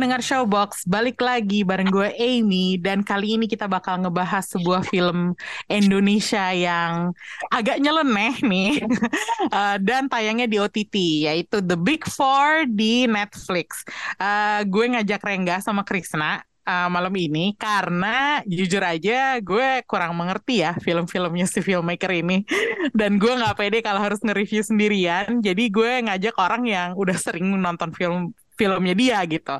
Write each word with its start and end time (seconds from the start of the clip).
Pendengar 0.00 0.24
Showbox, 0.24 0.88
balik 0.88 1.20
lagi 1.20 1.60
bareng 1.60 1.92
gue 1.92 2.08
Amy. 2.16 2.80
Dan 2.80 3.04
kali 3.04 3.36
ini 3.36 3.44
kita 3.44 3.68
bakal 3.68 4.00
ngebahas 4.00 4.48
sebuah 4.48 4.88
film 4.88 5.36
Indonesia 5.68 6.56
yang 6.56 7.12
agak 7.52 7.84
nyeleneh 7.84 8.40
nih. 8.40 8.80
Uh, 9.52 9.76
dan 9.92 10.08
tayangnya 10.08 10.48
di 10.48 10.56
OTT 10.56 11.28
yaitu 11.28 11.60
The 11.60 11.76
Big 11.76 12.08
Four 12.08 12.64
di 12.72 13.04
Netflix. 13.04 13.84
Uh, 14.16 14.64
gue 14.64 14.88
ngajak 14.88 15.20
Rengga 15.20 15.60
sama 15.60 15.84
Krisna 15.84 16.40
uh, 16.64 16.88
malam 16.88 17.12
ini. 17.20 17.52
Karena 17.60 18.40
jujur 18.48 18.80
aja 18.80 19.36
gue 19.36 19.84
kurang 19.84 20.16
mengerti 20.16 20.64
ya 20.64 20.80
film-filmnya 20.80 21.44
si 21.44 21.60
filmmaker 21.60 22.08
ini. 22.08 22.48
Dan 22.98 23.20
gue 23.20 23.32
nggak 23.36 23.52
pede 23.52 23.84
kalau 23.84 24.00
harus 24.00 24.24
nge-review 24.24 24.64
sendirian. 24.64 25.44
Jadi 25.44 25.68
gue 25.68 26.08
ngajak 26.08 26.40
orang 26.40 26.64
yang 26.64 26.88
udah 26.96 27.20
sering 27.20 27.52
nonton 27.60 27.92
film 27.92 28.32
filmnya 28.60 28.92
dia 28.92 29.24
gitu. 29.24 29.56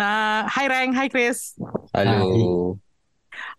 Nah, 0.00 0.48
Hai 0.48 0.64
Reng, 0.72 0.96
Hai 0.96 1.12
Chris. 1.12 1.52
Halo. 1.92 2.80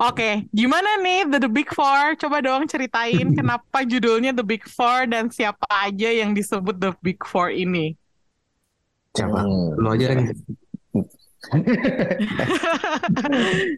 Oke, 0.01 0.49
gimana 0.49 0.97
nih 0.99 1.29
The, 1.29 1.37
The 1.45 1.51
Big 1.51 1.69
Four? 1.69 2.17
Coba 2.17 2.41
dong 2.41 2.65
ceritain 2.65 3.29
kenapa 3.37 3.85
judulnya 3.85 4.33
The 4.33 4.41
Big 4.41 4.65
Four 4.65 5.05
dan 5.05 5.29
siapa 5.29 5.69
aja 5.69 6.09
yang 6.09 6.33
disebut 6.33 6.81
The 6.81 6.97
Big 7.05 7.21
Four 7.21 7.53
ini. 7.53 7.93
Siapa? 9.13 9.45
Hmm. 9.45 9.77
Lu 9.77 9.93
aja 9.93 10.05
Ren. 10.09 10.25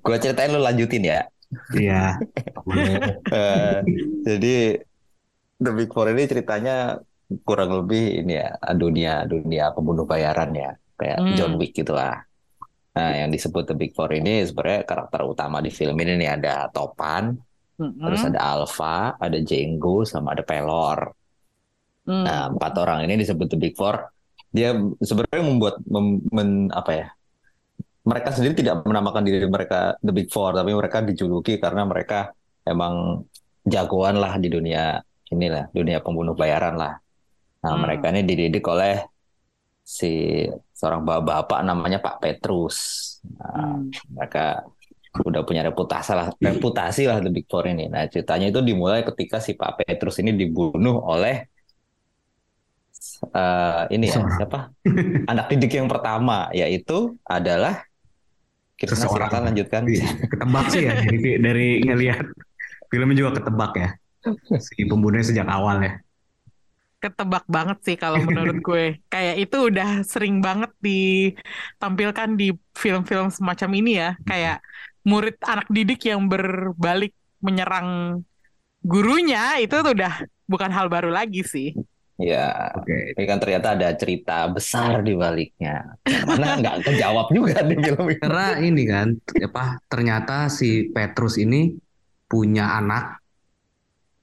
Gue 0.02 0.18
ceritain 0.18 0.50
lu 0.50 0.64
lanjutin 0.64 1.04
ya. 1.04 1.28
Iya. 1.76 2.16
Eh, 3.32 3.78
jadi 4.24 4.80
The 5.60 5.72
Big 5.76 5.92
Four 5.92 6.14
ini 6.14 6.24
ceritanya 6.30 7.02
kurang 7.48 7.72
lebih 7.84 8.22
ini 8.24 8.38
ya 8.38 8.54
dunia 8.76 9.24
dunia 9.24 9.72
pembunuh 9.72 10.04
bayaran 10.04 10.52
ya 10.52 10.72
kayak 11.02 11.18
Hmm. 11.18 11.34
John 11.34 11.54
Wick 11.58 11.74
gitulah. 11.74 12.22
Nah, 12.92 13.12
yang 13.16 13.32
disebut 13.32 13.72
The 13.72 13.76
Big 13.76 13.96
Four 13.96 14.12
ini 14.14 14.44
sebenarnya 14.44 14.84
karakter 14.84 15.24
utama 15.24 15.64
di 15.64 15.72
film 15.72 15.96
ini 15.96 16.20
nih 16.20 16.30
ada 16.38 16.68
Topan, 16.70 17.34
Mm-mm. 17.80 18.04
terus 18.04 18.22
ada 18.28 18.40
Alpha, 18.44 19.16
ada 19.16 19.40
Django, 19.40 20.04
sama 20.04 20.36
ada 20.36 20.44
Pelor. 20.44 21.10
Mm. 22.04 22.24
Nah, 22.28 22.44
empat 22.52 22.74
orang 22.84 23.08
ini 23.08 23.16
disebut 23.24 23.48
The 23.48 23.58
Big 23.58 23.80
Four. 23.80 23.96
Dia 24.52 24.76
sebenarnya 25.00 25.44
membuat 25.48 25.80
mem- 25.88 26.28
men- 26.36 26.68
apa 26.76 26.92
ya? 26.92 27.08
Mereka 28.04 28.30
sendiri 28.36 28.60
tidak 28.60 28.84
menamakan 28.84 29.24
diri 29.24 29.48
mereka 29.48 29.96
The 30.04 30.12
Big 30.12 30.28
Four, 30.28 30.52
tapi 30.52 30.76
mereka 30.76 31.00
dijuluki 31.00 31.64
karena 31.64 31.88
mereka 31.88 32.36
emang 32.68 33.24
jagoan 33.64 34.20
lah 34.20 34.36
di 34.36 34.52
dunia 34.52 35.00
inilah, 35.32 35.72
dunia 35.72 36.04
pembunuh 36.04 36.36
bayaran 36.36 36.76
lah. 36.76 37.00
Nah, 37.64 37.72
Hmm. 37.72 37.88
mereka 37.88 38.12
ini 38.12 38.28
dididik 38.28 38.68
oleh 38.68 39.00
si 39.80 40.44
seorang 40.82 41.06
bapak 41.06 41.62
namanya 41.62 42.02
Pak 42.02 42.18
Petrus. 42.18 42.78
Nah, 43.38 43.78
Hmm. 43.78 43.94
mereka 44.10 44.66
udah 45.22 45.46
punya 45.46 45.62
reputasi 45.62 46.12
lah, 46.18 46.28
reputasi 46.42 47.06
lah 47.06 47.22
The 47.22 47.30
Big 47.30 47.46
Four 47.46 47.70
ini. 47.70 47.86
Nah, 47.86 48.10
ceritanya 48.10 48.50
itu 48.50 48.66
dimulai 48.66 49.06
ketika 49.06 49.38
si 49.38 49.54
Pak 49.54 49.78
Petrus 49.78 50.18
ini 50.18 50.34
dibunuh 50.34 50.98
oleh 50.98 51.46
eh, 53.36 53.82
ini 53.94 54.06
ya 54.10 54.26
siapa? 54.42 54.74
Anak 55.30 55.46
didik 55.54 55.78
yang 55.78 55.86
pertama 55.86 56.50
yaitu 56.52 57.16
adalah 57.22 57.86
Krisna 58.74 59.06
Seseorang. 59.06 59.30
silakan 59.30 59.42
lanjutkan. 59.54 59.82
Iya, 59.86 60.08
Ketebak 60.26 60.66
sih 60.74 60.82
ya 60.90 60.94
dari, 60.98 61.20
dari 61.38 61.68
ngelihat 61.86 62.26
filmnya 62.90 63.14
juga 63.14 63.32
ketebak 63.38 63.72
ya. 63.78 63.90
Si 64.58 64.82
pembunuhnya 64.90 65.26
sejak 65.26 65.46
awal 65.46 65.86
ya. 65.86 65.94
Ketebak 67.02 67.46
banget 67.50 67.78
sih 67.82 67.98
kalau 67.98 68.22
menurut 68.22 68.62
gue. 68.68 69.02
Kayak 69.10 69.36
itu 69.42 69.58
udah 69.74 70.06
sering 70.06 70.38
banget 70.40 70.72
ditampilkan 70.80 72.30
di 72.38 72.54
film-film 72.78 73.34
semacam 73.34 73.70
ini 73.74 73.92
ya. 73.98 74.10
Kayak 74.22 74.62
murid 75.02 75.36
anak 75.42 75.68
didik 75.74 76.02
yang 76.06 76.30
berbalik 76.30 77.18
menyerang 77.42 78.22
gurunya 78.86 79.58
itu 79.62 79.74
tuh 79.82 79.94
udah 79.98 80.26
bukan 80.46 80.70
hal 80.70 80.88
baru 80.94 81.10
lagi 81.10 81.42
sih. 81.42 81.74
Ya, 82.22 82.70
Oke. 82.78 83.18
tapi 83.18 83.26
kan 83.26 83.42
ternyata 83.42 83.74
ada 83.74 83.90
cerita 83.98 84.46
besar 84.46 85.02
di 85.02 85.18
baliknya. 85.18 85.98
Mana 86.06 86.54
nggak 86.62 86.86
kejawab 86.86 87.34
juga 87.34 87.66
di 87.66 87.74
film 87.82 88.06
ini. 88.14 88.22
Karena 88.22 88.48
ini 88.62 88.84
kan 88.86 89.08
apa 89.42 89.82
ternyata 89.90 90.46
si 90.54 90.94
Petrus 90.94 91.42
ini 91.42 91.74
punya 92.30 92.78
anak 92.78 93.18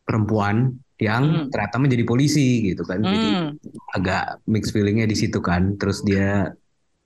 perempuan 0.06 0.78
yang 0.98 1.24
Hmm. 1.24 1.50
ternyata 1.50 1.76
menjadi 1.82 2.04
polisi 2.10 2.40
gitu 2.74 2.82
kan. 2.90 3.06
Jadi 3.06 3.28
Hmm. 3.34 3.58
agak 3.96 4.42
mixed 4.50 4.72
feelingnya 4.74 5.06
di 5.12 5.16
situ 5.18 5.38
kan. 5.42 5.62
Terus 5.80 6.02
dia 6.08 6.50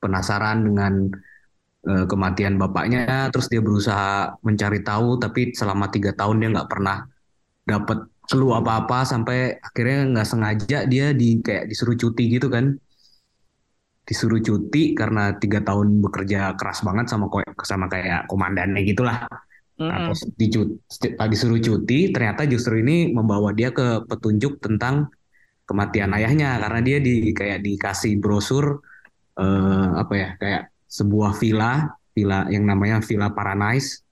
penasaran 0.03 0.58
dengan 0.69 0.94
eh, 1.82 2.06
kematian 2.10 2.54
bapaknya, 2.62 3.30
terus 3.34 3.47
dia 3.53 3.58
berusaha 3.58 4.38
mencari 4.47 4.80
tahu, 4.86 5.19
tapi 5.19 5.50
selama 5.50 5.91
tiga 5.94 6.12
tahun 6.14 6.36
dia 6.41 6.48
nggak 6.54 6.70
pernah 6.70 6.97
dapat 7.66 7.98
clue 8.30 8.53
apa-apa 8.54 8.98
sampai 9.06 9.58
akhirnya 9.60 9.98
nggak 10.12 10.28
sengaja 10.30 10.78
dia 10.92 11.06
di 11.16 11.41
kayak 11.47 11.64
disuruh 11.70 11.97
cuti 11.98 12.24
gitu 12.38 12.48
kan. 12.53 12.66
Disuruh 14.09 14.41
cuti 14.47 14.82
karena 14.98 15.22
tiga 15.42 15.59
tahun 15.69 15.88
bekerja 16.04 16.38
keras 16.59 16.78
banget 16.86 17.06
sama 17.12 17.26
sama 17.70 17.86
kayak 17.92 18.26
komandannya 18.30 18.80
gitulah. 18.91 19.19
Nah, 19.81 19.99
Mm-mm. 19.99 20.06
terus 20.09 20.22
dicu- 20.38 20.78
disuruh 21.33 21.60
cuti, 21.60 21.99
ternyata 22.15 22.43
justru 22.49 22.81
ini 22.81 23.10
membawa 23.12 23.50
dia 23.53 23.75
ke 23.75 24.06
petunjuk 24.09 24.62
tentang 24.62 25.10
kematian 25.69 26.10
ayahnya 26.16 26.59
karena 26.62 26.81
dia 26.84 26.99
di 27.00 27.33
kayak 27.33 27.60
dikasih 27.66 28.19
brosur 28.22 28.81
eh, 29.41 29.88
apa 30.03 30.15
ya 30.16 30.28
kayak 30.41 30.62
sebuah 30.88 31.33
villa, 31.41 31.72
villa 32.12 32.47
yang 32.53 32.65
namanya 32.69 33.00
Villa 33.05 33.28
Paradise. 33.33 34.05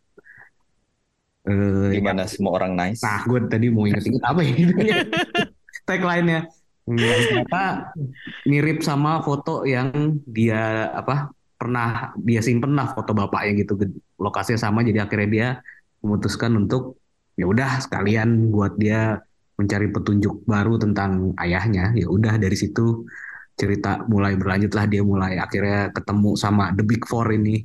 Eh, 1.49 1.93
Di 1.97 2.01
mana 2.05 2.29
semua 2.29 2.53
orang 2.61 2.73
nice. 2.77 3.01
Nah, 3.01 3.25
gue 3.25 3.39
tadi 3.49 3.67
mau 3.73 3.85
inget-inget 3.89 4.23
apa 4.25 4.41
ya 4.45 4.53
tagline-nya. 5.89 6.41
Yang 6.91 7.21
ternyata 7.29 7.63
mirip 8.49 8.79
sama 8.83 9.23
foto 9.23 9.63
yang 9.65 10.19
dia 10.27 10.91
apa 10.91 11.31
pernah 11.61 12.17
dia 12.17 12.41
simpen 12.41 12.73
lah 12.73 12.97
foto 12.97 13.13
bapaknya 13.13 13.53
gitu. 13.61 13.77
Lokasinya 14.17 14.57
sama 14.57 14.81
jadi 14.81 15.05
akhirnya 15.05 15.29
dia 15.29 15.49
memutuskan 16.01 16.57
untuk 16.57 16.97
ya 17.37 17.45
udah 17.45 17.85
sekalian 17.85 18.49
buat 18.49 18.81
dia 18.81 19.21
mencari 19.61 19.93
petunjuk 19.93 20.49
baru 20.49 20.81
tentang 20.81 21.37
ayahnya. 21.37 21.93
Ya 21.93 22.09
udah 22.09 22.41
dari 22.41 22.57
situ 22.57 23.05
cerita 23.61 24.01
mulai 24.09 24.41
berlanjut 24.41 24.73
lah 24.73 24.89
dia 24.89 25.05
mulai 25.05 25.37
akhirnya 25.37 25.93
ketemu 25.93 26.33
sama 26.41 26.73
the 26.73 26.81
big 26.81 27.05
four 27.05 27.29
ini 27.29 27.61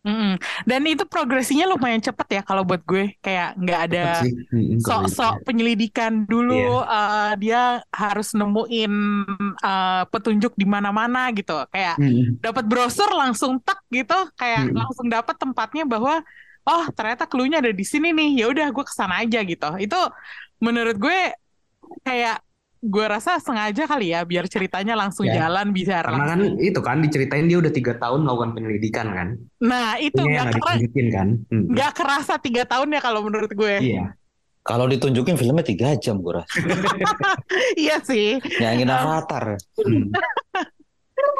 Mm-mm. 0.00 0.40
Dan 0.64 0.80
itu 0.88 1.04
progresinya 1.04 1.68
lumayan 1.68 2.00
cepet 2.00 2.40
ya 2.40 2.42
kalau 2.44 2.64
buat 2.64 2.80
gue. 2.88 3.20
Kayak 3.20 3.52
nggak 3.60 3.80
ada 3.84 4.04
sok-sok 4.80 5.44
penyelidikan 5.44 6.24
dulu 6.24 6.80
eh, 6.80 7.32
dia 7.36 7.84
harus 7.92 8.32
nemuin 8.32 8.92
eh, 9.60 10.02
petunjuk 10.08 10.56
di 10.56 10.64
mana-mana 10.64 11.28
gitu. 11.36 11.52
Kayak 11.68 12.00
Mm-mm. 12.00 12.40
dapat 12.40 12.64
brosur 12.64 13.12
langsung 13.12 13.60
tek 13.60 13.76
gitu. 13.92 14.16
Kayak 14.40 14.72
Hmm. 14.72 14.76
langsung 14.76 15.06
dapat 15.12 15.36
tempatnya 15.36 15.84
bahwa 15.84 16.24
oh 16.64 16.84
ternyata 16.96 17.28
clue-nya 17.28 17.60
ada 17.60 17.72
di 17.72 17.84
sini 17.84 18.12
nih. 18.16 18.44
Ya 18.44 18.46
udah 18.48 18.66
gue 18.72 18.84
ke 18.88 18.94
sana 18.96 19.20
aja 19.20 19.44
gitu. 19.44 19.68
Itu 19.76 20.00
menurut 20.64 20.96
gue 20.96 21.18
kayak 22.04 22.40
gue 22.82 23.04
rasa 23.04 23.36
sengaja 23.36 23.84
kali 23.84 24.10
ya 24.10 24.24
biar 24.24 24.44
ceritanya 24.44 24.94
langsung 24.94 25.22
Ya. 25.22 25.44
jalan 25.44 25.68
bisa 25.68 26.00
Karena 26.00 26.24
kan 26.26 26.40
itu 26.56 26.80
kan 26.80 26.96
diceritain 26.98 27.44
dia 27.44 27.58
udah 27.58 27.68
tiga 27.68 27.92
tahun 27.94 28.24
melakukan 28.24 28.50
penyelidikan 28.52 29.06
kan. 29.06 29.28
nah 29.60 29.94
itu 29.96 30.16
nggak 30.16 30.24
yang 30.26 30.46
nggak 30.46 30.56
kera- 30.56 30.72
ditunjukin 30.74 31.06
kan. 31.10 31.28
Hmm. 31.46 31.64
nggak 31.68 31.92
kerasa 31.92 32.34
tiga 32.36 32.62
tahun 32.64 32.88
ya 32.90 33.00
kalau 33.00 33.20
menurut 33.20 33.50
gue 33.50 33.76
Iya. 33.86 34.16
Kalau 34.60 34.84
ditunjukin 34.86 35.34
filmnya 35.34 35.60
tiga 35.62 35.96
jam 35.96 36.20
gue 36.20 36.32
rasa. 36.34 36.48
iya 37.76 37.96
sih 37.98 38.40
Nyanyiin 38.58 38.88
Avatar. 38.88 39.56
Hmm. 39.76 40.08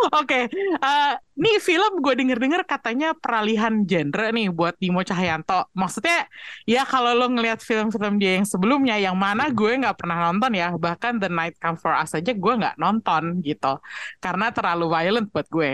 Oke, 0.21 0.49
eh, 0.85 1.11
nih 1.37 1.57
film 1.61 1.93
gue 2.05 2.13
denger-denger 2.17 2.63
katanya 2.65 3.13
peralihan 3.13 3.85
genre 3.85 4.27
nih 4.33 4.49
buat 4.49 4.75
Dimo 4.81 5.05
Cahyanto. 5.05 5.69
Maksudnya 5.77 6.25
ya 6.65 6.83
kalau 6.89 7.13
lo 7.17 7.27
ngelihat 7.29 7.61
film-film 7.61 8.17
dia 8.21 8.41
yang 8.41 8.47
sebelumnya, 8.49 8.97
yang 8.97 9.17
mana 9.19 9.53
gue 9.53 9.71
nggak 9.81 9.97
pernah 10.01 10.17
nonton 10.31 10.53
ya, 10.57 10.73
bahkan 10.81 11.21
The 11.21 11.29
Night 11.29 11.57
Come 11.61 11.77
For 11.81 11.93
Us 11.97 12.17
aja 12.17 12.33
gue 12.33 12.53
nggak 12.61 12.77
nonton 12.81 13.45
gitu, 13.45 13.77
karena 14.25 14.47
terlalu 14.57 14.85
violent 14.89 15.27
buat 15.33 15.47
gue. 15.53 15.71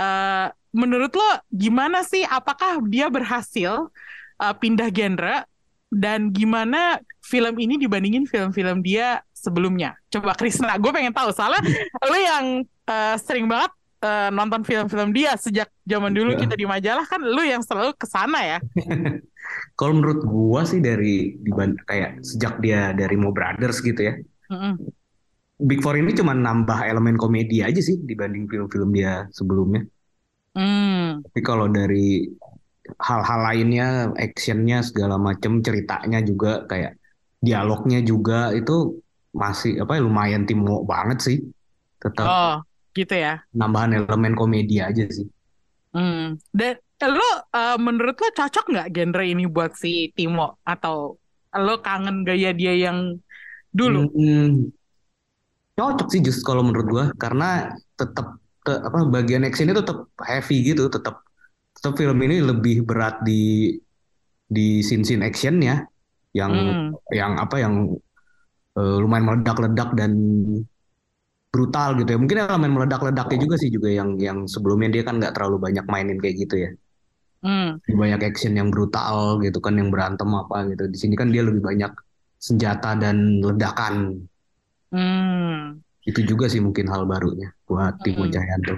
Eh, 0.00 0.46
menurut 0.72 1.12
lo 1.12 1.28
gimana 1.52 2.00
sih? 2.06 2.22
Apakah 2.24 2.80
dia 2.88 3.06
berhasil 3.12 3.72
eh, 4.42 4.54
pindah 4.60 4.88
genre 4.92 5.44
dan 5.90 6.34
gimana 6.34 6.98
film 7.22 7.54
ini 7.58 7.78
dibandingin 7.78 8.26
film-film 8.26 8.82
dia 8.82 9.22
sebelumnya? 9.32 9.94
Coba 10.10 10.34
Krisna, 10.34 10.74
gue 10.78 10.90
pengen 10.90 11.14
tahu 11.14 11.30
soalnya 11.30 11.62
lu 12.10 12.18
yang 12.18 12.44
uh, 12.90 13.14
sering 13.18 13.46
banget 13.46 13.70
uh, 14.02 14.28
nonton 14.34 14.62
film-film 14.66 15.14
dia 15.14 15.34
sejak 15.38 15.70
zaman 15.86 16.12
dulu 16.12 16.34
Iya. 16.34 16.40
kita 16.46 16.54
di 16.58 16.66
majalah 16.66 17.06
kan 17.06 17.20
lu 17.22 17.42
yang 17.46 17.62
selalu 17.62 17.94
ke 17.96 18.06
sana 18.08 18.40
ya. 18.42 18.58
Kalau 19.78 19.94
menurut 19.94 20.26
gua 20.26 20.66
sih 20.66 20.82
dari 20.82 21.38
kayak 21.86 22.18
sejak 22.26 22.58
dia 22.58 22.90
dari 22.90 23.14
Mo 23.14 23.30
Brothers 23.30 23.78
gitu 23.78 24.10
ya. 24.10 24.14
Mm-mm. 24.50 24.74
Big 25.56 25.80
Four 25.80 25.96
ini 25.96 26.12
cuma 26.12 26.36
nambah 26.36 26.84
elemen 26.84 27.16
komedi 27.16 27.64
aja 27.64 27.78
sih 27.80 27.96
dibanding 28.02 28.50
film-film 28.50 28.92
dia 28.92 29.24
sebelumnya. 29.32 29.86
Hmm. 30.52 31.24
Tapi 31.24 31.40
kalau 31.40 31.70
dari 31.70 32.28
hal-hal 33.06 33.40
lainnya, 33.48 33.84
actionnya 34.24 34.76
segala 34.88 35.16
macem, 35.26 35.52
ceritanya 35.66 36.18
juga 36.30 36.48
kayak 36.70 36.92
dialognya 37.46 37.98
juga 38.10 38.34
itu 38.58 38.72
masih 39.42 39.72
apa 39.82 39.92
ya 39.96 40.02
lumayan 40.08 40.42
Timo 40.48 40.74
banget 40.92 41.18
sih. 41.26 41.36
Tetap 42.02 42.30
Oh, 42.30 42.62
gitu 42.96 43.14
ya. 43.16 43.46
nambahan 43.58 43.92
elemen 43.98 44.34
komedi 44.40 44.76
aja 44.88 45.04
sih. 45.16 45.26
Hmm. 45.94 46.36
Dan 46.52 47.10
lo 47.12 47.24
uh, 47.52 47.76
menurut 47.76 48.16
lo 48.22 48.28
cocok 48.38 48.64
nggak 48.72 48.88
genre 48.94 49.24
ini 49.32 49.44
buat 49.54 49.72
si 49.76 49.88
Timo 50.16 50.60
atau 50.64 51.20
lo 51.56 51.72
kangen 51.84 52.16
gaya 52.28 52.48
dia 52.56 52.72
yang 52.84 52.98
dulu? 53.78 53.98
Hmm, 54.14 54.70
cocok 55.76 56.06
sih 56.12 56.20
just 56.26 56.40
kalau 56.48 56.62
menurut 56.66 56.86
gua 56.88 57.04
karena 57.22 57.44
tetap 57.98 58.26
te- 58.64 58.82
apa 58.88 58.98
bagian 59.14 59.44
actionnya 59.46 59.76
tetap 59.80 59.98
heavy 60.28 60.56
gitu, 60.72 60.88
tetap 60.88 61.14
tetap 61.86 61.94
film 62.02 62.18
ini 62.26 62.42
lebih 62.42 62.82
berat 62.82 63.22
di 63.22 63.70
di 64.46 64.82
scene-scene 64.82 65.22
actionnya 65.22 65.86
yang 66.34 66.52
Hmm. 66.52 66.90
yang 67.14 67.38
apa 67.38 67.56
yang 67.62 67.74
eh, 68.76 68.96
lumayan 69.02 69.24
meledak-ledak 69.30 69.94
dan 69.94 70.12
brutal 71.54 71.96
gitu 71.96 72.10
ya. 72.14 72.18
Mungkin 72.20 72.38
elemen 72.44 72.70
meledak-ledaknya 72.76 73.38
juga 73.48 73.56
sih 73.56 73.70
juga 73.72 73.88
yang 73.88 74.20
yang 74.20 74.44
sebelumnya 74.44 74.88
dia 75.00 75.02
kan 75.08 75.16
nggak 75.20 75.32
terlalu 75.36 75.56
banyak 75.66 75.84
mainin 75.88 76.18
kayak 76.20 76.36
gitu 76.44 76.54
ya. 76.68 76.70
Hmm. 77.46 77.78
Banyak 77.86 78.20
action 78.26 78.52
yang 78.58 78.68
brutal 78.74 79.40
gitu 79.40 79.58
kan 79.62 79.78
yang 79.80 79.88
berantem 79.94 80.28
apa 80.34 80.66
gitu. 80.74 80.84
Di 80.90 80.98
sini 80.98 81.14
kan 81.16 81.30
dia 81.32 81.42
lebih 81.46 81.62
banyak 81.64 81.92
senjata 82.42 82.98
dan 82.98 83.40
ledakan. 83.40 83.94
Hmm. 84.92 85.80
Itu 86.06 86.22
juga 86.22 86.46
sih 86.46 86.62
mungkin 86.62 86.86
hal 86.92 87.08
barunya 87.08 87.50
buat 87.66 87.98
Timo 88.04 88.26
Hmm. 88.26 88.32
Jayanto. 88.34 88.74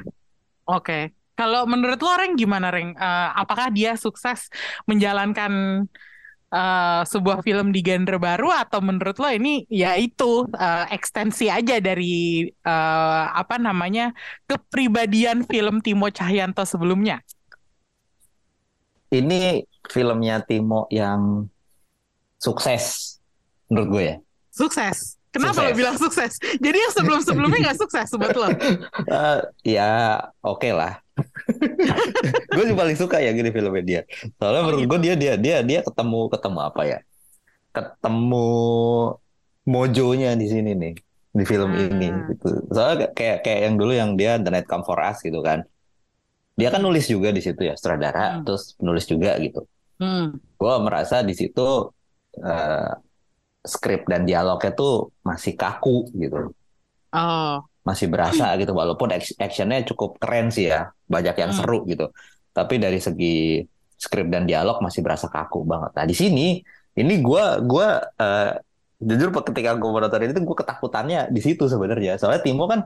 Oke. 0.68 1.17
Kalau 1.38 1.70
menurut 1.70 2.02
lo 2.02 2.10
Reng 2.18 2.34
gimana 2.34 2.74
Reng? 2.74 2.98
Eh, 2.98 3.30
apakah 3.38 3.70
dia 3.70 3.94
sukses 3.94 4.50
menjalankan 4.90 5.86
eh, 6.50 7.02
sebuah 7.06 7.46
film 7.46 7.70
di 7.70 7.78
genre 7.78 8.18
baru 8.18 8.50
atau 8.50 8.82
menurut 8.82 9.14
lo 9.22 9.30
ini 9.30 9.62
ya 9.70 9.94
itu 9.94 10.50
eh, 10.50 10.90
ekstensi 10.90 11.46
aja 11.46 11.78
dari 11.78 12.42
eh, 12.50 13.24
apa 13.30 13.54
namanya 13.62 14.10
kepribadian 14.50 15.46
film 15.46 15.78
Timo 15.78 16.10
Cahyanto 16.10 16.66
sebelumnya? 16.66 17.22
Ini 19.14 19.62
filmnya 19.86 20.42
Timo 20.42 20.90
yang 20.90 21.46
sukses 22.34 23.16
menurut 23.70 23.88
gue 23.94 24.02
ya. 24.10 24.16
Sukses. 24.50 25.17
Kenapa 25.28 25.60
lo 25.60 25.68
Sukses. 25.68 25.76
bilang 25.76 25.96
sukses? 25.96 26.32
Jadi 26.56 26.76
yang 26.78 26.92
sebelum-sebelumnya 26.92 27.58
nggak 27.68 27.78
sukses 27.78 28.08
buat 28.12 28.32
lo? 28.32 28.48
Eh, 28.48 29.38
ya 29.76 29.90
oke 30.40 30.70
lah. 30.72 31.00
gue 32.54 32.64
sih 32.64 32.76
paling 32.76 32.96
suka 32.96 33.18
ya 33.18 33.30
gini 33.30 33.50
filmnya 33.50 33.82
dia. 33.82 34.00
Soalnya 34.36 34.60
Oh, 34.60 34.66
menurut 34.66 34.82
gitu. 34.84 34.90
gue 34.90 34.98
dia 35.04 35.14
dia 35.14 35.34
dia 35.36 35.56
dia 35.60 35.80
ketemu 35.82 36.30
ketemu 36.30 36.58
apa 36.62 36.82
ya? 36.84 36.98
Ketemu 37.70 38.48
mojonya 39.64 40.32
di 40.34 40.46
sini 40.48 40.72
nih 40.72 40.94
di 41.28 41.44
film 41.44 41.70
Hmm. 41.70 41.82
ini 41.92 42.08
gitu. 42.32 42.48
Soalnya 42.72 43.12
kayak 43.12 43.44
kayak 43.44 43.60
yang 43.68 43.74
dulu 43.76 43.92
yang 43.92 44.10
dia 44.16 44.40
The 44.40 44.48
Night 44.48 44.66
Come 44.66 44.82
For 44.82 44.96
Us 44.96 45.20
gitu 45.20 45.44
kan. 45.44 45.62
Dia 46.58 46.74
kan 46.74 46.82
nulis 46.82 47.06
juga 47.06 47.30
di 47.30 47.38
situ 47.38 47.62
ya, 47.62 47.76
sutradara 47.76 48.40
Hmm. 48.40 48.42
terus 48.42 48.74
penulis 48.74 49.04
juga 49.04 49.36
gitu. 49.38 49.62
Hmm. 50.00 50.40
Gue 50.56 50.74
merasa 50.80 51.20
di 51.20 51.34
situ 51.34 51.92
eh, 52.38 52.90
skrip 53.68 54.08
dan 54.08 54.24
dialognya 54.24 54.72
tuh 54.72 55.12
masih 55.20 55.52
kaku 55.54 56.08
gitu 56.16 56.50
Oh. 57.08 57.64
masih 57.84 58.04
berasa 58.08 58.52
gitu 58.56 58.72
walaupun 58.72 59.08
ac- 59.08 59.32
actionnya 59.36 59.80
cukup 59.84 60.20
keren 60.20 60.48
sih 60.48 60.68
ya 60.68 60.92
banyak 61.04 61.36
yang 61.36 61.52
Hmm. 61.52 61.58
seru 61.60 61.84
gitu 61.84 62.12
tapi 62.50 62.76
dari 62.76 63.00
segi 63.00 63.64
skrip 63.96 64.28
dan 64.28 64.44
dialog 64.44 64.80
masih 64.80 65.00
berasa 65.00 65.28
kaku 65.28 65.64
banget 65.64 65.92
nah 65.96 66.04
di 66.04 66.12
sini 66.12 66.60
ini 66.92 67.14
gua 67.20 67.60
gua 67.60 68.00
eh, 68.14 68.60
jujur 68.98 69.30
ketika 69.30 69.78
gue 69.78 69.88
menonton 69.88 70.20
ini 70.20 70.32
tuh 70.34 70.42
gue 70.42 70.56
ketakutannya 70.58 71.30
di 71.30 71.38
situ 71.38 71.64
sebenarnya 71.64 72.18
soalnya 72.18 72.42
Timo 72.42 72.66
kan 72.66 72.82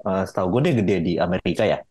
eh, 0.00 0.24
setahu 0.24 0.46
gue 0.54 0.60
dia 0.70 0.74
gede 0.78 0.96
di 1.02 1.12
Amerika 1.16 1.66
ya 1.66 1.82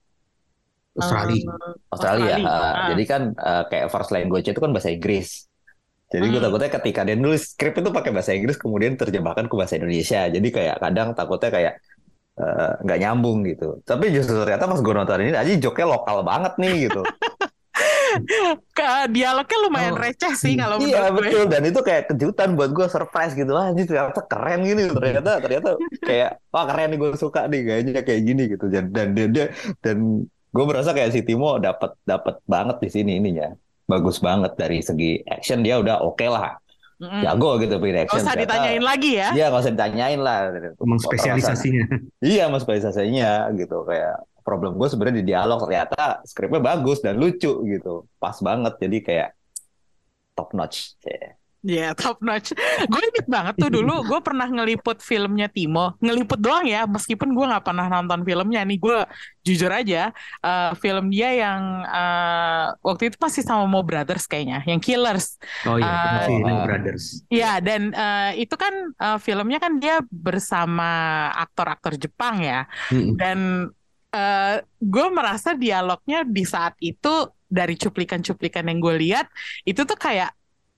Australia. 0.96 1.36
Eh, 1.36 1.74
Australia, 1.94 2.26
Australia. 2.34 2.36
Eh, 2.40 2.48
Ah. 2.48 2.88
jadi 2.96 3.04
kan 3.06 3.22
eh, 3.32 3.64
kayak 3.70 3.88
first 3.92 4.10
language 4.10 4.48
itu 4.48 4.60
kan 4.60 4.72
bahasa 4.72 4.90
Inggris 4.90 5.46
jadi 6.10 6.26
gue 6.26 6.42
Hmm. 6.42 6.48
takutnya 6.50 6.70
ketika 6.74 7.02
dia 7.06 7.14
nulis 7.14 7.54
skrip 7.54 7.74
itu 7.78 7.90
pakai 7.94 8.10
bahasa 8.10 8.34
Inggris 8.34 8.58
kemudian 8.58 8.98
terjemahkan 8.98 9.46
ke 9.46 9.54
bahasa 9.54 9.78
Indonesia. 9.78 10.26
Jadi 10.26 10.48
kayak 10.50 10.82
kadang 10.82 11.14
takutnya 11.14 11.50
kayak 11.54 11.74
eh, 12.36 12.72
nggak 12.82 13.00
nyambung 13.00 13.46
gitu. 13.46 13.78
Tapi 13.84 14.10
justru 14.10 14.42
ternyata 14.42 14.66
pas 14.66 14.82
gue 14.82 14.94
nonton 14.96 15.22
ini 15.22 15.38
aja 15.38 15.54
joknya 15.56 15.86
lokal 15.86 16.26
banget 16.26 16.54
nih 16.58 16.90
gitu. 16.90 17.02
Ke 18.74 19.06
dialognya 19.08 19.58
lumayan 19.62 19.94
Oh. 19.94 20.02
receh 20.02 20.34
sih 20.34 20.58
kalau 20.58 20.82
iya 20.82 21.14
menurut 21.14 21.14
gue. 21.14 21.22
betul. 21.30 21.44
Dan 21.46 21.62
itu 21.70 21.80
kayak 21.80 22.04
kejutan 22.10 22.50
buat 22.58 22.72
gue 22.74 22.88
surprise 22.90 23.38
gitu. 23.38 23.52
Wah 23.54 23.70
ini 23.70 23.86
ternyata 23.86 24.22
keren 24.26 24.66
gini. 24.66 24.84
Ternyata 24.90 25.32
ternyata 25.38 25.70
kayak 26.02 26.30
wah 26.50 26.66
keren 26.66 26.88
nih 26.90 26.98
gue 26.98 27.10
suka 27.16 27.46
nih 27.46 27.62
gayanya 27.62 28.02
kayak 28.02 28.22
gini 28.26 28.44
gitu. 28.50 28.66
Dan 28.66 28.90
dan 28.90 29.08
dia, 29.14 29.28
dia- 29.30 29.52
dan 29.80 30.26
gue 30.26 30.64
merasa 30.66 30.90
kayak 30.90 31.14
si 31.14 31.22
Timo 31.22 31.62
dapat 31.62 31.94
dapat 32.02 32.42
banget 32.44 32.82
di 32.82 32.90
sini 32.90 33.22
ininya 33.22 33.54
bagus 33.90 34.22
banget 34.22 34.54
dari 34.54 34.86
segi 34.86 35.26
action 35.26 35.66
dia 35.66 35.82
udah 35.82 36.06
oke 36.06 36.22
lah 36.24 36.54
Mm-mm. 37.02 37.24
jago 37.26 37.58
gitu 37.58 37.80
Gak 37.80 38.06
action 38.06 38.22
usah 38.22 38.36
ternyata- 38.36 38.54
ditanyain 38.60 38.84
lagi 38.84 39.12
ya. 39.18 39.30
Iya 39.34 39.46
nggak 39.50 39.62
usah 39.64 39.74
ditanyain 39.74 40.20
lah. 40.20 40.38
Emang 40.78 41.00
spesialisasinya. 41.00 41.86
Iya 42.20 42.44
mas 42.52 42.62
spesialisasinya 42.62 43.50
gitu 43.56 43.88
kayak 43.88 44.20
problem 44.44 44.76
gue 44.76 44.88
sebenarnya 44.92 45.18
di 45.24 45.26
dialog 45.32 45.64
ternyata 45.64 46.20
skripnya 46.28 46.60
bagus 46.60 47.00
dan 47.00 47.16
lucu 47.16 47.64
gitu 47.66 48.04
pas 48.20 48.36
banget 48.44 48.76
jadi 48.84 48.98
kayak 49.00 49.30
top 50.36 50.52
notch. 50.52 51.00
Iya, 51.60 51.92
top 52.00 52.24
notch. 52.24 52.56
Gue 52.88 53.02
inget 53.04 53.28
banget 53.28 53.56
tuh 53.60 53.68
dulu, 53.68 54.00
gue 54.10 54.20
pernah 54.24 54.48
ngeliput 54.48 55.04
filmnya 55.04 55.52
Timo. 55.52 56.00
Ngeliput 56.00 56.40
doang 56.40 56.64
ya, 56.64 56.88
meskipun 56.88 57.36
gue 57.36 57.46
nggak 57.52 57.66
pernah 57.68 57.86
nonton 57.92 58.24
filmnya. 58.24 58.64
Nih 58.64 58.80
gue 58.80 58.98
jujur 59.44 59.68
aja, 59.68 60.16
eh, 60.46 60.72
film 60.80 61.12
dia 61.12 61.30
yang 61.36 61.62
eh, 61.84 62.66
waktu 62.80 63.12
itu 63.12 63.18
masih 63.20 63.44
sama 63.44 63.68
Mo 63.68 63.84
Brothers 63.84 64.24
kayaknya, 64.30 64.64
yang 64.64 64.80
Killers. 64.80 65.36
Oh 65.68 65.76
iya, 65.76 65.88
Ah. 65.90 66.12
masih 66.24 66.36
Oh. 66.48 66.64
Brothers. 66.64 67.04
Iya, 67.28 67.52
dan 67.60 67.82
eh, 67.92 68.32
itu 68.48 68.56
kan 68.56 68.74
eh, 68.96 69.20
filmnya 69.20 69.60
kan 69.60 69.84
dia 69.84 70.00
bersama 70.08 70.90
aktor-aktor 71.36 72.00
Jepang 72.00 72.40
ya. 72.40 72.64
Mm-mm. 72.88 73.20
Dan 73.20 73.68
eh, 74.16 74.56
gue 74.80 75.08
merasa 75.12 75.54
dialognya 75.54 76.24
di 76.24 76.44
saat 76.48 76.74
itu 76.80 77.28
dari 77.50 77.74
cuplikan-cuplikan 77.76 78.62
yang 78.70 78.78
gue 78.78 78.96
lihat 79.02 79.26
itu 79.66 79.82
tuh 79.82 79.98
kayak 79.98 80.30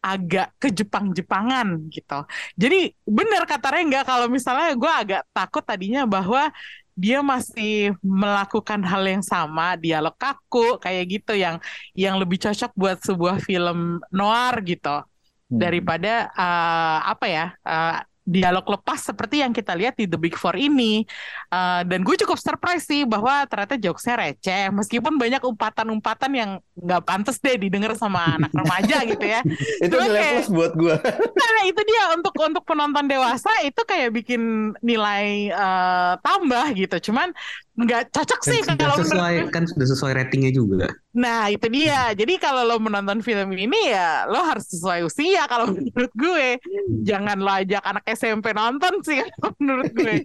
agak 0.01 0.51
ke 0.58 0.74
Jepang-Jepangan 0.74 1.88
gitu. 1.93 2.25
Jadi 2.58 2.91
bener 3.05 3.46
kata 3.46 3.70
Rengga 3.70 4.01
kalau 4.01 4.25
misalnya 4.27 4.74
gue 4.74 4.91
agak 4.91 5.22
takut 5.29 5.62
tadinya 5.62 6.10
bahwa 6.10 6.50
dia 6.98 7.24
masih 7.24 7.96
melakukan 8.03 8.84
hal 8.84 9.03
yang 9.08 9.24
sama 9.24 9.79
dialog 9.79 10.13
kaku 10.20 10.77
kayak 10.84 11.05
gitu 11.08 11.34
yang 11.38 11.58
yang 11.96 12.20
lebih 12.20 12.38
cocok 12.41 12.72
buat 12.75 12.98
sebuah 13.00 13.39
film 13.41 14.03
noir 14.12 14.53
gitu 14.67 15.01
daripada 15.48 16.27
eh, 16.36 17.00
apa 17.08 17.25
ya 17.29 17.46
eh, 17.63 17.98
dialog 18.21 18.63
lepas 18.69 19.01
seperti 19.01 19.41
yang 19.41 19.49
kita 19.49 19.73
lihat 19.73 19.97
di 19.97 20.05
The 20.05 20.15
Big 20.15 20.37
Four 20.37 20.53
ini. 20.55 21.01
Eh, 21.49 21.81
dan 21.83 22.05
gue 22.05 22.15
cukup 22.21 22.37
surprise 22.37 22.85
sih 22.85 23.01
bahwa 23.03 23.43
ternyata 23.49 23.75
jokesnya 23.75 24.15
receh. 24.15 24.69
Meskipun 24.69 25.17
banyak 25.17 25.41
umpatan-umpatan 25.41 26.31
yang 26.31 26.51
nggak 26.77 27.01
pantas 27.03 27.41
deh 27.41 27.57
didengar 27.57 27.97
sama 27.97 28.37
anak 28.37 28.53
remaja 28.53 28.97
gitu 29.11 29.25
ya. 29.25 29.41
Itu 29.81 29.97
Cuma 29.97 30.05
nilai 30.05 30.21
kayak- 30.21 30.33
plus 30.37 30.49
buat 30.53 30.73
gue. 30.77 30.95
nah 31.39 31.61
itu 31.65 31.81
dia 31.81 32.03
untuk 32.13 32.33
untuk 32.39 32.63
penonton 32.63 33.05
dewasa 33.09 33.51
itu 33.65 33.81
kayak 33.83 34.13
bikin 34.13 34.73
nilai 34.85 35.49
eh, 35.49 36.13
tambah 36.21 36.65
gitu. 36.77 37.11
Cuman 37.11 37.33
nggak 37.71 38.11
cocok 38.11 38.41
Kan 38.43 38.51
sih 38.51 38.59
sudah 38.61 38.75
kalau 38.75 38.95
menurut 38.99 39.07
sesuai 39.07 39.35
gue. 39.39 39.51
kan 39.55 39.63
sudah 39.63 39.87
sesuai 39.87 40.11
ratingnya 40.13 40.51
juga. 40.51 40.87
Nah, 41.15 41.47
itu 41.47 41.65
dia. 41.71 42.11
Jadi 42.11 42.35
kalau 42.35 42.67
lo 42.67 42.75
menonton 42.77 43.23
film 43.23 43.47
ini 43.55 43.95
ya 43.95 44.27
lo 44.27 44.43
harus 44.43 44.67
sesuai 44.67 45.07
usia 45.07 45.47
kalau 45.47 45.71
menurut 45.75 46.11
gue. 46.11 46.59
Jangan 47.07 47.39
lo 47.39 47.51
ajak 47.51 47.83
anak 47.87 48.05
SMP 48.11 48.51
nonton 48.51 48.99
sih 49.01 49.23
kalau 49.39 49.55
menurut 49.63 49.91
gue. 49.95 50.15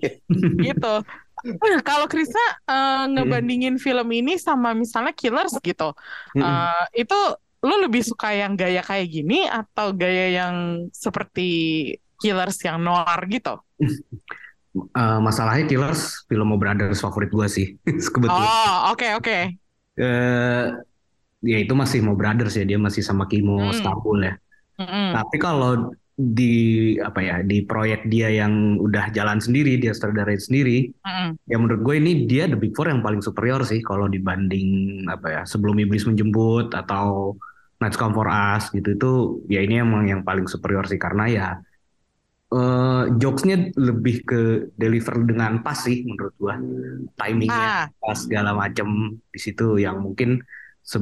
gitu. 0.58 0.94
Nah, 1.46 1.80
kalau 1.86 2.10
Krisna 2.10 2.42
eh, 2.66 3.04
ngebandingin 3.14 3.78
film 3.78 4.08
ini 4.10 4.34
sama 4.40 4.74
misalnya 4.74 5.14
Killers 5.14 5.54
gitu. 5.62 5.94
Eh, 6.34 6.82
itu 6.98 7.18
lo 7.62 7.74
lebih 7.82 8.02
suka 8.02 8.34
yang 8.34 8.58
gaya 8.58 8.82
kayak 8.82 9.06
gini 9.06 9.46
atau 9.46 9.94
gaya 9.94 10.34
yang 10.42 10.54
seperti 10.90 11.48
Killers 12.18 12.58
yang 12.64 12.82
noir 12.82 13.20
gitu? 13.30 13.54
Eh, 14.76 15.18
masalahnya 15.24 15.64
Killers 15.64 16.28
film 16.28 16.52
Brothers 16.60 17.00
favorit 17.00 17.32
gue 17.32 17.48
sih 17.48 17.66
kebetulan. 18.14 18.44
Oh, 18.44 18.92
oke 18.92 19.08
oke. 19.16 19.38
Eh, 19.96 20.64
ya 21.40 21.56
itu 21.56 21.72
masih 21.72 22.04
mau 22.04 22.12
Brothers 22.12 22.60
ya 22.60 22.64
dia 22.68 22.76
masih 22.76 23.00
sama 23.00 23.24
Kimo 23.24 23.56
Hmm. 23.56 23.72
Stambul 23.72 24.20
ya. 24.20 24.34
Mm-mm. 24.76 25.16
Tapi 25.16 25.36
kalau 25.40 25.96
di 26.16 26.96
apa 26.96 27.20
ya 27.20 27.36
di 27.44 27.60
proyek 27.68 28.08
dia 28.08 28.32
yang 28.32 28.80
udah 28.80 29.12
jalan 29.12 29.36
sendiri 29.36 29.76
dia 29.76 29.92
sutradarain 29.92 30.40
sendiri 30.40 30.88
Mm-mm. 31.04 31.36
ya 31.44 31.56
menurut 31.60 31.84
gue 31.84 31.94
ini 32.00 32.24
dia 32.24 32.48
The 32.48 32.56
Big 32.56 32.72
Four 32.72 32.88
yang 32.88 33.04
paling 33.04 33.20
superior 33.20 33.60
sih 33.68 33.84
kalau 33.84 34.08
dibanding 34.08 35.04
apa 35.12 35.26
ya 35.28 35.40
sebelum 35.44 35.76
iblis 35.76 36.08
menjemput 36.08 36.72
atau 36.72 37.36
Nights 37.84 38.00
Come 38.00 38.16
For 38.16 38.32
Us 38.32 38.72
gitu 38.72 38.96
itu 38.96 39.12
ya 39.52 39.60
ini 39.60 39.84
emang 39.84 40.08
yang 40.08 40.24
paling 40.24 40.48
superior 40.48 40.88
sih 40.88 40.96
karena 40.96 41.28
ya 41.28 41.48
eh 42.46 43.02
jokesnya 43.18 43.74
lebih 43.74 44.22
ke 44.22 44.40
deliver 44.78 45.18
dengan 45.26 45.58
pas 45.60 45.74
sih 45.74 46.06
menurut 46.06 46.30
gue 46.38 46.54
timingnya 47.18 47.66
Ah, 47.66 47.84
pas 47.98 48.14
segala 48.14 48.54
macem 48.54 48.86
di 49.34 49.40
situ 49.42 49.82
yang 49.82 49.98
mungkin 49.98 50.38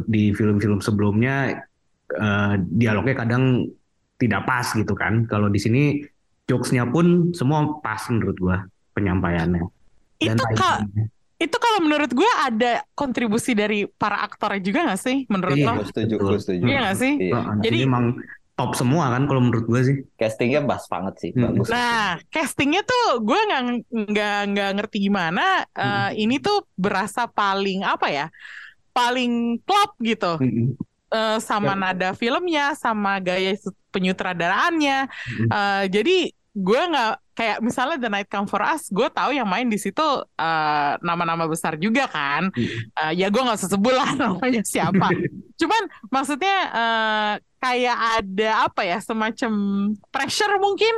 di 0.08 0.32
film-film 0.32 0.80
sebelumnya 0.80 1.60
eh, 2.08 2.54
dialognya 2.58 3.20
kadang 3.20 3.68
tidak 4.16 4.48
pas 4.48 4.64
gitu 4.72 4.96
kan. 4.96 5.28
Kalau 5.28 5.52
di 5.52 5.60
sini 5.60 6.00
jokesnya 6.48 6.88
pun 6.88 7.36
semua 7.36 7.76
pas 7.84 8.00
menurut 8.08 8.36
gua 8.40 8.56
penyampaiannya. 8.96 9.64
Dan 10.24 10.36
itu 10.40 10.44
timingnya. 10.48 11.04
itu 11.34 11.56
kalau 11.60 11.84
menurut 11.84 12.08
gue 12.08 12.30
ada 12.40 12.80
kontribusi 12.96 13.52
dari 13.52 13.84
para 13.84 14.24
aktornya 14.24 14.62
juga 14.64 14.80
nggak 14.88 15.00
sih 15.02 15.28
menurut 15.28 15.58
Iya, 15.58 15.66
lo? 15.66 15.72
Gue 15.76 15.86
setuju, 15.92 16.14
gue 16.16 16.38
setuju. 16.40 16.62
Iya 16.64 16.78
nggak 16.80 16.96
sih? 16.96 17.12
Iya. 17.20 17.32
Jadi- 17.36 17.60
jadi 17.60 17.78
emang 17.84 18.04
top 18.54 18.70
semua 18.74 19.10
kan 19.10 19.26
kalau 19.26 19.42
menurut 19.42 19.66
gua 19.66 19.82
sih. 19.82 20.06
Castingnya 20.14 20.62
pas 20.62 20.86
banget 20.86 21.14
sih, 21.18 21.30
Hmm. 21.34 21.50
bagus. 21.50 21.68
Nah, 21.68 22.22
castingnya 22.30 22.82
tuh 22.82 23.18
gue 23.20 23.34
nggak 23.36 23.62
nggak 24.14 24.38
nggak 24.50 24.70
ngerti 24.78 24.96
gimana. 25.02 25.66
eh, 25.74 26.10
ini 26.16 26.38
tuh 26.38 26.62
berasa 26.74 27.26
paling 27.26 27.82
apa 27.82 28.06
ya? 28.08 28.26
Paling 28.90 29.58
klop 29.62 29.98
gitu. 29.98 30.38
Mm-mm. 30.38 30.78
Eh, 31.10 31.38
sama 31.38 31.74
Ya. 31.74 31.78
nada 31.78 32.10
filmnya, 32.14 32.74
sama 32.74 33.18
gaya 33.18 33.58
penyutradaraannya. 33.90 34.98
Mm-mm. 35.10 35.48
Eh, 35.50 35.84
jadi 35.90 36.16
gue 36.54 36.80
nggak 36.86 37.12
kayak 37.34 37.58
misalnya 37.58 37.98
The 37.98 38.06
Night 38.06 38.30
Come 38.30 38.46
For 38.46 38.62
Us, 38.62 38.86
gue 38.86 39.10
tahu 39.10 39.34
yang 39.34 39.50
main 39.50 39.66
di 39.66 39.74
situ 39.74 40.06
eh, 40.38 40.92
nama-nama 41.02 41.50
besar 41.50 41.74
juga 41.74 42.06
kan. 42.06 42.54
Eh, 42.54 43.12
ya 43.18 43.26
gue 43.26 43.42
nggak 43.42 43.58
usah 43.58 43.70
sebut 43.74 43.90
lah 43.90 44.14
namanya 44.22 44.62
siapa. 44.62 45.10
Cuman 45.60 45.82
maksudnya 46.06 46.56
eh, 46.70 47.32
kayak 47.64 47.98
ada 48.20 48.68
apa 48.68 48.84
ya 48.84 49.00
semacam 49.00 49.52
pressure 50.12 50.60
mungkin 50.60 50.92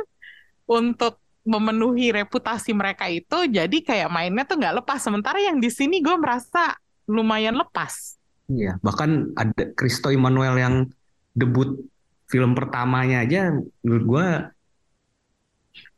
untuk 0.67 1.23
memenuhi 1.47 2.11
reputasi 2.11 2.75
mereka 2.75 3.07
itu. 3.07 3.47
Jadi 3.47 3.79
kayak 3.79 4.11
mainnya 4.11 4.43
tuh 4.43 4.59
nggak 4.59 4.83
lepas. 4.83 4.99
Sementara 4.99 5.39
yang 5.39 5.63
di 5.63 5.71
sini 5.71 6.03
gue 6.03 6.19
merasa 6.19 6.75
lumayan 7.07 7.55
lepas. 7.55 8.19
Iya, 8.51 8.75
bahkan 8.83 9.31
ada 9.39 9.71
Christo 9.79 10.11
Emmanuel 10.11 10.59
yang 10.59 10.75
debut 11.31 11.87
film 12.27 12.51
pertamanya 12.55 13.23
aja 13.23 13.55
menurut 13.83 14.03
gua 14.03 14.27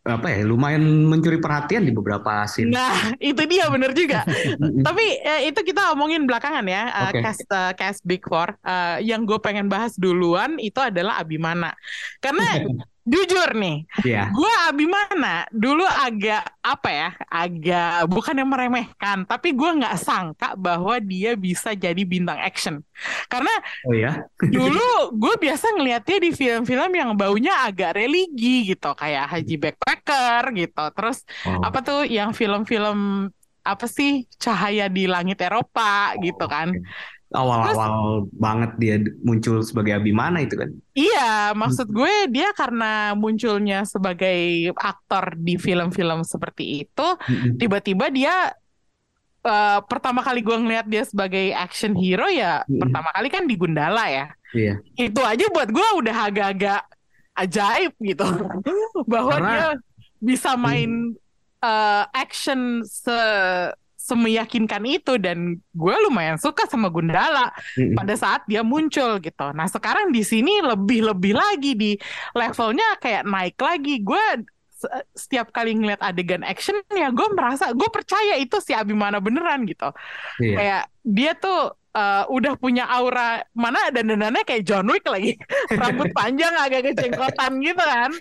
apa 0.10 0.28
ya 0.34 0.42
lumayan 0.44 0.82
mencuri 1.06 1.38
perhatian 1.38 1.86
di 1.86 1.94
beberapa 1.94 2.44
scene. 2.50 2.74
Nah 2.74 3.14
itu 3.22 3.42
dia 3.46 3.70
bener 3.70 3.94
juga. 3.94 4.26
Tapi 4.88 5.06
eh, 5.22 5.42
itu 5.54 5.62
kita 5.62 5.94
omongin 5.94 6.26
belakangan 6.26 6.66
ya, 6.66 7.10
Oke. 7.10 7.22
cast 7.22 7.46
eh, 7.46 7.74
cast 7.78 8.02
Big 8.04 8.26
Four. 8.26 8.58
Eh, 8.66 9.06
yang 9.06 9.24
gue 9.24 9.38
pengen 9.40 9.70
bahas 9.70 9.94
duluan 9.96 10.58
itu 10.58 10.78
adalah 10.82 11.22
Abimana, 11.22 11.74
karena 12.20 12.44
jujur 13.10 13.50
nih, 13.58 13.78
Iya. 14.06 14.30
gue 14.30 14.54
Abimana 14.70 15.50
dulu 15.50 15.82
agak 15.82 16.46
apa 16.62 16.90
ya, 16.94 17.10
agak 17.26 18.06
bukan 18.06 18.38
yang 18.38 18.50
meremehkan, 18.50 19.26
tapi 19.26 19.52
gue 19.52 19.70
nggak 19.82 19.98
sangka 19.98 20.54
bahwa 20.54 21.02
dia 21.02 21.34
bisa 21.34 21.74
jadi 21.74 21.98
bintang 22.06 22.38
action. 22.38 22.86
Karena 23.26 23.50
Oh 23.84 23.96
ya. 23.98 24.22
dulu 24.40 25.18
gue 25.18 25.34
biasa 25.42 25.74
ngelihatnya 25.74 26.18
di 26.22 26.30
film-film 26.30 26.92
yang 26.94 27.12
baunya 27.18 27.66
agak 27.66 27.98
religi 27.98 28.70
gitu, 28.70 28.94
kayak 28.94 29.26
Haji 29.28 29.56
Backpacker 29.58 30.44
gitu. 30.54 30.84
Terus 30.94 31.18
Oh. 31.44 31.66
apa 31.66 31.82
tuh 31.82 32.06
yang 32.06 32.32
film-film 32.32 33.28
apa 33.60 33.86
sih 33.86 34.26
cahaya 34.40 34.88
di 34.88 35.06
langit 35.06 35.38
Eropa 35.42 36.16
gitu 36.18 36.48
kan 36.48 36.72
Awal-awal 37.30 38.26
banget 38.34 38.72
dia 38.82 38.96
muncul 39.22 39.62
sebagai 39.62 39.94
Abimana 39.94 40.42
itu 40.42 40.58
kan. 40.58 40.70
iya 40.98 41.54
maksud 41.54 41.86
gue 41.94 42.26
dia 42.26 42.50
karena 42.58 43.14
munculnya 43.14 43.86
sebagai 43.86 44.74
aktor 44.74 45.38
di 45.38 45.54
film-film 45.56 46.26
seperti 46.26 46.90
itu 46.90 47.08
tiba-tiba 47.62 48.10
dia 48.10 48.50
eh, 49.46 49.80
pertama 49.86 50.26
kali 50.26 50.42
gue 50.42 50.58
ngeliat 50.58 50.90
dia 50.90 51.06
sebagai 51.06 51.54
action 51.54 51.94
hero 51.94 52.26
ya 52.34 52.66
pertama 52.66 53.14
kali 53.14 53.30
kan 53.30 53.46
di 53.46 53.54
Gundala 53.54 54.10
ya. 54.10 54.26
Iya. 54.50 54.82
itu 54.98 55.22
aja 55.22 55.46
buat 55.54 55.70
gue 55.70 55.88
udah 56.02 56.34
agak-agak 56.34 56.82
ajaib 57.38 57.94
gitu. 58.02 58.26
Bahwa 59.12 59.38
Karena- 59.38 59.50
dia 59.54 59.68
bisa 60.18 60.58
main 60.58 61.14
eh, 61.62 62.04
action 62.12 62.82
se 62.82 63.14
semeyakinkan 64.10 64.82
itu 64.90 65.22
dan 65.22 65.38
gue 65.62 65.96
lumayan 66.10 66.42
suka 66.42 66.66
sama 66.66 66.90
Gundala 66.90 67.54
Mm-mm. 67.78 67.94
pada 67.94 68.14
saat 68.18 68.42
dia 68.50 68.66
muncul 68.66 69.22
gitu. 69.22 69.46
Nah 69.54 69.70
sekarang 69.70 70.10
di 70.10 70.26
sini 70.26 70.58
lebih-lebih 70.66 71.34
lagi 71.38 71.72
di 71.78 71.92
levelnya 72.34 72.98
kayak 72.98 73.24
naik 73.30 73.58
lagi. 73.62 74.02
Gue 74.02 74.20
se- 74.74 75.06
setiap 75.14 75.52
kali 75.52 75.76
ngeliat 75.76 76.00
adegan 76.00 76.42
action 76.42 76.80
ya 76.90 77.12
gue 77.12 77.28
merasa 77.36 77.76
gue 77.76 77.90
percaya 77.92 78.40
itu 78.40 78.58
si 78.64 78.72
Abimana 78.72 79.20
beneran 79.20 79.68
gitu 79.68 79.92
Iya. 80.40 80.56
kayak 80.56 80.84
dia 81.04 81.32
tuh 81.36 81.76
eh, 81.90 82.24
udah 82.30 82.54
punya 82.56 82.86
aura 82.86 83.42
mana 83.54 83.90
dandanannya 83.90 84.46
kayak 84.46 84.66
John 84.66 84.90
Wick 84.90 85.06
lagi. 85.06 85.38
Rambut 85.80 86.14
panjang 86.14 86.54
agak 86.58 86.94
kecengkotan 86.94 87.62
gitu 87.62 87.82
kan. 87.82 88.12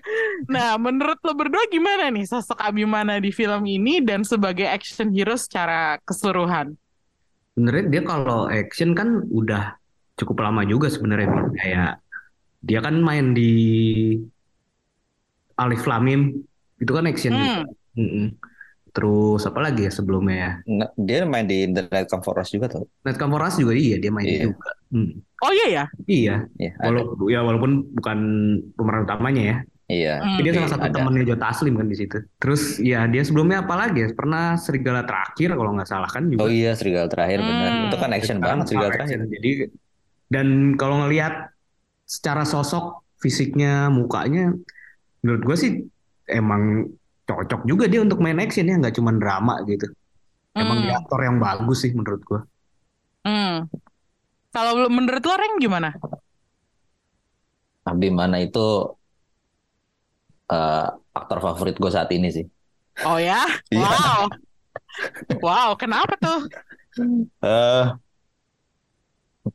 Nah 0.49 0.77
menurut 0.81 1.19
lo 1.25 1.33
berdua 1.37 1.67
gimana 1.69 2.09
nih 2.09 2.25
sosok 2.25 2.61
Abimana 2.61 3.21
di 3.21 3.31
film 3.31 3.65
ini 3.65 4.01
dan 4.01 4.25
sebagai 4.25 4.65
action 4.67 5.13
hero 5.13 5.37
secara 5.37 6.01
keseluruhan? 6.03 6.75
Sebenarnya 7.55 7.85
dia 7.91 8.03
kalau 8.07 8.47
action 8.47 8.95
kan 8.95 9.23
udah 9.29 9.75
cukup 10.19 10.43
lama 10.43 10.63
juga 10.67 10.91
sebenarnya 10.91 11.31
kayak 11.59 11.93
dia 12.63 12.79
kan 12.83 12.99
main 12.99 13.35
di 13.35 13.51
Alif 15.59 15.87
Lamim. 15.87 16.39
Itu 16.79 16.95
kan 16.95 17.07
action 17.11 17.35
Hmm. 17.35 17.43
juga. 17.43 18.31
Terus 18.99 19.47
apa 19.47 19.63
lagi 19.63 19.87
ya 19.87 19.93
sebelumnya 19.95 20.35
ya? 20.35 20.51
Nah, 20.67 20.91
dia 20.99 21.23
main 21.23 21.47
di 21.47 21.71
The 21.71 21.87
Night 21.87 22.11
Come 22.11 22.21
For 22.21 22.35
Us 22.35 22.51
juga 22.51 22.67
tuh. 22.67 22.91
Night 23.07 23.15
Come 23.15 23.31
For 23.31 23.43
Us 23.43 23.55
juga 23.55 23.73
iya 23.73 23.95
dia 23.95 24.11
main 24.11 24.27
Iya. 24.27 24.51
juga. 24.51 24.71
Hmm. 24.89 25.23
oh 25.39 25.53
iya 25.55 25.67
ya 25.71 25.85
Iya, 26.05 26.37
Iya, 26.57 26.73
walaupun 26.81 27.17
ya 27.29 27.41
walaupun 27.45 27.71
bukan 27.95 28.19
pemeran 28.75 29.07
utamanya 29.07 29.43
ya. 29.45 29.57
Iya. 29.87 30.15
Hmm. 30.19 30.29
Tapi 30.35 30.41
dia 30.43 30.53
salah 30.53 30.71
satu 30.71 30.85
ada. 30.85 30.95
temannya 30.99 31.25
Jota 31.25 31.45
Taslim 31.47 31.75
kan 31.75 31.87
di 31.87 31.95
situ. 31.95 32.19
Terus 32.37 32.63
ya 32.77 33.07
dia 33.07 33.23
sebelumnya 33.23 33.63
apa 33.63 33.79
lagi 33.79 34.03
ya? 34.03 34.09
Pernah 34.11 34.59
Serigala 34.59 35.07
Terakhir 35.07 35.55
kalau 35.55 35.71
nggak 35.73 35.87
salah 35.87 36.11
kan 36.11 36.27
juga. 36.27 36.43
Oh 36.43 36.51
iya, 36.51 36.75
Serigala 36.75 37.07
Terakhir 37.07 37.39
benar. 37.39 37.71
Hmm. 37.71 37.87
Itu 37.87 37.97
kan 37.97 38.11
action 38.11 38.37
Sekarang 38.37 38.43
banget 38.43 38.65
Serigala 38.67 38.91
Terakhir. 38.91 39.15
action. 39.15 39.31
Jadi 39.31 39.51
dan 40.29 40.47
kalau 40.75 40.97
ngelihat 41.01 41.35
secara 42.03 42.43
sosok, 42.43 43.01
fisiknya, 43.17 43.89
mukanya, 43.89 44.53
menurut 45.21 45.43
gue 45.45 45.57
sih 45.57 45.71
emang 46.27 46.89
cocok 47.29 47.61
juga 47.71 47.85
dia 47.93 48.01
untuk 48.07 48.19
main 48.25 48.39
action 48.45 48.67
ya, 48.71 48.75
nggak 48.81 48.95
cuma 48.99 49.11
drama 49.21 49.55
gitu. 49.71 49.87
Emang 50.63 50.79
Hmm. 50.79 50.85
dia 50.85 50.95
aktor 51.01 51.21
yang 51.27 51.37
bagus 51.45 51.79
sih 51.85 51.93
menurut 51.99 52.23
gue. 52.29 52.41
Hmm. 53.27 53.69
kalau 54.55 54.89
menurut 54.91 55.23
lo 55.29 55.35
Reng 55.41 55.57
gimana 55.63 55.91
Abimana 57.91 58.37
itu 58.47 58.59
eh, 60.53 60.85
aktor 61.19 61.39
favorit 61.45 61.75
gue 61.83 61.91
saat 61.97 62.11
ini 62.17 62.29
sih. 62.37 62.45
oh 63.07 63.19
ya 63.19 63.41
Iya. 63.71 63.85
wow 63.85 64.21
wow 65.45 65.71
kenapa 65.79 66.15
tuh 66.23 66.39
Eh 67.43 67.99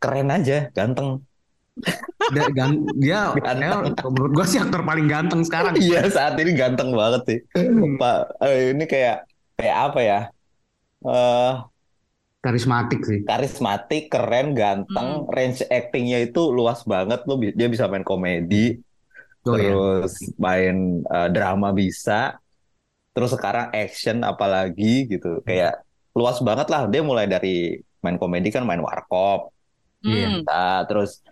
keren 0.02 0.28
aja, 0.36 0.54
ganteng. 0.76 1.10
Dia, 2.34 2.48
gan- 2.56 2.88
dia 2.96 3.20
dia 3.36 3.72
menurut 4.08 4.32
gue 4.32 4.46
sih 4.48 4.60
aktor 4.62 4.82
paling 4.88 5.06
ganteng 5.12 5.42
sekarang. 5.44 5.76
Iya, 5.76 6.08
saat 6.08 6.40
ini 6.40 6.56
ganteng 6.56 6.96
banget 6.96 7.22
sih. 7.28 7.40
Hmm. 7.58 8.00
Pak, 8.00 8.18
eh, 8.46 8.72
ini 8.72 8.84
kayak 8.88 9.18
kayak 9.60 9.78
apa 9.92 10.00
ya? 10.02 10.20
Eh 11.04 11.54
Karismatik 12.44 13.00
sih. 13.08 13.24
karismatik, 13.24 14.12
keren, 14.12 14.52
ganteng, 14.52 15.24
range 15.32 15.64
actingnya 15.72 16.28
itu 16.28 16.52
luas 16.52 16.84
banget. 16.84 17.24
Lo 17.24 17.40
bi- 17.40 17.56
dia 17.56 17.68
bisa 17.72 17.88
main 17.88 18.04
komedi, 18.04 18.84
Oh, 19.44 19.56
iya. 19.56 19.72
terus 19.72 20.14
main 20.40 21.04
eh, 21.04 21.30
drama 21.32 21.72
bisa, 21.72 22.36
terus 23.16 23.32
sekarang 23.36 23.72
action 23.72 24.24
apalagi 24.28 25.08
gitu. 25.08 25.40
Kayak 25.48 25.84
luas 26.16 26.40
banget 26.44 26.68
lah. 26.68 26.88
Dia 26.92 27.00
mulai 27.04 27.28
dari 27.32 27.80
main 28.04 28.20
komedi 28.20 28.52
kan 28.52 28.64
main 28.68 28.84
warkop, 28.84 29.52
Iya. 30.04 30.28
Hmm. 30.28 30.40
Nah, 30.44 30.84
terus 30.84 31.24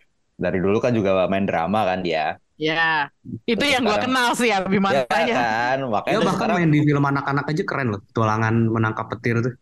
dari 0.42 0.58
dulu 0.58 0.82
kan 0.82 0.92
juga 0.92 1.30
main 1.30 1.46
drama 1.46 1.86
kan 1.86 2.02
dia. 2.02 2.42
Ya, 2.62 3.10
itu 3.50 3.58
Terus 3.58 3.74
yang 3.74 3.82
gue 3.90 3.98
kenal 3.98 4.38
sih 4.38 4.54
Ya 4.54 4.62
Abimananya. 4.62 5.34
kan, 5.34 5.78
makanya 5.90 6.14
Ya 6.14 6.20
bahkan 6.22 6.34
sekarang 6.38 6.56
main 6.62 6.70
di 6.70 6.80
film 6.86 7.04
anak-anak 7.06 7.46
aja 7.50 7.64
keren 7.66 7.88
loh. 7.90 8.02
Tualangan 8.14 8.54
menangkap 8.70 9.06
petir 9.10 9.42
tuh. 9.42 9.54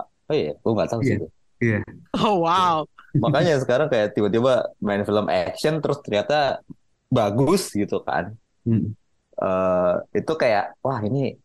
oh 0.00 0.32
iya, 0.32 0.56
gue 0.56 0.72
nggak 0.72 0.88
tahu 0.88 1.00
sih 1.04 1.16
Iya. 1.60 1.84
itu. 1.84 1.92
Oh 2.16 2.40
wow. 2.40 2.88
Makanya 3.12 3.60
sekarang 3.60 3.92
kayak 3.92 4.16
tiba-tiba 4.16 4.72
main 4.80 5.04
film 5.04 5.28
action 5.28 5.84
terus 5.84 6.00
ternyata 6.00 6.64
bagus 7.12 7.68
gitu 7.76 8.00
kan. 8.00 8.32
Hmm. 8.64 8.96
Eh 9.36 9.94
itu 10.16 10.32
kayak 10.32 10.80
wah 10.80 10.96
ini 11.04 11.36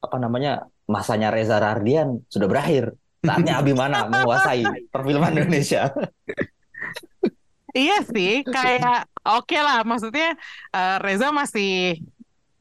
apa 0.00 0.16
namanya 0.22 0.70
masanya 0.86 1.34
Reza 1.34 1.58
Rahardian 1.58 2.22
sudah 2.30 2.46
berakhir. 2.46 2.94
Saatnya 3.26 3.58
Abimana 3.64 4.06
menguasai 4.06 4.86
perfilman 4.94 5.34
Indonesia. 5.34 5.90
Iya 7.70 7.96
sih, 8.06 8.42
kayak 8.46 9.06
oke 9.22 9.56
lah. 9.56 9.82
Maksudnya 9.86 10.34
eh, 10.72 10.96
Reza 11.04 11.30
masih, 11.30 12.00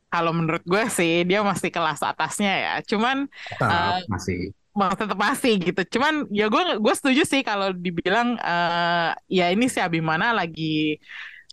kalau 0.10 0.32
menurut 0.34 0.62
gue 0.66 0.84
sih 0.90 1.26
dia 1.26 1.42
masih 1.42 1.70
kelas 1.70 2.02
atasnya 2.02 2.52
ya. 2.54 2.74
Cuman 2.86 3.26
Tetap 3.50 4.06
masih. 4.10 4.54
mau 4.74 4.94
tetap 4.94 5.18
masih 5.18 5.54
gitu. 5.60 5.82
Cuman 5.98 6.26
ya 6.30 6.46
gue 6.48 6.64
gue 6.78 6.94
setuju 6.96 7.22
sih 7.26 7.42
kalau 7.42 7.74
dibilang 7.74 8.38
eh, 8.38 9.10
ya 9.28 9.50
ini 9.50 9.66
si 9.70 9.82
Abimana 9.82 10.32
lagi 10.34 10.98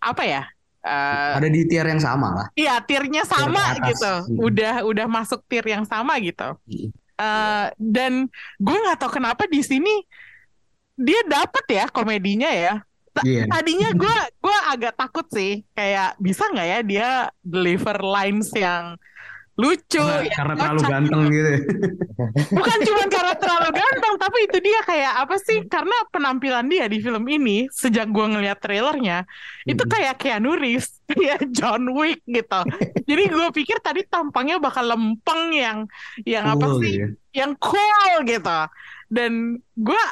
apa 0.01 0.23
ya? 0.23 0.41
eh, 0.85 1.31
Ada 1.37 1.49
di 1.49 1.61
tier 1.67 1.85
yang 1.85 1.99
sama 1.99 2.27
lah. 2.31 2.47
Iya, 2.53 2.79
tiernya 2.85 3.25
sama 3.27 3.61
atas. 3.75 3.87
gitu. 3.91 4.11
Hmm. 4.13 4.37
Udah 4.47 4.73
udah 4.85 5.05
masuk 5.09 5.41
tier 5.49 5.65
yang 5.65 5.83
sama 5.83 6.15
gitu. 6.21 6.55
Hmm. 6.69 6.89
Eh, 7.17 7.65
dan 7.75 8.29
gue 8.57 8.77
nggak 8.77 8.97
tahu 9.01 9.17
kenapa 9.17 9.49
di 9.49 9.65
sini 9.65 9.89
dia 10.97 11.21
dapet 11.29 11.65
ya 11.69 11.85
komedinya 11.89 12.49
ya. 12.49 12.81
Iya. 13.21 13.43
Tadinya 13.47 13.89
gue 13.91 14.15
gue 14.37 14.57
agak 14.67 14.93
takut 14.93 15.25
sih, 15.27 15.63
kayak 15.71 16.17
bisa 16.17 16.45
nggak 16.45 16.67
ya 16.67 16.79
dia 16.81 17.09
deliver 17.39 17.97
lines 17.97 18.49
yang 18.51 18.97
lucu, 19.57 19.97
Karena, 19.97 20.21
yang 20.21 20.37
karena 20.37 20.53
terlalu 20.53 20.77
kocak. 20.77 20.91
ganteng 20.93 21.21
gitu. 21.27 21.49
Bukan 22.53 22.77
cuma 22.85 23.03
karena 23.09 23.33
terlalu 23.33 23.69
ganteng, 23.73 24.13
tapi 24.15 24.37
itu 24.45 24.57
dia 24.61 24.79
kayak 24.85 25.13
apa 25.17 25.35
sih? 25.39 25.57
Karena 25.65 25.97
penampilan 26.07 26.69
dia 26.69 26.85
di 26.85 27.01
film 27.01 27.25
ini 27.25 27.65
sejak 27.67 28.05
gue 28.05 28.25
ngeliat 28.27 28.61
trailernya 28.61 29.25
itu 29.65 29.81
Mm. 29.81 29.89
kayak 29.89 30.15
Keanu 30.21 30.53
Reeves, 30.53 31.01
kayak 31.09 31.49
John 31.49 31.89
Wick 31.89 32.21
gitu. 32.23 32.61
Jadi 33.03 33.23
gue 33.27 33.47
pikir 33.51 33.81
tadi 33.81 34.05
tampangnya 34.05 34.61
bakal 34.61 34.85
lempeng 34.85 35.49
yang 35.49 35.89
yang 36.21 36.45
apa 36.45 36.61
Cool 36.61 36.77
sih? 36.77 36.93
gitu 36.93 37.01
ya. 37.01 37.07
Yang 37.33 37.51
cool 37.57 38.13
gitu. 38.29 38.59
Dan 39.09 39.31
gue 39.73 40.03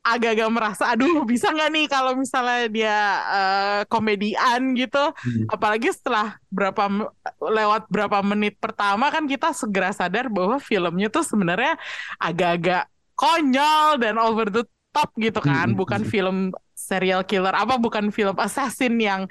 agak-agak 0.00 0.48
merasa, 0.48 0.96
aduh 0.96 1.28
bisa 1.28 1.52
nggak 1.52 1.70
nih 1.76 1.86
kalau 1.86 2.16
misalnya 2.16 2.66
dia 2.72 2.98
eh, 3.28 3.80
komedian 3.86 4.72
gitu? 4.72 5.12
Hmm. 5.12 5.44
Apalagi 5.52 5.92
setelah 5.92 6.40
berapa 6.48 7.12
lewat 7.38 7.86
berapa 7.92 8.18
menit 8.24 8.56
pertama 8.56 9.12
kan 9.12 9.28
kita 9.28 9.52
segera 9.52 9.92
sadar 9.92 10.32
bahwa 10.32 10.56
filmnya 10.56 11.12
tuh 11.12 11.20
sebenarnya 11.20 11.76
agak-agak 12.16 12.88
konyol 13.12 14.00
dan 14.00 14.16
over 14.16 14.48
the 14.48 14.64
top 14.90 15.12
gitu 15.20 15.38
kan, 15.44 15.70
Hmm. 15.70 15.78
bukan 15.78 16.02
film 16.02 16.36
serial 16.72 17.22
killer 17.22 17.52
apa 17.52 17.76
bukan 17.76 18.08
film 18.10 18.34
assassin 18.40 18.96
yang 18.98 19.28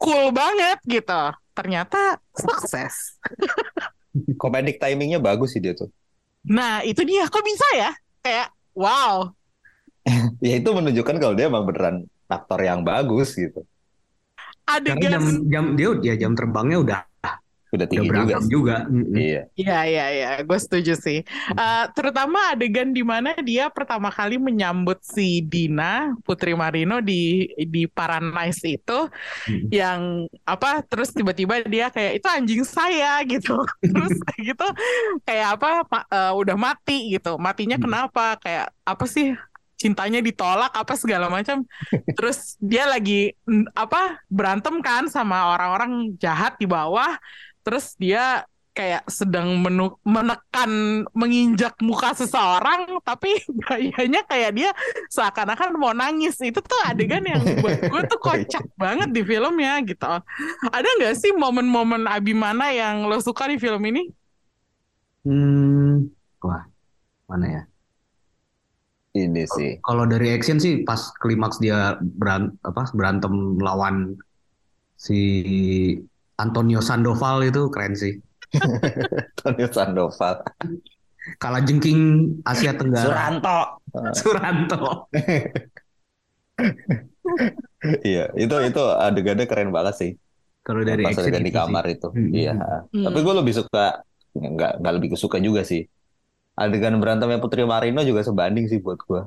cool 0.00 0.32
banget 0.32 0.80
gitu. 0.88 1.22
Ternyata 1.52 2.16
sukses. 2.32 3.18
Comedic 4.40 4.80
timingnya 4.80 5.20
bagus 5.20 5.52
sih 5.54 5.60
dia 5.62 5.76
tuh. 5.76 5.92
Nah, 6.48 6.80
itu 6.82 7.04
dia 7.04 7.28
kok 7.28 7.44
bisa 7.44 7.66
ya? 7.76 7.90
Kayak 8.24 8.48
wow. 8.72 9.30
Ya 10.44 10.54
itu 10.60 10.70
menunjukkan 10.78 11.16
kalau 11.22 11.34
dia 11.38 11.46
emang 11.50 11.64
beneran 11.68 11.96
aktor 12.28 12.60
yang 12.68 12.80
bagus 12.84 13.28
gitu. 13.36 13.60
Karena 14.84 15.04
jam 15.12 15.24
Adegan 15.24 15.24
jam 15.52 15.64
dia 15.78 15.88
ya 16.04 16.14
jam 16.22 16.32
terbangnya 16.38 16.78
udah 16.84 17.00
Udah 17.68 17.84
udah 17.84 17.88
tinggi 17.92 18.08
juga. 18.08 18.36
sih. 18.40 18.48
juga. 18.48 18.76
Mm-mm. 18.88 19.12
Iya. 19.12 19.42
Iya, 19.60 19.78
iya, 19.92 20.04
iya, 20.16 20.28
gue 20.40 20.56
setuju 20.56 20.92
sih. 20.96 21.20
Eh, 21.52 21.84
terutama 21.92 22.56
adegan 22.56 22.96
di 22.96 23.04
mana 23.04 23.36
dia 23.44 23.68
pertama 23.68 24.08
kali 24.08 24.40
menyambut 24.40 24.96
si 25.04 25.44
Dina 25.44 26.16
Putri 26.24 26.56
Marino 26.56 27.04
di 27.04 27.44
di 27.60 27.84
Paradise 27.84 28.64
itu, 28.64 28.98
Mm. 29.44 29.68
yang 29.68 30.00
apa? 30.48 30.80
Terus 30.88 31.12
tiba-tiba 31.12 31.60
dia 31.68 31.92
kayak 31.92 32.24
itu 32.24 32.28
anjing 32.32 32.62
saya 32.64 33.20
gitu. 33.32 33.52
Terus 33.84 34.16
kayak 34.16 34.42
gitu 34.56 34.66
kayak 35.28 35.48
apa? 35.60 35.70
ma- 35.92 36.08
eh, 36.08 36.32
udah 36.40 36.56
mati 36.56 37.12
gitu. 37.20 37.36
Matinya 37.36 37.76
Hmm. 37.76 37.84
kenapa? 37.84 38.40
Kayak 38.40 38.72
apa 38.88 39.04
sih? 39.04 39.36
Cintanya 39.78 40.18
ditolak 40.18 40.74
apa 40.74 40.94
segala 40.98 41.30
macam. 41.30 41.62
Terus 42.18 42.58
dia 42.58 42.84
lagi 42.84 43.32
mm, 43.46 43.72
apa? 43.78 44.20
Berantem 44.26 44.82
kan 44.82 45.06
sama 45.06 45.54
orang-orang 45.54 46.18
jahat 46.18 46.58
di 46.58 46.66
bawah. 46.66 47.14
Terus 47.62 47.94
dia 47.94 48.42
kayak 48.74 49.10
sedang 49.10 49.58
menu- 49.58 49.98
menekan 50.06 51.02
menginjak 51.10 51.74
muka 51.82 52.14
seseorang 52.14 53.02
tapi 53.02 53.34
gayanya 53.66 54.22
kayak 54.22 54.54
dia 54.54 54.70
seakan-akan 55.10 55.74
mau 55.74 55.90
nangis 55.90 56.38
itu 56.38 56.62
tuh 56.62 56.78
adegan 56.86 57.26
yang 57.26 57.42
buat 57.58 57.74
gue 57.74 58.02
tuh 58.06 58.20
kocak 58.30 58.62
banget 58.78 59.10
di 59.10 59.26
filmnya 59.26 59.82
gitu 59.82 60.22
ada 60.70 60.88
nggak 60.94 61.18
sih 61.18 61.34
momen-momen 61.34 62.06
Abimana 62.06 62.70
yang 62.70 63.02
lo 63.10 63.18
suka 63.18 63.50
di 63.50 63.58
film 63.58 63.82
ini 63.82 64.14
Hmm. 65.26 66.08
Wah, 66.40 66.64
mana 67.28 67.46
ya? 67.50 67.62
Ini 69.18 69.42
sih. 69.50 69.70
Kalau 69.82 70.06
dari 70.06 70.30
action 70.30 70.62
sih 70.62 70.86
pas 70.86 71.10
klimaks 71.18 71.58
dia 71.58 71.98
beran, 71.98 72.54
apa, 72.62 72.86
berantem 72.94 73.58
melawan 73.58 74.14
si 74.94 75.18
Antonio 76.38 76.78
Sandoval 76.78 77.42
itu 77.50 77.66
keren 77.74 77.98
sih. 77.98 78.14
Tony 79.42 79.66
Sandoval. 79.66 80.46
Kalah 81.42 81.62
jengking 81.66 82.32
Asia 82.46 82.72
Tenggara. 82.72 83.04
Suranto. 83.04 83.58
Suranto. 84.14 84.82
Iya, 88.02 88.34
itu 88.34 88.54
itu 88.66 88.82
adegannya 88.82 89.46
keren 89.46 89.70
banget 89.70 89.94
sih. 89.94 90.10
Kalau 90.66 90.82
dari 90.82 91.06
Pas 91.06 91.14
adegan 91.14 91.44
di 91.46 91.52
itu 91.52 91.54
sih. 91.54 91.62
kamar 91.62 91.84
itu. 91.86 92.08
Hmm. 92.10 92.30
Iya. 92.34 92.52
Hmm. 92.90 93.04
Tapi 93.06 93.18
gue 93.22 93.34
lebih 93.38 93.54
suka 93.54 94.02
nggak 94.34 94.72
nggak 94.82 94.92
lebih 94.98 95.08
suka 95.14 95.38
juga 95.38 95.62
sih. 95.62 95.86
Adegan 96.58 96.98
berantemnya 96.98 97.38
Putri 97.38 97.62
Marino 97.62 98.02
juga 98.02 98.20
sebanding 98.26 98.66
sih 98.66 98.82
buat 98.82 98.98
gue. 99.06 99.22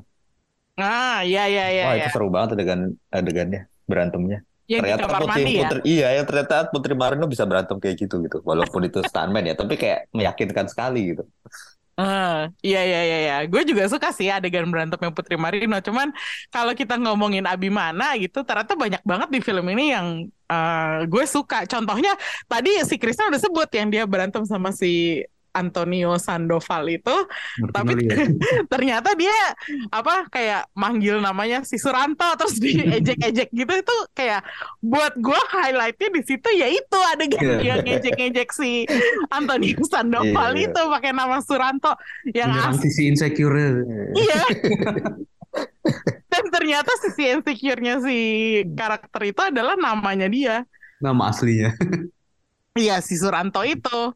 ah 0.80 1.22
ya 1.24 1.44
ya 1.48 1.66
ya 1.78 1.84
Wah 1.88 1.96
ya 2.00 2.08
itu 2.08 2.10
seru 2.16 2.28
banget 2.34 2.50
adegan 2.58 2.82
adegannya 3.12 3.62
berantemnya. 3.88 4.40
yang 4.72 4.82
di 4.88 4.96
ternyata 4.96 5.08
Putri, 5.20 5.28
mandi 5.28 5.52
ya 5.60 5.70
Putri 5.70 5.80
iya 5.84 6.08
yang 6.18 6.26
ternyata 6.30 6.56
Putri 6.72 6.94
Marino 6.96 7.26
bisa 7.28 7.44
berantem 7.50 7.78
kayak 7.84 7.96
gitu 8.02 8.16
gitu. 8.24 8.38
Walaupun 8.44 8.82
itu 8.88 9.00
stuntman 9.04 9.44
ya, 9.50 9.54
tapi 9.60 9.76
kayak 9.76 10.08
meyakinkan 10.16 10.68
sekali 10.72 11.00
gitu. 11.16 11.24
Ah, 12.00 12.50
iya 12.66 12.82
iya 12.88 13.00
iya 13.06 13.18
iya. 13.28 13.36
Gue 13.52 13.62
juga 13.68 13.86
suka 13.92 14.10
sih 14.16 14.32
adegan 14.32 14.66
berantemnya 14.74 15.12
Putri 15.14 15.36
Marino. 15.38 15.78
Cuman 15.84 16.10
kalau 16.50 16.74
kita 16.74 16.96
ngomongin 16.98 17.46
Abimana 17.46 18.16
gitu, 18.18 18.42
ternyata 18.48 18.74
banyak 18.74 19.04
banget 19.06 19.30
di 19.30 19.40
film 19.44 19.66
ini 19.70 19.94
yang 19.94 20.08
eh, 20.50 21.00
gue 21.06 21.24
suka. 21.30 21.68
Contohnya 21.70 22.16
tadi 22.50 22.70
si 22.90 22.96
Krisna 22.98 23.30
udah 23.30 23.42
sebut 23.44 23.70
yang 23.78 23.88
dia 23.94 24.04
berantem 24.10 24.42
sama 24.48 24.72
si 24.74 25.22
Antonio 25.52 26.16
Sandoval 26.16 26.88
itu, 26.90 27.16
tapi 27.70 27.94
Martinelli 27.94 28.08
ya. 28.08 28.26
ternyata 28.74 29.10
dia 29.14 29.36
apa 29.90 30.28
kayak 30.28 30.72
manggil 30.74 31.20
namanya 31.20 31.62
si 31.62 31.76
Suranto 31.76 32.24
terus 32.36 32.56
diejek-ejek 32.56 33.52
gitu 33.52 33.74
itu 33.76 33.96
kayak 34.12 34.42
buat 34.80 35.14
gue 35.16 35.42
highlightnya 35.52 36.10
di 36.10 36.22
situ 36.24 36.50
ya 36.52 36.68
itu 36.68 37.00
adegan 37.12 37.40
Iya. 37.42 37.58
dia 37.60 37.76
ngejek-ngejek 37.82 38.50
si 38.50 38.88
Antonio 39.28 39.76
Sandoval 39.84 40.52
Iya. 40.54 40.70
itu 40.70 40.82
pakai 40.88 41.12
nama 41.12 41.38
Suranto 41.40 41.92
yang 42.28 42.52
asli 42.52 42.88
sisi 42.88 43.08
insecure. 43.08 43.84
iya 44.14 44.42
dan 46.32 46.44
ternyata 46.48 46.92
sisi 47.02 47.28
insecure-nya 47.30 48.00
si 48.00 48.18
karakter 48.72 49.22
itu 49.26 49.42
adalah 49.42 49.76
namanya 49.76 50.28
dia 50.28 50.64
Nama 51.02 51.34
aslinya. 51.34 51.74
Iya 52.72 53.04
si 53.04 53.20
Suranto 53.20 53.68
itu. 53.68 54.16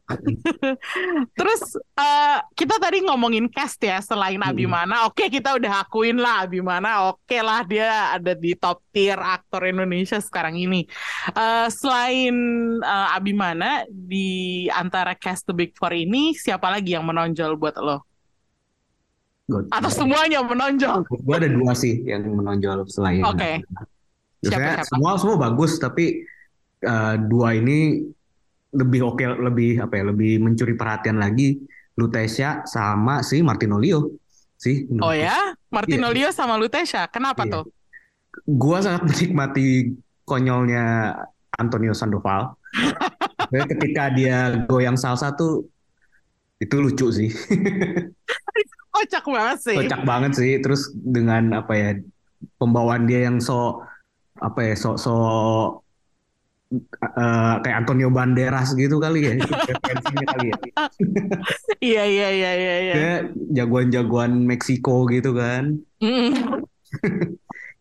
Terus 1.38 1.62
eh, 1.76 2.38
kita 2.56 2.80
tadi 2.80 3.04
ngomongin 3.04 3.52
cast 3.52 3.76
ya 3.84 4.00
selain 4.00 4.40
Hmm. 4.40 4.48
Abimana, 4.48 5.04
oke 5.04 5.28
kita 5.28 5.60
udah 5.60 5.84
akuin 5.84 6.16
lah 6.16 6.48
Abimana, 6.48 7.12
oke 7.12 7.36
lah 7.44 7.68
dia 7.68 8.16
ada 8.16 8.32
di 8.32 8.56
top 8.56 8.80
tier 8.96 9.20
aktor 9.20 9.68
Indonesia 9.68 10.16
sekarang 10.24 10.56
ini. 10.56 10.88
Eh, 11.36 11.68
selain 11.68 12.36
eh, 12.80 13.08
Abimana 13.12 13.84
di 13.92 14.64
antara 14.72 15.12
cast 15.12 15.44
The 15.44 15.52
Big 15.52 15.76
Four 15.76 15.92
ini 15.92 16.32
siapa 16.32 16.72
lagi 16.72 16.96
yang 16.96 17.04
menonjol 17.04 17.60
buat 17.60 17.76
lo? 17.76 18.08
Atau 19.68 19.92
semuanya 19.92 20.40
menonjol? 20.40 21.04
Gue 21.12 21.36
ada 21.36 21.52
dua 21.52 21.76
sih 21.76 22.08
yang 22.08 22.24
menonjol 22.24 22.88
selain. 22.88 23.20
Oke. 23.20 23.60
Siapa-siapa? 24.40 24.88
semua 24.88 25.12
semua 25.20 25.36
bagus 25.44 25.76
tapi 25.76 26.24
eh, 26.80 27.14
dua 27.20 27.52
ini 27.52 28.15
lebih 28.76 29.00
oke 29.08 29.24
lebih 29.24 29.80
apa 29.80 29.94
ya 29.96 30.04
lebih 30.12 30.38
mencuri 30.44 30.76
perhatian 30.76 31.16
lagi 31.16 31.56
Lutesia 31.96 32.60
sama 32.68 33.24
si 33.24 33.40
Martinolio 33.40 34.20
sih. 34.60 34.84
Oh 35.00 35.12
ya, 35.16 35.56
Martinolio 35.72 36.28
sama 36.28 36.60
Lutesia, 36.60 37.08
kenapa 37.08 37.48
Iya. 37.48 37.52
tuh? 37.60 37.64
gua 38.44 38.84
sangat 38.84 39.08
menikmati 39.08 39.96
konyolnya 40.28 41.16
Antonio 41.56 41.96
Sandoval. 41.96 42.52
Ketika 43.72 44.12
dia 44.12 44.68
goyang 44.68 45.00
salsa 45.00 45.32
tuh 45.32 45.64
itu 46.60 46.76
lucu 46.76 47.08
sih. 47.08 47.32
Kocak 48.92 49.24
banget 49.24 49.58
sih. 49.64 49.76
Kocak 49.76 50.02
banget 50.04 50.32
sih. 50.36 50.52
Terus 50.60 50.92
dengan 50.92 51.64
apa 51.64 51.72
ya 51.72 51.90
pembawaan 52.60 53.08
dia 53.08 53.28
yang 53.28 53.40
so 53.40 53.80
apa 54.36 54.60
ya 54.68 54.74
so 54.76 55.00
so 55.00 55.14
eh, 56.72 57.54
kayak 57.62 57.76
Antonio 57.84 58.08
Banderas 58.10 58.74
gitu 58.74 58.98
kali 58.98 59.18
ya. 59.22 59.32
Itu 59.38 59.46
referensinya 59.50 60.26
kali 60.34 60.46
ya. 60.50 60.56
Iya 61.78 62.02
iya 62.06 62.28
iya 62.32 62.50
iya. 62.58 62.74
iya. 62.82 62.94
Jagoan-jagoan 63.62 64.44
Meksiko 64.44 65.06
gitu 65.10 65.36
kan. 65.36 65.78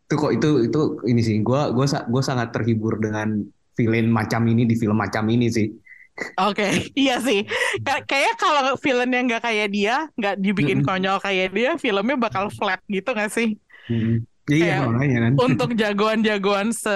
Itu 0.05 0.13
kok 0.21 0.31
itu 0.37 0.49
itu 0.69 0.79
ini 1.09 1.21
sih. 1.25 1.35
Gua 1.41 1.73
sa- 1.89 2.05
gua 2.05 2.21
sangat 2.21 2.53
terhibur 2.53 3.01
dengan 3.01 3.41
villain 3.75 4.07
macam 4.07 4.45
ini 4.45 4.63
di 4.69 4.77
film 4.77 5.01
macam 5.01 5.25
ini 5.27 5.49
sih. 5.49 5.67
Oke, 6.39 6.95
iya 6.95 7.19
sih. 7.19 7.43
Kay- 7.83 8.07
Kayaknya 8.07 8.33
kalau 8.39 8.63
filmnya 8.79 9.19
nggak 9.19 9.43
kayak 9.51 9.67
dia, 9.67 10.07
nggak 10.15 10.39
dibikin 10.39 10.79
konyol 10.79 11.19
kayak 11.19 11.51
dia, 11.51 11.75
filmnya 11.75 12.15
bakal 12.15 12.47
flat 12.47 12.79
gitu 12.87 13.11
nggak 13.11 13.31
sih? 13.35 13.59
Mm-mm. 13.91 14.23
Iya 14.47 14.87
makanya 14.87 15.17
kan. 15.27 15.33
Untuk 15.41 15.75
jagoan-jagoan 15.75 16.71
se 16.71 16.95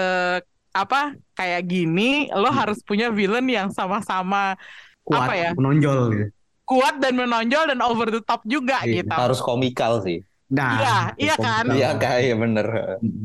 apa 0.71 1.13
kayak 1.33 1.65
gini, 1.65 2.29
lo 2.29 2.49
harus 2.49 2.79
punya 2.81 3.09
villain 3.09 3.45
yang 3.45 3.69
sama-sama 3.69 4.53
Kuat, 5.01 5.25
apa 5.25 5.33
ya? 5.33 5.51
menonjol 5.57 5.99
gitu. 6.13 6.25
kuat 6.63 7.01
dan 7.01 7.17
menonjol 7.17 7.73
dan 7.73 7.79
over 7.81 8.13
the 8.13 8.21
top 8.21 8.45
juga 8.45 8.85
Iya. 8.85 9.01
gitu. 9.01 9.13
Harus 9.13 9.41
komikal 9.41 10.05
sih. 10.05 10.21
Nah, 10.49 10.81
Iya, 10.81 10.97
iya 11.17 11.35
kan? 11.37 11.65
Iya 11.69 11.89
kayak 11.97 12.35
bener. 12.37 12.67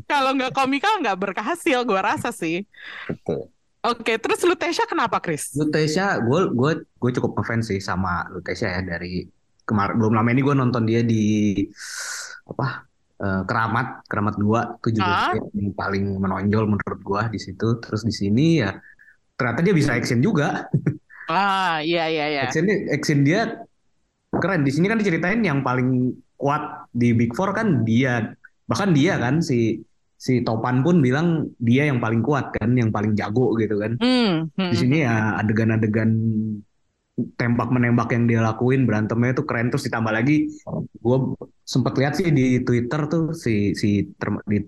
Kalau 0.04 0.32
nggak 0.32 0.52
komikal 0.52 1.00
nggak 1.00 1.16
berhasil, 1.20 1.84
gua 1.84 2.00
rasa 2.04 2.32
sih. 2.32 2.64
Betul. 3.08 3.48
Oke, 3.84 4.16
terus 4.16 4.40
Lutesia 4.40 4.88
kenapa, 4.88 5.20
Chris? 5.20 5.52
Lutesia, 5.52 6.16
gue 6.16 6.48
gue 6.56 6.72
gue 6.88 7.10
cukup 7.20 7.36
ngefans 7.36 7.68
sih 7.68 7.80
sama 7.84 8.24
Lutesia 8.32 8.72
ya 8.72 8.80
dari 8.80 9.28
kemarin 9.64 10.00
belum 10.00 10.12
lama 10.16 10.28
ini 10.32 10.40
gue 10.40 10.54
nonton 10.56 10.84
dia 10.88 11.04
di 11.04 11.52
apa 12.44 12.84
eh, 13.24 13.42
Keramat 13.48 14.04
Keramat 14.04 14.34
2 14.36 14.84
itu 14.84 15.00
juga 15.00 15.32
dia 15.32 15.40
yang 15.56 15.72
paling 15.72 16.04
menonjol 16.20 16.64
menurut 16.68 17.00
gue 17.00 17.22
di 17.32 17.40
situ. 17.40 17.80
Terus 17.80 18.04
di 18.04 18.12
sini 18.12 18.60
ya 18.60 18.76
ternyata 19.34 19.60
dia 19.64 19.74
bisa 19.74 19.96
action 19.96 20.20
juga. 20.20 20.68
Ah, 21.24 21.80
iya 21.80 22.04
iya 22.12 22.28
iya. 22.28 22.42
action 22.44 22.68
action 22.68 23.24
dia 23.24 23.64
keren. 24.28 24.60
Di 24.60 24.68
sini 24.76 24.92
kan 24.92 25.00
diceritain 25.00 25.40
yang 25.40 25.64
paling 25.64 26.12
kuat 26.36 26.84
di 26.92 27.16
Big 27.16 27.32
Four 27.32 27.56
kan 27.56 27.80
dia. 27.80 28.36
Bahkan 28.68 28.92
dia 28.92 29.16
kan 29.16 29.40
si 29.40 29.80
si 30.20 30.40
Topan 30.44 30.80
pun 30.80 31.00
bilang 31.00 31.48
dia 31.60 31.88
yang 31.88 32.00
paling 32.00 32.20
kuat 32.20 32.52
kan 32.52 32.76
yang 32.76 32.92
paling 32.92 33.16
jago 33.16 33.56
gitu 33.56 33.80
kan. 33.80 33.96
Hmm, 34.00 34.52
hmm, 34.52 34.70
di 34.72 34.76
sini 34.76 34.96
ya 35.04 35.40
adegan-adegan 35.40 36.10
tembak 37.38 37.70
menembak 37.70 38.10
yang 38.10 38.26
dia 38.26 38.40
lakuin 38.44 38.84
berantemnya 38.84 39.32
itu 39.32 39.44
keren. 39.48 39.72
Terus 39.72 39.88
ditambah 39.88 40.12
lagi 40.12 40.48
gue 41.00 41.18
sempat 41.64 41.96
lihat 41.96 42.12
sih 42.20 42.28
di 42.28 42.60
Twitter 42.60 43.08
tuh 43.08 43.32
si 43.32 43.72
si 43.72 44.04
di 44.44 44.58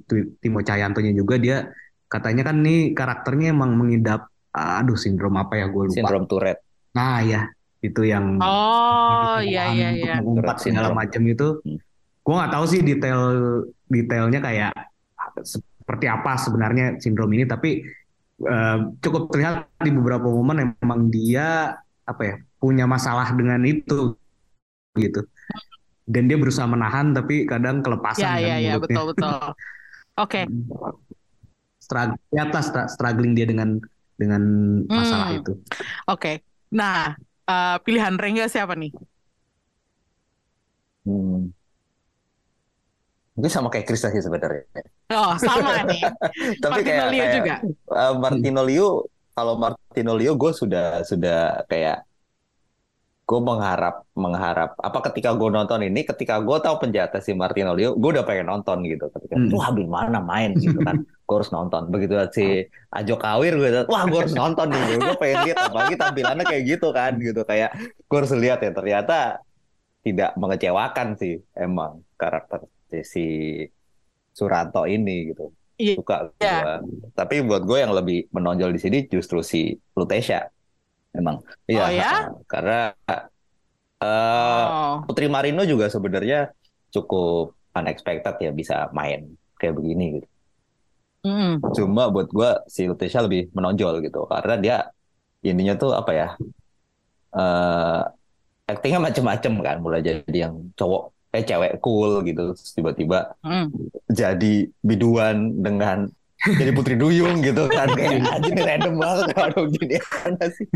Timo 0.40 0.64
Cahyantonya 0.64 1.12
juga 1.12 1.36
dia 1.36 1.68
katanya 2.08 2.48
kan 2.48 2.64
nih 2.64 2.96
karakternya 2.96 3.52
emang 3.52 3.76
mengidap 3.76 4.32
aduh 4.50 4.96
sindrom 4.96 5.36
apa 5.36 5.60
ya 5.60 5.66
gue 5.68 5.92
lupa 5.92 5.96
Sindrom 6.00 6.24
Tourette. 6.24 6.64
nah 6.96 7.20
ya 7.20 7.44
itu 7.84 8.08
yang 8.08 8.40
Oh, 8.40 9.36
iya 9.44 9.68
iya 9.76 9.88
iya. 9.92 10.14
mengumpat 10.24 10.64
segala 10.64 10.96
macam 10.96 11.20
itu 11.28 11.60
Hmm. 11.60 11.76
gue 12.24 12.34
nggak 12.34 12.52
tahu 12.56 12.64
sih 12.66 12.80
detail 12.82 13.20
detailnya 13.86 14.40
kayak 14.40 14.72
seperti 15.44 16.06
apa 16.08 16.40
sebenarnya 16.40 16.96
sindrom 16.98 17.28
ini 17.36 17.44
tapi 17.44 17.84
eh, 18.40 18.78
cukup 19.04 19.28
terlihat 19.30 19.68
di 19.84 19.92
beberapa 19.92 20.26
momen 20.26 20.74
emang 20.80 21.12
dia 21.12 21.76
apa 22.02 22.22
ya 22.24 22.34
punya 22.56 22.88
masalah 22.88 23.28
dengan 23.36 23.60
itu 23.62 24.16
gitu 24.96 25.20
dan 26.06 26.22
dia 26.30 26.38
berusaha 26.38 26.66
menahan 26.70 27.10
tapi 27.12 27.44
kadang 27.50 27.82
kelepasan 27.82 28.22
Iya 28.22 28.30
kan 28.30 28.40
iya 28.46 28.54
iya 28.62 28.72
mulutnya. 28.72 28.84
betul 28.84 29.04
betul. 29.10 29.34
Oke. 30.22 30.40
Lihat 32.34 32.48
lah 32.54 32.62
stra- 32.64 32.90
struggling 32.90 33.32
dia 33.38 33.46
dengan 33.46 33.78
dengan 34.16 34.42
masalah 34.88 35.28
Hmm. 35.28 35.38
itu 35.44 35.52
Oke. 36.08 36.32
Nah, 36.72 37.14
eh, 37.46 37.76
pilihan 37.84 38.14
Rengga 38.16 38.46
siapa 38.50 38.74
nih? 38.74 38.90
Hmm. 41.04 41.50
Mungkin 43.36 43.52
sama 43.52 43.68
kayak 43.68 43.84
Krista 43.84 44.08
sih 44.08 44.24
sebenarnya. 44.24 44.64
Oh, 45.12 45.36
sama 45.38 45.84
nih. 45.86 46.02
Tapi 46.64 46.72
Martino 46.72 46.88
kayak, 46.88 47.06
Leo 47.12 47.20
kayak 47.20 47.34
juga. 47.36 47.54
uh, 47.92 48.12
Martino 48.16 48.60
Liu, 48.64 48.86
kalau 49.36 49.54
Martino 49.60 50.12
Liu 50.16 50.32
gue 50.40 50.52
sudah 50.56 51.04
sudah 51.04 51.62
kayak 51.68 52.00
gue 53.26 53.40
mengharap 53.42 54.06
mengharap 54.14 54.78
apa 54.78 55.10
ketika 55.10 55.34
gue 55.34 55.50
nonton 55.50 55.82
ini 55.82 56.06
ketika 56.06 56.38
gue 56.38 56.62
tahu 56.62 56.78
penjahatnya 56.78 57.18
si 57.18 57.34
Martino 57.34 57.74
Liu 57.74 57.98
gue 57.98 58.10
udah 58.14 58.22
pengen 58.22 58.46
nonton 58.46 58.86
gitu. 58.86 59.10
Ketika 59.10 59.34
Hmm. 59.34 59.50
wah 59.50 59.74
mana 59.74 60.22
main 60.22 60.54
gitu 60.54 60.78
kan. 60.78 61.02
Gue 61.26 61.34
harus 61.42 61.50
nonton. 61.50 61.90
Begitu 61.90 62.14
si 62.30 62.46
Ajo 62.94 63.18
Kawir 63.18 63.58
gue 63.58 63.82
wah 63.90 64.06
gue 64.06 64.20
harus 64.22 64.30
nonton 64.30 64.70
nih. 64.70 65.02
Gue 65.02 65.16
pengen 65.18 65.38
lihat 65.50 65.58
apalagi 65.58 65.94
tampilannya 65.98 66.44
kayak 66.46 66.62
gitu 66.70 66.88
kan 66.94 67.12
gitu. 67.18 67.42
Kayak 67.42 67.74
gue 67.82 68.16
harus 68.16 68.30
lihat 68.38 68.62
ya 68.62 68.70
ternyata 68.70 69.18
tidak 70.06 70.30
mengecewakan 70.38 71.18
sih 71.18 71.34
emang 71.58 72.06
karakter 72.14 72.62
si, 72.86 73.66
Suranto 74.30 74.86
ini 74.86 75.34
gitu. 75.34 75.50
Iya. 75.76 76.00
suka 76.00 76.32
gue 76.32 76.72
tapi 77.12 77.44
buat 77.44 77.68
gue 77.68 77.78
yang 77.84 77.92
lebih 77.92 78.32
menonjol 78.32 78.72
di 78.72 78.80
sini 78.80 78.98
justru 79.12 79.44
si 79.44 79.76
Lutesia 79.92 80.48
emang 81.16 81.36
iya 81.66 81.82
Oh, 81.82 81.90
ya? 81.90 82.12
karena 82.46 82.80
eh, 83.08 83.24
Oh. 83.96 85.00
Putri 85.08 85.24
Marino 85.26 85.64
juga 85.64 85.88
sebenarnya 85.88 86.52
cukup 86.92 87.56
unexpected 87.72 88.36
ya 88.38 88.52
bisa 88.52 88.92
main 88.92 89.24
kayak 89.56 89.72
begini 89.74 90.06
gitu 90.20 90.28
Mm. 91.26 91.58
cuma 91.74 92.06
buat 92.06 92.30
gue 92.30 92.50
si 92.70 92.86
Lutesia 92.86 93.18
lebih 93.18 93.50
menonjol 93.50 93.98
gitu 93.98 94.30
karena 94.30 94.54
dia 94.62 94.76
ininya 95.42 95.74
tuh 95.74 95.90
apa 95.90 96.12
ya 96.14 96.28
eh 97.34 98.00
actingnya 98.66 99.00
macem-macem 99.02 99.52
kan 99.58 99.76
mulai 99.78 100.02
jadi 100.02 100.46
yang 100.46 100.70
cowok 100.74 101.02
eh 101.34 101.42
cewek 101.42 101.82
cool 101.82 102.22
gitu 102.22 102.54
terus 102.54 102.70
tiba-tiba 102.70 103.34
Mm. 103.42 103.66
jadi 104.06 104.54
biduan 104.80 105.36
dengan 105.58 106.06
jadi 106.44 106.70
putri 106.76 106.94
duyung 107.00 107.40
gitu 107.42 107.66
kan 107.72 107.88
kayak 107.96 108.22
anjir 108.28 108.52
ini 108.54 108.62
random 108.62 108.94
banget 109.00 109.26
aduh 109.34 109.66
jadi 109.72 109.96
mana 110.04 110.46
sih 110.52 110.66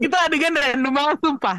Itu 0.00 0.16
adegan 0.16 0.54
random 0.56 0.92
banget 0.92 1.18
sumpah. 1.24 1.58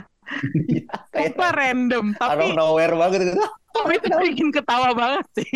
Iya, 0.72 0.88
Sumpah 1.12 1.52
random, 1.52 2.06
out 2.16 2.30
tapi 2.32 2.56
nowhere 2.56 2.96
banget 2.96 3.20
gitu 3.28 3.34
tapi 3.72 3.94
itu 4.00 4.16
bikin 4.32 4.48
ketawa 4.52 4.90
banget 4.96 5.26
sih. 5.40 5.56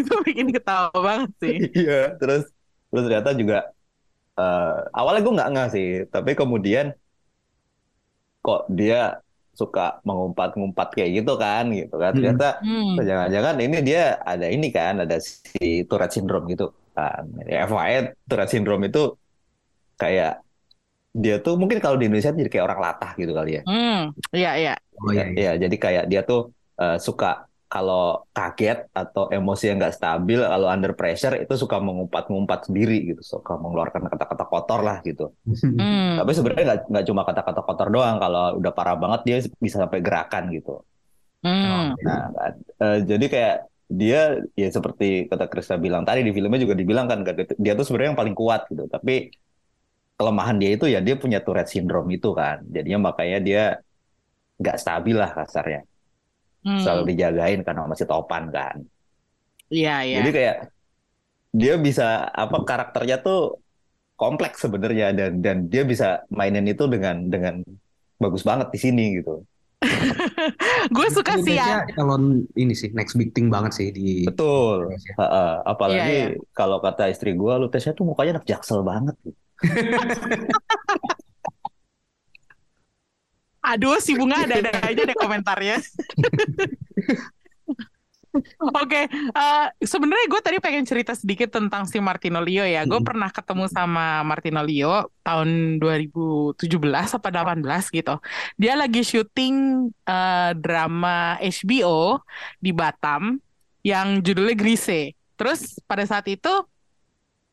Itu 0.00 0.12
bikin 0.24 0.48
ketawa 0.52 0.92
banget 0.92 1.30
sih. 1.40 1.56
iya 1.76 2.12
terus 2.20 2.48
terus 2.88 3.02
ternyata 3.08 3.30
juga 3.36 3.56
eh, 4.38 4.76
awalnya 4.96 5.20
gue 5.24 5.34
nggak 5.36 5.50
nggak 5.52 5.68
sih 5.74 5.88
tapi 6.12 6.30
kemudian 6.36 6.92
kok 8.44 8.60
dia 8.72 9.20
suka 9.54 10.00
mengumpat-ngumpat 10.06 10.88
kayak 10.96 11.10
gitu 11.22 11.32
kan 11.36 11.64
gitu 11.74 11.94
kan 12.00 12.10
Hmm. 12.12 12.16
ternyata 12.18 12.46
Hmm. 12.64 12.94
jangan-jangan 13.02 13.54
ini 13.60 13.76
dia 13.84 14.02
ada 14.22 14.46
ini 14.48 14.66
kan 14.72 14.94
ada 15.04 15.16
si 15.20 15.84
Tourette 15.88 16.14
syndrome 16.16 16.46
gitu 16.52 16.70
kan 16.96 17.24
ya, 17.46 17.66
FYI 17.68 18.14
Tourette 18.28 18.52
syndrome 18.54 18.84
itu 18.88 19.02
kayak 20.00 20.40
dia 21.10 21.42
tuh 21.42 21.58
mungkin 21.58 21.82
kalau 21.82 21.98
di 21.98 22.06
Indonesia 22.06 22.30
jadi 22.30 22.50
kayak 22.52 22.66
orang 22.70 22.80
latah 22.80 23.10
gitu 23.18 23.32
kali 23.34 23.50
ya 23.58 23.62
Hmm. 23.66 24.14
Iya 24.34 24.50
iya. 24.62 24.72
oh 25.02 25.10
iya, 25.12 25.24
iya. 25.30 25.36
Iya, 25.40 25.50
jadi 25.66 25.76
kayak 25.76 26.04
dia 26.10 26.20
tuh 26.24 26.40
eh, 26.80 26.96
suka 27.02 27.49
kalau 27.70 28.26
kaget 28.34 28.90
atau 28.90 29.30
emosi 29.30 29.70
yang 29.70 29.78
nggak 29.78 29.94
stabil, 29.94 30.42
kalau 30.42 30.66
under 30.66 30.90
pressure 30.90 31.38
itu 31.38 31.54
suka 31.54 31.78
mengumpat-ngumpat 31.78 32.66
sendiri 32.66 33.14
gitu, 33.14 33.22
suka 33.22 33.54
mengeluarkan 33.54 34.10
kata-kata 34.10 34.44
kotor 34.50 34.82
lah 34.82 34.98
gitu. 35.06 35.30
Hmm. 35.46 36.18
Tapi 36.18 36.30
sebenarnya 36.34 36.64
nggak 36.66 36.80
nggak 36.90 37.04
cuma 37.06 37.22
kata-kata 37.22 37.60
kotor 37.62 37.88
doang, 37.94 38.18
kalau 38.18 38.58
udah 38.58 38.72
parah 38.74 38.98
banget 38.98 39.20
dia 39.22 39.36
bisa 39.62 39.78
sampai 39.78 40.02
gerakan 40.02 40.50
gitu. 40.50 40.82
Hmm. 41.46 41.94
Nah, 42.02 42.26
kan, 42.34 42.52
eh, 42.58 42.98
jadi 43.06 43.26
kayak 43.30 43.56
dia 43.86 44.20
ya 44.58 44.68
seperti 44.74 45.30
kata 45.30 45.46
Krista 45.46 45.78
bilang 45.78 46.02
tadi 46.02 46.26
di 46.26 46.34
filmnya 46.34 46.58
juga 46.62 46.74
dibilang 46.74 47.06
kan 47.06 47.22
dia 47.58 47.72
tuh 47.78 47.86
sebenarnya 47.86 48.14
yang 48.14 48.20
paling 48.20 48.34
kuat 48.34 48.66
gitu, 48.66 48.90
tapi 48.90 49.30
kelemahan 50.18 50.58
dia 50.58 50.74
itu 50.74 50.90
ya 50.90 50.98
dia 50.98 51.14
punya 51.14 51.38
Tourette 51.38 51.70
syndrome 51.70 52.10
itu 52.18 52.34
kan, 52.34 52.66
jadinya 52.66 53.14
makanya 53.14 53.38
dia 53.38 53.62
nggak 54.58 54.76
stabil 54.76 55.14
lah 55.14 55.30
kasarnya 55.32 55.86
Hmm. 56.60 56.80
selalu 56.80 57.16
dijagain 57.16 57.60
karena 57.64 57.88
masih 57.88 58.04
topan 58.04 58.52
kan. 58.52 58.84
Iya 59.72 60.04
iya. 60.04 60.16
Jadi 60.20 60.30
kayak 60.34 60.56
dia 61.50 61.74
bisa 61.80 62.28
apa 62.30 62.62
karakternya 62.62 63.22
tuh 63.24 63.58
kompleks 64.14 64.60
sebenarnya 64.60 65.16
dan 65.16 65.40
dan 65.40 65.56
dia 65.72 65.82
bisa 65.88 66.28
mainin 66.28 66.68
itu 66.68 66.84
dengan 66.84 67.26
dengan 67.32 67.64
bagus 68.20 68.44
banget 68.44 68.68
di 68.70 68.78
sini 68.78 69.04
gitu. 69.22 69.40
gue 70.96 71.08
suka 71.08 71.40
sih 71.40 71.56
ya. 71.56 71.88
Calon 71.96 72.44
ini 72.52 72.76
sih 72.76 72.92
next 72.92 73.16
big 73.16 73.32
thing 73.32 73.48
banget 73.48 73.72
sih 73.72 73.88
di 73.88 74.28
Betul. 74.28 74.92
Indonesia. 74.92 75.12
Heeh. 75.16 75.52
Apalagi 75.64 76.12
Iya, 76.12 76.26
kalau 76.52 76.84
kata 76.84 77.08
istri 77.08 77.32
gue, 77.32 77.52
lu 77.56 77.72
tesnya 77.72 77.96
tuh 77.96 78.04
mukanya 78.04 78.36
anak 78.36 78.46
jaksel 78.46 78.84
banget. 78.84 79.16
Aduh, 83.70 84.02
si 84.02 84.18
Bunga 84.18 84.42
ada-ada 84.44 84.70
aja 84.82 85.02
deh 85.06 85.16
komentarnya. 85.16 85.78
Oke, 88.62 89.10
eh, 89.10 89.66
sebenarnya 89.82 90.26
gue 90.30 90.38
tadi 90.38 90.58
pengen 90.62 90.86
cerita 90.86 91.18
sedikit 91.18 91.50
tentang 91.50 91.82
si 91.90 91.98
Martino 91.98 92.38
Leo 92.38 92.62
ya. 92.62 92.86
Gue 92.86 93.02
Hmm. 93.02 93.08
pernah 93.10 93.26
ketemu 93.26 93.66
sama 93.66 94.22
Martino 94.22 94.62
Leo 94.62 95.10
tahun 95.26 95.82
2017 95.82 97.10
apa 97.10 97.26
18 97.34 97.90
gitu. 97.90 98.22
Dia 98.54 98.78
lagi 98.78 99.02
syuting 99.02 99.54
eh, 100.06 100.50
drama 100.54 101.42
HBO 101.42 102.22
di 102.62 102.70
Batam 102.70 103.42
yang 103.82 104.22
judulnya 104.22 104.54
Grise. 104.54 105.10
Terus 105.34 105.82
pada 105.90 106.06
saat 106.06 106.30
itu 106.30 106.52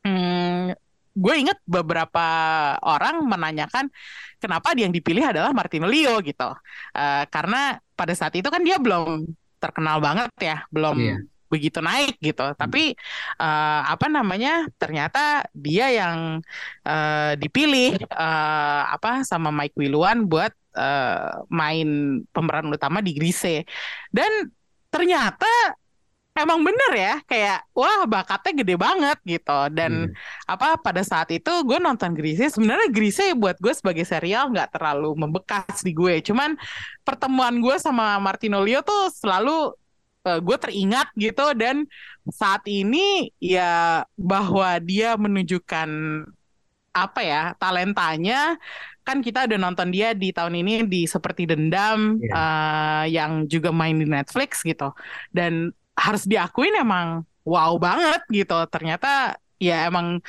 hmm, 0.06 0.78
gue 1.22 1.34
inget 1.42 1.58
beberapa 1.66 2.24
orang 2.86 3.26
menanyakan 3.26 3.90
kenapa 4.42 4.72
dia 4.78 4.86
yang 4.86 4.94
dipilih 4.94 5.24
adalah 5.34 5.50
Martino 5.50 5.86
Leo 5.90 6.22
gitu. 6.22 6.48
Eh, 6.94 7.24
karena 7.34 7.76
pada 7.98 8.14
saat 8.14 8.34
itu 8.38 8.46
kan 8.54 8.62
dia 8.62 8.78
belum 8.78 9.26
terkenal 9.58 9.98
banget 9.98 10.30
ya, 10.38 10.56
belum 10.70 10.96
Iya. 10.98 11.16
begitu 11.52 11.78
naik 11.82 12.14
gitu. 12.22 12.44
Tapi 12.54 12.94
eh, 13.42 13.80
apa 13.94 14.06
namanya? 14.06 14.68
Ternyata 14.80 15.48
dia 15.56 15.86
yang 15.90 16.18
eh, 16.86 17.32
dipilih 17.42 17.98
eh, 17.98 18.82
apa 18.94 19.26
sama 19.26 19.50
Mike 19.50 19.74
Wiluan 19.80 20.30
buat 20.30 20.52
eh, 20.78 21.30
main 21.50 21.88
pemeran 22.30 22.70
utama 22.70 23.02
di 23.02 23.10
Grise. 23.18 23.66
Dan 24.14 24.30
ternyata 24.88 25.50
emang 26.44 26.60
bener 26.66 26.92
ya, 26.94 27.14
kayak 27.26 27.66
wah 27.74 28.06
bakatnya 28.06 28.52
gede 28.62 28.74
banget 28.78 29.18
gitu. 29.26 29.58
Dan 29.74 30.12
apa 30.46 30.78
pada 30.80 31.02
saat 31.02 31.28
itu 31.34 31.50
gue 31.66 31.78
nonton 31.82 32.14
Grise 32.16 32.54
sebenarnya 32.54 32.88
Grise 32.90 33.34
buat 33.36 33.56
gue 33.58 33.72
sebagai 33.74 34.04
serial 34.06 34.50
nggak 34.52 34.74
terlalu 34.78 35.14
membekas 35.18 35.82
di 35.86 35.92
gue 35.92 36.20
cuman 36.24 36.56
pertemuan 37.06 37.54
gue 37.60 37.76
sama 37.80 38.16
Martino 38.18 38.60
Leo 38.64 38.80
tuh 38.84 39.12
selalu 39.12 39.72
eh, 40.26 40.40
gue 40.40 40.56
teringat 40.60 41.08
gitu 41.16 41.52
dan 41.56 41.84
saat 42.28 42.62
ini 42.68 43.32
ya 43.40 44.04
bahwa 44.16 44.76
dia 44.80 45.16
menunjukkan 45.16 45.88
apa 46.92 47.20
ya 47.22 47.42
talentanya 47.62 48.58
kan 49.06 49.24
kita 49.24 49.48
udah 49.48 49.56
nonton 49.60 49.88
dia 49.94 50.12
di 50.12 50.34
tahun 50.34 50.60
ini 50.60 50.84
di 50.90 51.06
seperti 51.08 51.48
dendam 51.48 52.18
Iya. 52.20 52.34
eh, 52.34 53.04
yang 53.16 53.32
juga 53.48 53.70
main 53.72 53.96
di 53.96 54.04
Netflix 54.08 54.60
gitu 54.66 54.92
dan 55.32 55.72
harus 55.98 56.22
diakuin 56.22 56.78
emang 56.78 57.26
wow 57.42 57.74
banget 57.76 58.22
gitu. 58.30 58.54
Ternyata 58.70 59.34
ya 59.58 59.90
emang 59.90 60.22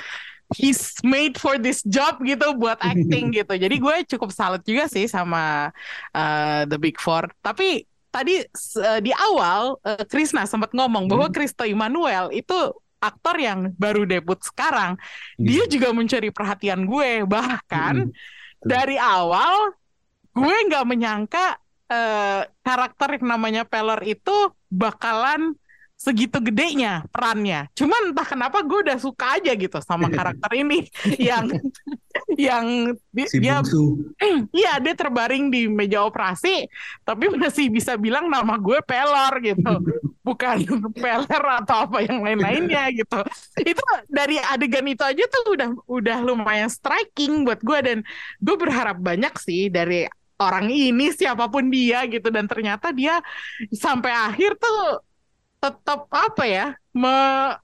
he's 0.57 0.97
made 1.05 1.37
for 1.37 1.61
this 1.61 1.85
job 1.85 2.17
gitu 2.25 2.57
buat 2.57 2.81
acting 2.81 3.29
gitu. 3.37 3.53
Jadi 3.53 3.75
gue 3.77 3.95
cukup 4.09 4.33
salut 4.33 4.65
juga 4.65 4.89
sih 4.89 5.05
sama 5.05 5.69
uh, 6.17 6.61
The 6.65 6.77
Big 6.81 6.97
Four. 6.97 7.29
Tapi 7.45 7.85
tadi 8.09 8.41
uh, 8.81 8.97
di 8.97 9.13
awal 9.13 9.77
uh, 9.85 10.03
Krisna 10.09 10.49
sempat 10.49 10.73
ngomong 10.73 11.05
bahwa 11.05 11.29
Hmm. 11.29 11.35
Kristo 11.37 11.61
Immanuel 11.61 12.33
itu 12.33 12.57
aktor 12.99 13.37
yang 13.37 13.71
baru 13.77 14.03
debut 14.03 14.41
sekarang. 14.41 14.97
Dia 15.37 15.69
juga 15.69 15.93
mencuri 15.93 16.33
perhatian 16.33 16.83
gue. 16.89 17.23
Bahkan 17.23 17.95
Hmm. 18.09 18.11
dari 18.59 18.97
awal 18.97 19.77
gue 20.33 20.55
nggak 20.67 20.83
menyangka 20.83 21.55
eh, 21.89 22.43
karakter 22.61 23.17
yang 23.17 23.33
namanya 23.33 23.63
Pelor 23.65 23.97
itu 24.05 24.51
bakalan 24.71 25.57
segitu 25.99 26.39
gedenya 26.39 27.03
perannya. 27.11 27.67
Cuman 27.75 28.15
entah 28.15 28.23
kenapa 28.23 28.63
gue 28.63 28.87
udah 28.87 28.95
suka 28.95 29.35
aja 29.35 29.51
gitu 29.51 29.77
sama 29.83 30.07
karakter 30.17 30.47
ini 30.55 30.87
yang 31.19 31.51
yang 32.39 32.95
di- 33.11 33.27
si 33.27 33.43
dia 33.43 33.59
iya 34.55 34.79
dia 34.79 34.95
terbaring 34.95 35.51
di 35.51 35.67
meja 35.67 36.07
operasi 36.07 36.71
tapi 37.03 37.27
masih 37.35 37.67
bisa 37.67 37.99
bilang 37.99 38.31
nama 38.31 38.55
gue 38.55 38.79
Pelor 38.87 39.43
gitu. 39.43 39.73
Bukan 40.29 40.61
Peler 40.93 41.43
atau 41.63 41.89
apa 41.89 42.05
yang 42.05 42.23
lain-lainnya 42.23 42.95
gitu. 42.95 43.19
Itu 43.59 43.83
dari 44.07 44.39
adegan 44.39 44.87
itu 44.87 45.03
aja 45.03 45.23
tuh 45.27 45.57
udah 45.57 45.69
udah 45.89 46.17
lumayan 46.23 46.71
striking 46.71 47.43
buat 47.43 47.59
gue 47.59 47.79
dan 47.83 47.97
gue 48.39 48.55
berharap 48.55 49.01
banyak 49.03 49.35
sih 49.41 49.67
dari 49.67 50.05
orang 50.39 50.67
ini 50.71 51.11
siapa 51.11 51.45
pun 51.51 51.67
dia 51.67 52.07
gitu 52.07 52.27
dan 52.31 52.47
ternyata 52.47 52.89
dia 52.95 53.19
sampai 53.75 54.11
akhir 54.11 54.55
tuh 54.55 55.03
tetap 55.59 56.07
apa 56.07 56.43
ya 56.47 56.65
me, 56.95 57.11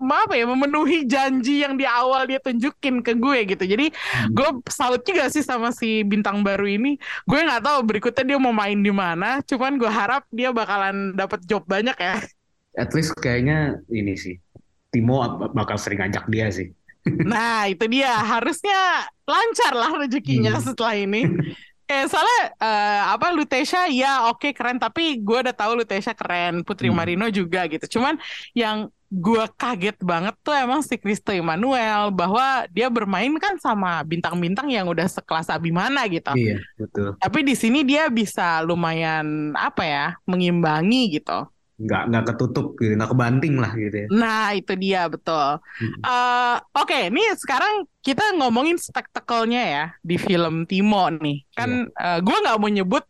me- 0.03 0.19
apa 0.27 0.35
ya 0.35 0.43
memenuhi 0.43 1.07
janji 1.07 1.63
yang 1.63 1.79
di 1.79 1.87
awal 1.87 2.27
dia 2.27 2.43
tunjukin 2.43 2.99
ke 2.99 3.15
gue 3.15 3.39
gitu 3.55 3.63
jadi 3.63 3.87
gue 4.27 4.49
salut 4.67 4.99
juga 5.07 5.31
sih 5.31 5.39
sama 5.39 5.71
si 5.71 6.03
bintang 6.03 6.43
baru 6.43 6.67
ini 6.67 6.99
gue 7.23 7.39
nggak 7.39 7.63
tahu 7.63 7.79
berikutnya 7.87 8.35
dia 8.35 8.37
mau 8.39 8.51
main 8.51 8.75
di 8.75 8.91
mana 8.91 9.39
cuman 9.47 9.79
gue 9.79 9.87
harap 9.87 10.27
dia 10.27 10.51
bakalan 10.51 11.15
dapat 11.15 11.39
job 11.47 11.63
banyak 11.63 11.95
ya 11.95 12.19
at 12.75 12.91
least 12.91 13.15
kayaknya 13.15 13.79
ini 13.87 14.19
sih 14.19 14.35
Timo 14.91 15.23
bakal 15.55 15.79
sering 15.79 16.03
ngajak 16.03 16.27
dia 16.27 16.47
sih 16.51 16.69
Nah, 17.05 17.69
itu 17.69 17.85
dia. 17.85 18.17
Harusnya 18.17 19.05
lancar 19.29 19.77
lah 19.77 19.93
rezekinya 20.01 20.57
Hmm. 20.57 20.65
setelah 20.65 20.97
ini. 20.97 21.21
Eh, 21.85 22.05
soalnya 22.09 22.39
eh, 22.57 23.01
apa 23.13 23.29
Lutesia 23.29 23.85
ya 23.93 24.25
oke 24.33 24.57
keren 24.57 24.81
tapi 24.81 25.21
gue 25.21 25.37
udah 25.45 25.53
tahu 25.53 25.77
Lutesia 25.77 26.17
keren, 26.17 26.65
Putri 26.65 26.89
Hmm. 26.89 26.97
Marino 26.97 27.25
juga 27.29 27.69
gitu. 27.69 27.85
Cuman 27.99 28.17
yang 28.57 28.89
gue 29.13 29.43
kaget 29.55 29.95
banget 30.01 30.33
tuh 30.41 30.51
emang 30.57 30.81
si 30.81 30.97
Cristo 30.97 31.29
Emmanuel 31.29 32.09
bahwa 32.09 32.65
dia 32.73 32.89
bermain 32.89 33.29
kan 33.37 33.55
sama 33.61 34.01
bintang-bintang 34.01 34.67
yang 34.73 34.89
udah 34.89 35.05
sekelas 35.05 35.47
Abimana 35.53 36.09
gitu. 36.09 36.33
iya 36.33 36.57
betul 36.75 37.13
Tapi 37.21 37.39
di 37.45 37.53
sini 37.53 37.85
dia 37.85 38.09
bisa 38.09 38.59
lumayan 38.65 39.53
apa 39.55 39.83
ya 39.85 40.05
mengimbangi 40.25 41.21
gitu. 41.21 41.47
Nggak 41.75 42.01
nggak 42.07 42.23
ketutup 42.31 42.79
gitu 42.79 42.95
nggak 42.95 43.11
kebanting 43.11 43.55
lah 43.59 43.71
gitu 43.75 43.95
ya 44.03 44.07
Nah, 44.07 44.55
itu 44.55 44.73
dia 44.79 45.11
betul. 45.11 45.59
Eh, 46.07 46.55
Oke, 46.71 47.11
ini 47.11 47.19
sekarang 47.35 47.83
kita 47.99 48.31
ngomongin 48.39 48.79
spektakelnya 48.79 49.61
ya 49.65 49.85
di 49.99 50.15
film 50.15 50.63
Timo 50.63 51.11
nih. 51.11 51.43
Kan 51.51 51.91
eh, 51.91 52.19
gua 52.23 52.37
nggak 52.39 52.57
mau 52.61 52.71
nyebut 52.71 53.03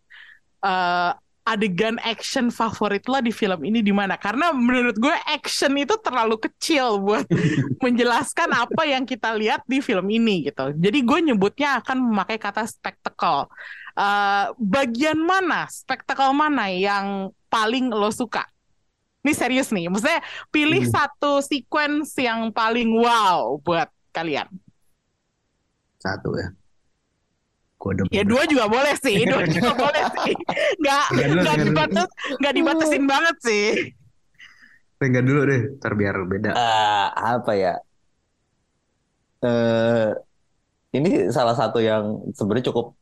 eh, 0.65 1.11
adegan 1.45 2.01
action 2.01 2.49
favorit 2.49 3.05
lo 3.05 3.21
di 3.21 3.29
film 3.29 3.61
ini 3.61 3.85
di 3.85 3.93
mana? 3.93 4.17
Karena 4.17 4.49
menurut 4.49 4.97
gue 4.97 5.13
action 5.29 5.77
itu 5.77 5.93
terlalu 6.01 6.41
kecil 6.41 6.97
buat 7.05 7.29
menjelaskan 7.85 8.49
apa 8.49 8.81
yang 8.89 9.05
kita 9.05 9.29
lihat 9.37 9.61
di 9.69 9.77
film 9.77 10.09
ini 10.09 10.49
gitu. 10.49 10.73
Jadi 10.73 11.05
gue 11.05 11.19
nyebutnya 11.21 11.85
akan 11.85 12.01
memakai 12.01 12.41
kata 12.41 12.65
spektakel. 12.65 13.45
Eh, 13.93 14.45
bagian 14.57 15.21
mana, 15.21 15.69
spektakel 15.69 16.33
mana 16.33 16.65
yang 16.73 17.29
paling 17.47 17.93
lo 17.93 18.09
suka? 18.09 18.54
Ini 19.25 19.33
serius 19.33 19.73
nih, 19.73 19.89
maksudnya 19.89 20.21
pilih 20.53 20.85
Hmm. 20.85 20.93
satu 20.93 21.41
sequence 21.41 22.13
yang 22.21 22.53
paling 22.53 22.93
wow 22.93 23.57
buat 23.65 23.89
kalian. 24.13 24.45
satu 25.97 26.37
ya 26.37 26.47
kode 27.81 28.05
Ya 28.13 28.21
dua 28.21 28.45
juga 28.45 28.69
boleh 28.69 28.93
sih, 29.01 29.25
dua 29.25 29.41
juga 29.49 29.73
boleh 29.83 30.03
sih. 30.21 30.33
Nggak 30.77 31.05
dulu. 31.17 31.41
dibatas 31.65 32.09
nggak 32.37 32.53
dibatasin 32.53 33.03
banget 33.09 33.35
sih. 33.41 33.65
Enggak 35.01 35.25
dulu 35.27 35.41
deh 35.45 35.61
ntar 35.77 35.93
biar 35.93 36.15
beda 36.25 36.49
Eh, 36.53 37.07
apa 37.13 37.51
ya? 37.53 37.73
Eh, 39.45 40.09
ini 40.97 41.09
salah 41.29 41.53
satu 41.53 41.77
yang 41.83 42.33
sebenarnya 42.33 42.71
cukup 42.71 42.95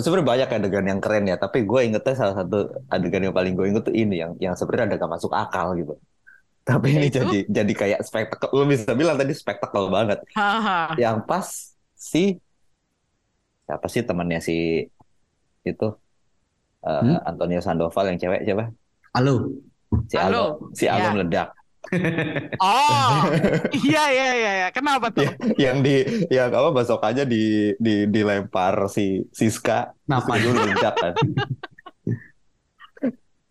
sebenarnya 0.00 0.28
banyak 0.32 0.48
adegan 0.56 0.86
yang 0.88 1.00
keren 1.04 1.24
ya, 1.28 1.36
tapi 1.36 1.58
gue 1.68 1.80
ingetnya 1.84 2.14
salah 2.16 2.34
satu 2.40 2.56
adegan 2.88 3.22
yang 3.28 3.36
paling 3.36 3.52
gue 3.52 3.66
inget 3.68 3.84
tuh 3.88 3.94
ini 3.96 4.14
yang 4.22 4.32
yang 4.40 4.54
sebenarnya 4.56 4.96
ada 4.96 4.96
gak 5.04 5.12
masuk 5.20 5.32
akal 5.36 5.76
gitu. 5.76 5.94
Tapi 6.68 6.88
ini 6.94 7.08
Yaitu? 7.10 7.18
jadi 7.18 7.38
jadi 7.50 7.72
kayak 7.74 8.00
spektakel. 8.06 8.48
Lu 8.54 8.64
bisa 8.70 8.94
bilang 8.94 9.16
tadi 9.18 9.34
spektakel 9.34 9.84
banget. 9.90 10.18
Haha. 10.36 10.94
Yang 10.96 11.16
pas 11.26 11.46
si 11.98 12.38
siapa 13.66 13.86
sih 13.92 14.02
temannya 14.08 14.38
si 14.42 14.52
itu 15.66 15.86
eh, 16.86 17.02
Hmm? 17.02 17.18
Antonio 17.28 17.60
Sandoval 17.62 18.04
yang 18.14 18.18
cewek 18.22 18.40
siapa? 18.46 18.64
halo 19.14 19.34
Si 20.08 20.16
Halo. 20.16 20.38
Aldo, 20.38 20.72
si 20.72 20.84
Aldo 20.88 21.08
Ya. 21.08 21.12
meledak. 21.12 21.48
Oh, 22.56 23.10
iya 23.84 24.02
iya 24.14 24.28
iya. 24.32 24.50
iya. 24.58 24.68
Kenapa 24.70 25.10
tuh? 25.10 25.26
Ya, 25.58 25.70
yang 25.70 25.82
di 25.82 26.02
yang 26.30 26.48
apa 26.48 26.70
basokannya 26.72 27.24
di 27.26 27.74
di 27.76 28.06
dilempar 28.08 28.86
si 28.88 29.26
Siska 29.28 29.92
Kenapa? 30.06 30.38
dia 30.38 30.50
meledak 30.54 30.94
kan. 30.96 31.14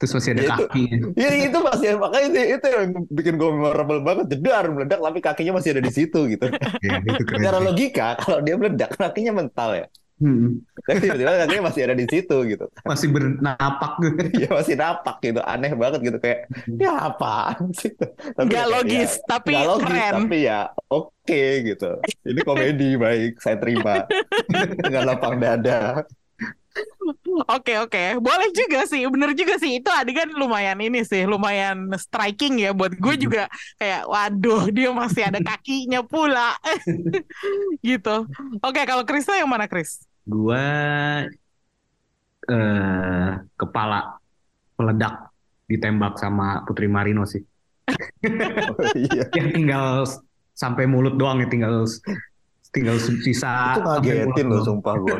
terus 0.01 0.17
masih 0.17 0.33
ada 0.33 0.41
Ya, 0.41 0.49
itu- 0.49 0.65
kakinya 0.65 0.97
Ya 1.13 1.29
itu 1.45 1.57
masih 1.61 1.87
makanya 2.01 2.25
itu, 2.33 2.39
itu 2.57 2.67
yang 2.73 2.85
bikin 3.13 3.33
gue 3.37 3.49
memorable 3.53 4.01
banget 4.01 4.25
jedar 4.33 4.65
meledak 4.65 4.97
tapi 4.97 5.19
kakinya 5.21 5.53
masih 5.61 5.69
ada 5.77 5.83
di 5.85 5.93
situ 5.93 6.19
gitu. 6.25 6.45
ya 6.85 6.97
itu 7.05 7.21
keren 7.21 7.37
Secara 7.45 7.59
logika 7.61 8.07
kalau 8.17 8.39
dia 8.41 8.55
meledak 8.57 8.89
kakinya 8.97 9.33
mental 9.37 9.69
ya. 9.77 9.85
Hmm. 10.21 10.61
Tapi 10.85 11.01
tiba-tiba 11.01 11.33
kakinya 11.33 11.63
masih 11.65 11.81
ada 11.89 11.95
di 11.97 12.05
situ 12.05 12.37
gitu. 12.45 12.65
Masih 12.85 13.09
bernapak 13.09 13.91
gitu. 14.05 14.21
Ya 14.45 14.49
masih 14.53 14.75
napak 14.77 15.17
gitu, 15.25 15.41
aneh 15.41 15.73
banget 15.73 15.99
gitu 16.05 16.17
kayak 16.21 16.45
ya 16.77 17.09
apaan 17.09 17.73
sih? 17.73 17.89
Tapi 18.37 18.45
Nggak 18.45 18.67
kayak, 18.69 18.73
logis, 18.77 19.11
ya, 19.17 19.25
tapi 19.25 19.49
nggak 19.57 19.65
logis, 19.65 19.85
keren. 19.89 20.13
tapi 20.21 20.37
ya 20.45 20.59
oke 20.93 21.43
gitu. 21.65 21.89
Ini 22.21 22.39
komedi 22.45 22.89
baik, 23.01 23.31
saya 23.41 23.57
terima 23.57 24.05
dengan 24.85 25.03
lapang 25.09 25.41
dada. 25.41 26.05
Oke 27.51 27.75
oke, 27.79 28.19
boleh 28.23 28.49
juga 28.55 28.87
sih, 28.87 29.03
bener 29.09 29.35
juga 29.35 29.59
sih. 29.59 29.79
Itu 29.81 29.91
adegan 29.91 30.31
lumayan 30.31 30.79
ini 30.79 31.03
sih, 31.03 31.27
lumayan 31.27 31.91
striking 31.99 32.61
ya 32.61 32.71
buat 32.71 32.95
gue 32.95 33.15
juga 33.19 33.51
kayak, 33.75 34.07
waduh 34.07 34.69
dia 34.71 34.89
masih 34.95 35.27
ada 35.27 35.39
kakinya 35.43 35.99
pula, 36.05 36.55
gitu. 37.87 38.27
Oke, 38.63 38.81
kalau 38.87 39.03
Krisna 39.03 39.39
yang 39.39 39.51
mana 39.51 39.67
Kris? 39.67 40.10
Gua 40.23 40.65
eh 42.41 43.29
kepala 43.53 44.17
meledak 44.75 45.29
ditembak 45.65 46.17
sama 46.17 46.65
Putri 46.65 46.89
Marino 46.89 47.23
sih. 47.23 47.41
Oh, 48.71 48.77
iya. 48.95 49.27
Yang 49.35 49.47
tinggal 49.51 49.85
sampai 50.53 50.85
mulut 50.87 51.17
doang 51.17 51.41
ya 51.41 51.47
tinggal 51.49 51.83
tinggal 52.71 52.95
sisa 53.01 53.75
Itu 53.75 53.83
mulut 53.83 54.45
loh 54.47 54.61
sumpah 54.63 54.95
gue. 54.95 55.17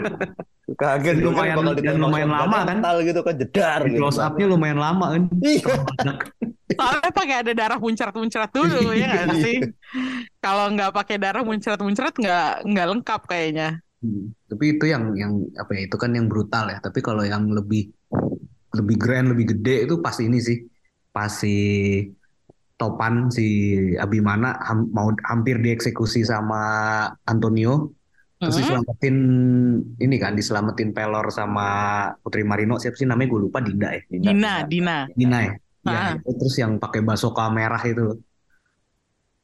Kaget 0.72 1.20
gitu 1.20 1.36
kan 1.36 1.52
lumayan- 1.52 1.58
bakal 1.60 1.74
dan 1.74 1.78
ditembak 1.84 2.02
lumayan 2.08 2.30
lama 2.32 2.58
kan? 2.64 2.66
mental 2.72 2.96
gitu 3.04 3.20
kan 3.26 3.34
jedar 3.36 3.80
Di 3.84 3.90
gitu. 3.92 4.00
close 4.00 4.20
up-nya 4.24 4.46
lumayan 4.48 4.80
lama 4.80 5.06
kan. 5.18 5.24
Iya. 5.44 5.74
Soalnya 6.72 7.12
pakai 7.12 7.36
ada 7.44 7.52
darah 7.52 7.80
muncrat-muncrat 7.82 8.50
dulu 8.56 8.96
ya 8.96 9.06
nggak 9.12 9.28
sih? 9.44 9.58
Kalau 10.40 10.66
nggak 10.72 10.92
pakai 10.96 11.16
darah 11.20 11.44
muncrat-muncrat 11.44 12.14
nggak 12.16 12.48
nggak 12.72 12.88
lengkap 12.96 13.22
kayaknya. 13.28 13.84
Hmm. 14.02 14.34
Tapi 14.50 14.66
itu 14.78 14.86
yang 14.94 15.04
yang 15.14 15.34
apa 15.62 15.72
ya 15.78 15.82
itu 15.88 15.96
kan 16.02 16.12
yang 16.18 16.26
brutal 16.32 16.66
ya. 16.74 16.78
Tapi 16.86 17.00
kalau 17.08 17.22
yang 17.22 17.44
lebih 17.54 17.94
lebih 18.78 18.96
grand, 19.04 19.28
lebih 19.32 19.46
gede 19.58 19.76
itu 19.86 19.96
pas 20.06 20.18
ini 20.26 20.38
sih. 20.42 20.58
Pas 21.14 21.30
si 21.30 21.56
Topan 22.80 23.30
si 23.30 23.46
Abimana 24.02 24.58
ham- 24.66 24.90
mau 24.90 25.14
hampir 25.30 25.62
dieksekusi 25.62 26.26
sama 26.26 26.58
Antonio. 27.30 27.94
Terus 28.42 28.58
Mhm. 28.58 28.62
diselamatin 28.66 29.16
ini 30.02 30.16
kan 30.18 30.34
diselamatin 30.34 30.90
Pelor 30.98 31.30
sama 31.30 31.68
Putri 32.26 32.42
Marino 32.42 32.82
siapa 32.82 32.98
sih 32.98 33.06
namanya 33.06 33.30
gue 33.38 33.42
lupa 33.46 33.62
Dinda 33.62 33.94
ya. 33.94 34.02
Dina, 34.10 34.54
Dina. 34.66 34.98
Dina 35.14 35.38
ya. 35.46 35.54
Ya, 35.82 36.02
itu 36.18 36.30
terus 36.38 36.56
yang 36.62 36.78
pakai 36.82 37.02
basoka 37.06 37.46
merah 37.54 37.82
itu 37.86 38.18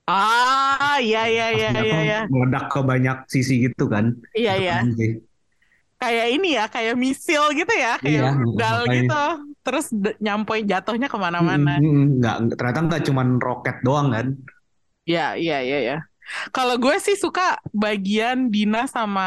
Ah, 0.08 0.96
iya 1.04 1.28
iya 1.28 1.46
iya 1.52 1.70
iya 1.84 1.98
iya. 2.08 2.20
meledak 2.32 2.72
ke 2.72 2.80
banyak 2.80 3.17
sisi 3.28 3.54
gitu 3.67 3.91
kan. 3.91 4.06
Iya 4.32 4.52
Itu 4.56 4.62
iya. 4.63 4.76
sih. 4.96 5.12
Kayak 5.98 6.28
ini 6.30 6.48
ya, 6.54 6.65
kayak 6.70 6.93
misil 6.93 7.43
gitu 7.58 7.74
ya, 7.74 7.98
kayak 7.98 8.22
Iya, 8.22 8.30
rudal 8.38 8.78
gitu. 8.93 9.22
Terus 9.65 9.86
nyampe 10.22 10.54
jatuhnya 10.62 11.08
ke 11.10 11.17
mana-mana. 11.17 11.82
Mm, 11.82 11.84
mm, 11.84 11.98
mm. 11.98 12.06
Nggak, 12.22 12.36
ternyata 12.54 12.80
nggak 12.86 13.02
cuman 13.10 13.28
roket 13.41 13.76
doang 13.82 14.08
kan. 14.13 14.28
Iya, 15.10 15.26
iya, 15.41 15.56
iya, 15.65 15.78
ya. 15.89 15.98
Kalau 16.52 16.76
gue 16.78 16.96
sih 17.00 17.15
suka 17.15 17.56
bagian 17.72 18.52
Dina 18.54 18.84
sama 18.86 19.24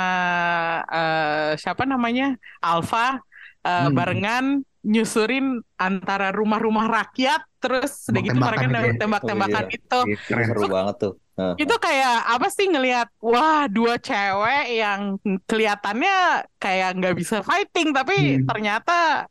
eh, 0.92 1.50
siapa 1.58 1.82
namanya 1.88 2.36
Alfa 2.60 3.18
eh, 3.66 3.88
Hmm. 3.88 3.94
barengan 3.96 4.44
nyusurin 4.80 5.60
antara 5.76 6.32
rumah-rumah 6.32 6.88
rakyat, 6.88 7.44
terus 7.60 8.08
udah 8.08 8.20
gitu 8.20 8.36
mereka 8.36 8.64
Tembak-tembakan 8.64 8.96
tembak-tembakan 8.96 9.64
Oh, 9.64 9.68
iya. 9.68 9.76
itu. 9.76 10.00
Iya, 10.08 10.18
Keren. 10.24 10.46
Seru 10.48 10.66
banget 10.66 10.96
tuh. 10.96 11.14
Itu 11.56 11.74
kayak 11.76 12.16
apa 12.28 12.46
sih 12.48 12.66
ngelihat 12.68 13.08
wah 13.18 13.64
dua 13.64 13.96
cewek 13.96 14.76
yang 14.76 15.16
kelihatannya 15.44 16.16
kayak 16.56 16.90
nggak 17.00 17.16
bisa 17.16 17.40
fighting 17.40 17.92
tapi 17.92 18.40
Hmm. 18.40 18.44
ternyata 18.44 19.24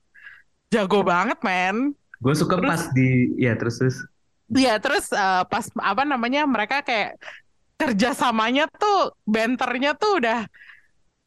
jago 0.70 1.02
banget 1.02 1.38
men. 1.42 1.94
Gue 2.18 2.34
suka 2.34 2.58
Terus- 2.58 2.70
pas 2.70 2.84
di 2.92 3.10
ya 3.38 3.54
terus 3.56 3.78
terus 3.78 3.98
Iya 4.50 4.82
terus 4.82 5.14
eh, 5.14 5.44
pas 5.46 5.62
apa 5.78 6.02
namanya 6.02 6.50
mereka 6.50 6.82
kayak 6.82 7.22
kerjasamanya 7.78 8.66
tuh 8.68 9.14
benternya 9.24 9.94
tuh 9.94 10.18
udah 10.18 10.50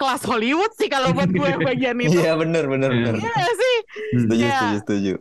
kelas 0.03 0.23
Hollywood 0.27 0.73
sih 0.75 0.91
kalau 0.91 1.15
buat 1.15 1.31
gue 1.31 1.51
bagian 1.71 1.95
itu. 1.97 2.19
Iya 2.19 2.35
bener 2.35 2.67
bener 2.67 2.91
Iya. 2.91 2.99
bener. 3.07 3.15
Iya 3.17 3.31
nggak 3.33 3.55
sih. 3.57 3.77
Setuju 4.19 4.43
Iya. 4.43 4.51
setuju 4.53 4.79
setuju. 4.83 5.15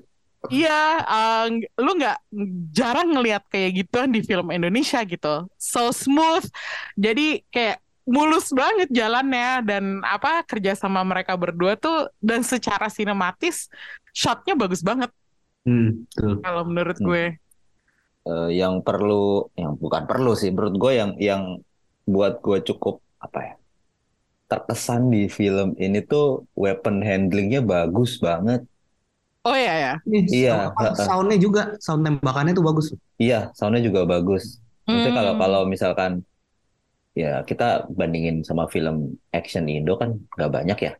Iya, 0.49 0.81
eh, 1.05 1.45
lu 1.77 1.91
nggak 1.93 2.17
jarang 2.73 3.13
ngelihat 3.13 3.45
kayak 3.45 3.77
gituan 3.77 4.09
di 4.09 4.25
film 4.25 4.49
Indonesia 4.49 5.05
gitu. 5.05 5.45
So 5.55 5.93
smooth. 5.93 6.49
Jadi 6.97 7.45
kayak 7.47 7.77
mulus 8.01 8.49
banget 8.49 8.89
jalannya 8.89 9.61
dan 9.61 9.83
apa 10.01 10.41
kerja 10.41 10.73
sama 10.73 11.05
mereka 11.05 11.37
berdua 11.37 11.77
tuh 11.77 12.09
dan 12.17 12.41
secara 12.41 12.89
sinematis 12.89 13.69
shotnya 14.11 14.57
bagus 14.57 14.81
banget 14.81 15.13
Hmm, 15.61 16.09
kalau 16.41 16.65
menurut 16.65 16.97
Hmm. 16.97 17.05
gue. 17.05 17.23
Eh, 18.21 18.49
yang 18.51 18.81
perlu, 18.81 19.45
yang 19.53 19.77
bukan 19.77 20.09
perlu 20.09 20.33
sih, 20.33 20.49
menurut 20.49 20.73
gue 20.73 20.91
yang 20.93 21.11
yang 21.21 21.61
buat 22.03 22.41
gue 22.41 22.65
cukup 22.65 22.97
apa 23.17 23.39
ya 23.39 23.53
terkesan 24.51 25.15
di 25.15 25.31
film 25.31 25.71
ini 25.79 26.03
tuh 26.03 26.43
weapon 26.59 26.99
handlingnya 26.99 27.63
bagus 27.63 28.19
banget. 28.19 28.67
Oh 29.47 29.55
iya 29.57 29.73
ya. 29.73 29.93
Iya, 30.11 30.69
heeh. 30.75 30.93
soundnya 31.07 31.37
juga 31.39 31.61
sound 31.81 32.03
tembakannya 32.05 32.53
tuh 32.53 32.65
bagus. 32.67 32.91
Iya, 33.17 33.49
soundnya 33.57 33.81
juga 33.87 34.05
bagus. 34.05 34.59
Maksudnya 34.85 35.15
kalau 35.17 35.33
Hmm. 35.33 35.41
kalau 35.41 35.61
misalkan 35.65 36.11
ya 37.15 37.43
kita 37.43 37.87
bandingin 37.91 38.43
sama 38.43 38.67
film 38.71 39.15
action 39.35 39.67
Indo 39.67 39.95
kan 39.95 40.19
nggak 40.35 40.51
banyak 40.51 40.77
ya. 40.83 40.93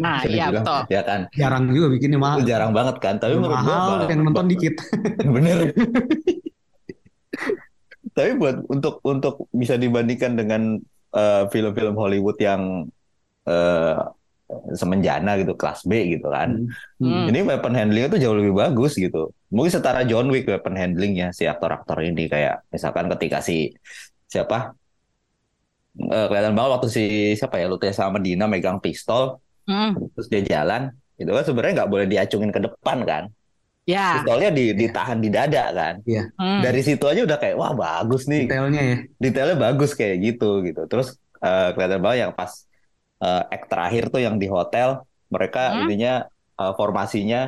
Nah, 0.00 0.24
iya 0.32 0.48
dibilang, 0.48 0.64
betul. 0.64 0.80
Ya 0.88 1.02
kan, 1.04 1.20
Jarang 1.36 1.64
juga 1.76 1.86
bikinnya 1.92 2.18
mahal. 2.18 2.40
jarang 2.48 2.72
banget 2.72 2.96
kan. 3.04 3.14
Tapi 3.20 3.36
menurut 3.36 3.60
gue 3.62 3.68
mahal 3.68 4.08
yang 4.08 4.20
nonton 4.24 4.46
dikit. 4.48 4.74
bener. 5.36 5.56
Tapi 8.16 8.34
buat 8.34 8.66
untuk 8.66 8.98
untuk 9.06 9.46
bisa 9.54 9.78
dibandingkan 9.78 10.34
dengan 10.34 10.62
eh, 11.14 11.44
film-film 11.52 11.94
Hollywood 11.96 12.36
yang 12.40 12.88
eh, 13.48 13.96
semenjana 14.72 15.36
gitu, 15.36 15.52
kelas 15.60 15.84
B 15.84 16.16
gitu 16.16 16.32
kan. 16.32 16.68
Hmm. 16.96 17.28
Ini 17.28 17.44
weapon 17.44 17.76
handlingnya 17.76 18.08
tuh 18.16 18.20
jauh 18.20 18.36
lebih 18.36 18.56
bagus 18.56 18.96
gitu. 18.96 19.28
Mungkin 19.52 19.72
setara 19.72 20.08
John 20.08 20.32
Wick 20.32 20.48
weapon 20.48 20.72
handlingnya 20.76 21.36
si 21.36 21.44
aktor-aktor 21.44 22.00
ini 22.00 22.28
kayak 22.32 22.64
misalkan 22.72 23.12
ketika 23.12 23.44
si 23.44 23.76
siapa 24.28 24.72
eh, 26.00 26.26
kelihatan 26.28 26.56
banget 26.56 26.70
waktu 26.80 26.88
si 26.88 27.04
siapa 27.36 27.60
ya 27.60 27.68
Lutfi 27.68 27.92
sama 27.92 28.20
Dina 28.20 28.48
megang 28.48 28.80
pistol 28.80 29.40
Hmm. 29.68 29.92
terus 30.16 30.32
dia 30.32 30.40
jalan 30.40 30.88
itu 31.20 31.28
kan 31.28 31.44
sebenarnya 31.44 31.84
nggak 31.84 31.90
boleh 31.92 32.06
diacungin 32.08 32.48
ke 32.48 32.56
depan 32.64 33.04
kan 33.04 33.22
Ya. 33.88 34.20
pistolnya 34.20 34.50
di, 34.52 34.64
ditahan 34.76 35.18
di 35.24 35.28
dada 35.32 35.64
kan 35.72 35.94
Hmm. 36.36 36.60
dari 36.64 36.80
situ 36.84 37.04
aja 37.08 37.20
udah 37.24 37.38
kayak 37.40 37.56
wah 37.56 37.72
bagus 37.72 38.22
nih 38.28 38.44
Detailnya 38.44 38.82
ya. 38.84 38.96
detailnya 39.22 39.56
bagus 39.64 39.90
kayak 39.96 40.16
gitu 40.26 40.60
gitu 40.66 40.80
terus 40.90 41.16
eh, 41.40 41.68
kelihatan 41.72 42.00
banget 42.04 42.18
yang 42.28 42.32
pas 42.36 42.52
eh, 43.24 43.42
act 43.54 43.66
terakhir 43.72 44.02
tuh 44.12 44.20
yang 44.26 44.36
di 44.42 44.46
hotel 44.56 44.88
mereka 45.32 45.60
Hmm. 45.72 45.88
intinya 45.88 46.12
eh, 46.60 46.72
formasinya 46.76 47.40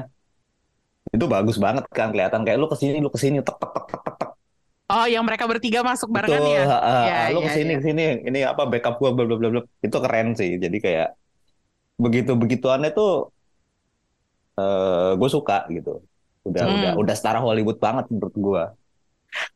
itu 1.11 1.25
bagus 1.35 1.57
banget 1.65 1.85
kan 1.91 2.09
kelihatan 2.15 2.41
kayak 2.47 2.59
lu 2.61 2.67
ke 2.73 2.77
sini 2.81 2.97
lu 3.05 3.11
ke 3.15 3.19
sini 3.19 3.37
tek 3.47 3.57
tek 3.61 3.71
tek 3.77 3.85
tek 3.91 4.01
tek 4.07 4.15
tek 4.21 4.31
Oh, 4.91 5.07
yang 5.07 5.23
mereka 5.23 5.47
bertiga 5.47 5.87
masuk 5.87 6.11
barengan 6.11 6.43
betul 6.43 6.51
ya. 6.51 6.63
ha, 6.67 6.77
Ya, 7.07 7.17
lu 7.31 7.39
ya, 7.39 7.47
ke 7.47 7.51
sini 7.55 7.71
ya. 7.71 7.79
ke 7.79 7.83
sini 7.87 8.03
ini 8.27 8.39
apa 8.43 8.63
backup 8.67 8.95
gua 8.99 9.11
bla 9.15 9.23
bla 9.29 9.37
bla 9.39 9.49
bla 9.55 9.63
itu 9.87 9.97
keren 10.03 10.29
sih 10.35 10.51
jadi 10.59 10.77
kayak 10.83 11.09
begitu 12.05 12.33
begituannya 12.43 12.91
tuh 12.99 13.11
eh 14.61 15.11
gue 15.21 15.29
suka 15.37 15.55
gitu 15.77 15.91
udah 16.43 16.63
Hmm. 16.65 16.75
udah 16.77 16.93
udah 16.97 17.15
setara 17.15 17.39
Hollywood 17.39 17.77
banget 17.77 18.09
menurut 18.09 18.35
gua 18.37 18.65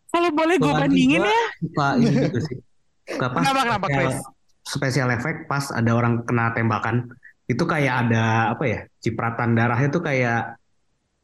Kalau 0.08 0.30
boleh 0.30 0.56
gue 0.62 0.70
bandingin 0.70 1.20
gua 1.20 1.32
ya. 1.34 1.44
Suka 1.58 1.86
ini 1.98 2.14
juga 2.14 2.40
sih. 2.46 2.56
Suka 3.04 3.26
pas 3.34 3.42
Kenapa, 3.42 3.60
kenapa, 3.66 3.86
spesial, 3.90 3.98
Chris? 4.06 4.16
spesial 4.64 5.08
effect 5.10 5.38
pas 5.44 5.64
ada 5.68 5.90
orang 5.90 6.14
kena 6.22 6.54
tembakan 6.54 6.96
itu 7.44 7.64
kayak 7.66 7.94
ada 8.06 8.24
apa 8.48 8.64
ya 8.64 8.80
cipratan 8.98 9.52
darahnya 9.52 9.90
tuh 9.90 10.00
kayak 10.00 10.56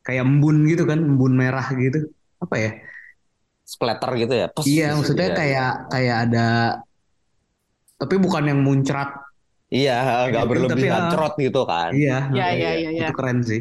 kayak 0.03 0.20
embun 0.20 0.68
gitu 0.68 0.85
kan 0.85 1.01
embun 1.01 1.33
merah 1.33 1.64
gitu 1.73 2.12
apa 2.37 2.55
ya 2.57 2.70
splatter 3.64 4.11
gitu 4.18 4.35
ya 4.35 4.46
Pus, 4.51 4.64
iya 4.66 4.92
maksudnya 4.92 5.29
iya. 5.31 5.37
kayak 5.38 5.70
kayak 5.89 6.16
ada 6.28 6.49
tapi 7.97 8.14
bukan 8.18 8.45
yang 8.51 8.61
muncrat 8.61 9.09
iya 9.70 10.28
nggak 10.28 10.45
Tapi, 10.45 10.51
berlebihan 10.51 11.03
ah, 11.07 11.11
cerot 11.14 11.35
gitu 11.39 11.61
kan 11.64 11.91
iya 11.95 12.28
Iya, 12.28 12.47
iya, 12.53 12.70
iya, 12.76 12.91
iya. 12.91 13.07
itu 13.09 13.12
keren 13.16 13.39
sih 13.41 13.61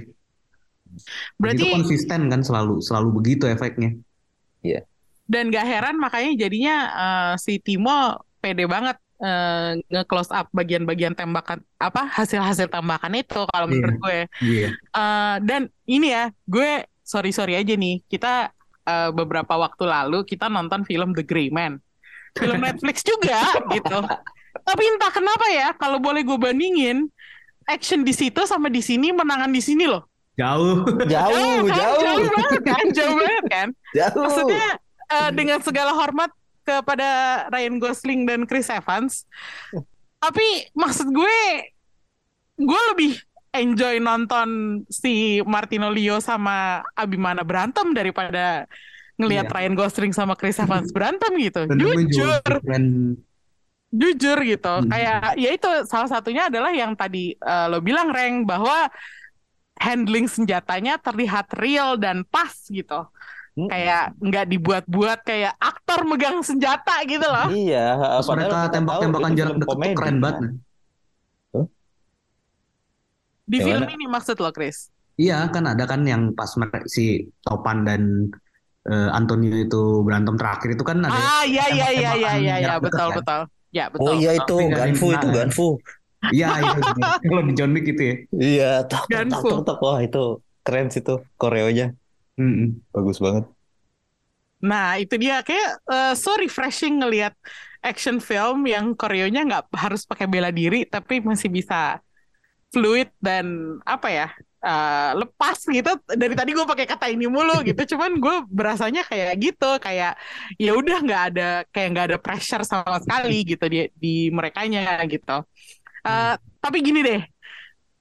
Berarti 1.37 1.63
itu 1.63 1.73
konsisten 1.73 2.27
kan 2.29 2.41
selalu 2.41 2.81
selalu 2.81 3.09
begitu 3.21 3.45
efeknya 3.45 3.95
dan 5.29 5.53
gak 5.53 5.65
heran 5.69 5.95
makanya 6.01 6.33
jadinya 6.35 6.75
eh, 6.89 7.33
si 7.37 7.61
Timo 7.61 8.17
pede 8.41 8.65
banget 8.65 8.97
eh, 9.21 9.77
nge-close 9.93 10.33
up 10.33 10.49
bagian-bagian 10.49 11.13
tembakan 11.13 11.61
apa 11.77 12.09
hasil-hasil 12.09 12.65
tembakan 12.73 13.13
itu 13.13 13.45
kalau 13.53 13.69
Iya. 13.69 13.73
menurut 13.77 13.95
gue. 14.01 14.19
iya 14.41 14.67
Eh, 14.73 15.35
dan 15.45 15.69
ini 15.85 16.09
ya, 16.09 16.33
gue 16.49 16.89
sorry 17.05 17.29
sorry 17.29 17.53
aja 17.61 17.77
nih, 17.77 18.01
kita 18.09 18.49
eh, 18.89 19.09
beberapa 19.13 19.53
waktu 19.53 19.85
lalu 19.85 20.25
kita 20.25 20.49
nonton 20.49 20.81
film 20.81 21.13
The 21.13 21.21
Gray 21.21 21.53
Man, 21.53 21.77
film 22.33 22.57
Netflix 22.65 23.05
juga 23.05 23.53
gitu. 23.77 24.01
Tapi 24.65 24.81
entah 24.97 25.13
kenapa 25.13 25.45
ya, 25.53 25.77
kalau 25.77 26.01
boleh 26.01 26.25
gue 26.25 26.37
bandingin, 26.41 27.05
action 27.69 28.01
di 28.01 28.17
situ 28.17 28.49
sama 28.49 28.65
di 28.65 28.81
sini 28.81 29.13
menangan 29.13 29.53
di 29.53 29.61
sini 29.61 29.85
loh. 29.85 30.08
Jauh. 30.39 30.87
Jauh, 31.05 31.57
kan? 31.67 31.75
jauh, 31.79 31.99
jauh 31.99 32.27
banget 32.31 32.61
kan, 32.63 32.85
jauh 32.95 33.15
banget 33.19 33.45
kan. 33.51 33.67
jauh. 33.91 34.23
Maksudnya 34.23 34.67
eh, 35.11 35.29
dengan 35.35 35.59
segala 35.59 35.91
hormat 35.91 36.31
kepada 36.63 37.09
Ryan 37.51 37.75
Gosling 37.81 38.23
dan 38.23 38.47
Chris 38.47 38.71
Evans, 38.71 39.27
tapi 40.21 40.69
maksud 40.77 41.11
gue, 41.11 41.39
gue 42.59 42.81
lebih 42.95 43.17
enjoy 43.49 43.97
nonton 43.97 44.81
si 44.87 45.41
Martino 45.41 45.89
Leo 45.89 46.21
sama 46.21 46.85
Abimana 46.93 47.41
berantem 47.41 47.97
daripada 47.97 48.69
ngelihat 49.19 49.51
Iya. 49.51 49.55
Ryan 49.59 49.75
Gosling 49.75 50.13
sama 50.15 50.37
Chris 50.37 50.61
Evans 50.61 50.93
berantem 50.95 51.33
gitu. 51.41 51.67
Jujur, 51.75 52.39
jujur 53.91 54.37
gitu. 54.45 54.73
Hmm. 54.79 54.87
Kayak 54.87 55.35
ya 55.35 55.49
itu 55.51 55.69
salah 55.89 56.07
satunya 56.07 56.47
adalah 56.47 56.71
yang 56.71 56.95
tadi 56.95 57.35
eh, 57.35 57.65
lo 57.67 57.83
bilang 57.83 58.13
Reng 58.13 58.47
bahwa 58.47 58.87
handling 59.79 60.27
senjatanya 60.27 60.99
terlihat 60.99 61.49
real 61.55 61.95
dan 61.95 62.27
pas 62.27 62.51
gitu. 62.67 63.07
Hmm. 63.57 63.67
Kayak 63.67 64.13
nggak 64.19 64.45
dibuat-buat 64.51 65.19
kayak 65.25 65.55
aktor 65.57 66.05
megang 66.05 66.39
senjata 66.43 67.01
gitu 67.07 67.25
loh. 67.25 67.47
Iya, 67.49 67.97
Terus 67.97 68.27
mereka 68.31 68.59
tembak-tembakan 68.71 69.31
jarak 69.35 69.55
dekat 69.57 69.67
komedi, 69.73 69.95
keren 69.95 70.17
banget. 70.19 70.37
kan. 70.39 70.51
Di 73.49 73.57
Yang 73.57 73.65
film 73.65 73.87
ini 73.89 74.05
maksud 74.05 74.37
lo, 74.37 74.51
Chris? 74.53 74.93
Iya 75.19 75.49
kan 75.51 75.67
ada 75.67 75.83
kan 75.83 76.05
yang 76.07 76.31
pas 76.31 76.47
si 76.87 77.27
Topan 77.43 77.83
dan 77.83 78.31
eh, 78.87 79.09
Antonio 79.11 79.51
itu 79.51 80.05
berantem 80.05 80.39
terakhir 80.39 80.79
itu 80.79 80.83
kan 80.85 81.03
ada 81.03 81.11
Ah, 81.11 81.43
iya 81.43 81.65
iya 81.73 81.87
iya 81.91 82.11
iya 82.15 82.31
iya 82.39 82.55
ya, 82.63 82.73
betul 82.79 83.09
kan? 83.11 83.17
betul. 83.19 83.41
Ya, 83.69 83.85
betul. 83.91 84.05
Oh 84.05 84.13
iya 84.15 84.31
itu 84.37 84.55
Ganfu 84.71 85.07
itu 85.11 85.27
ya. 85.27 85.35
Ganfu. 85.35 85.67
Iya 86.35 86.47
iya 86.59 86.71
kalau 87.23 87.43
di 87.47 87.53
John 87.55 87.71
Wick 87.71 87.85
itu 87.95 88.01
ya. 88.03 88.15
Iya, 88.35 88.69
tak 88.91 89.07
tak 89.07 89.39
tak 89.39 89.63
tak 89.63 89.77
wah 89.79 89.99
itu 90.03 90.43
keren 90.65 90.87
sih 90.91 91.01
tuh 91.01 91.23
koreonya. 91.39 91.95
Mm-mm. 92.35 92.83
Bagus 92.91 93.17
banget. 93.23 93.47
Nah, 94.59 94.99
itu 94.99 95.15
dia 95.15 95.39
kayak 95.39 95.69
eh, 95.87 96.13
so 96.19 96.35
refreshing 96.35 96.99
ngelihat 96.99 97.31
action 97.79 98.19
film 98.19 98.67
yang 98.67 98.91
koreonya 98.91 99.47
nggak 99.47 99.63
harus 99.71 100.03
pakai 100.03 100.27
bela 100.27 100.51
diri 100.51 100.83
tapi 100.83 101.23
masih 101.23 101.47
bisa 101.47 102.03
fluid 102.69 103.09
dan 103.23 103.79
apa 103.87 104.07
ya 104.11 104.27
eh, 104.59 105.11
lepas 105.15 105.57
gitu. 105.63 105.91
Dari 106.05 106.35
tadi 106.35 106.51
gue 106.51 106.65
pakai 106.67 106.85
kata 106.85 107.07
ini 107.07 107.25
mulu 107.31 107.63
gitu, 107.63 107.81
cuman 107.95 108.19
gue 108.19 108.35
berasanya 108.51 109.07
kayak 109.07 109.33
gitu, 109.39 109.79
kayak 109.79 110.19
ya 110.59 110.71
udah 110.75 110.97
nggak 110.99 111.23
ada 111.33 111.49
kayak 111.71 111.87
nggak 111.95 112.05
ada 112.11 112.17
pressure 112.19 112.63
sama 112.67 112.99
sekali 112.99 113.47
gitu 113.47 113.65
di 113.71 113.87
di 113.95 114.27
merekanya 114.35 114.99
gitu. 115.07 115.47
Eh, 116.07 116.33
Tapi 116.59 116.77
gini 116.83 116.99
deh, 117.07 117.21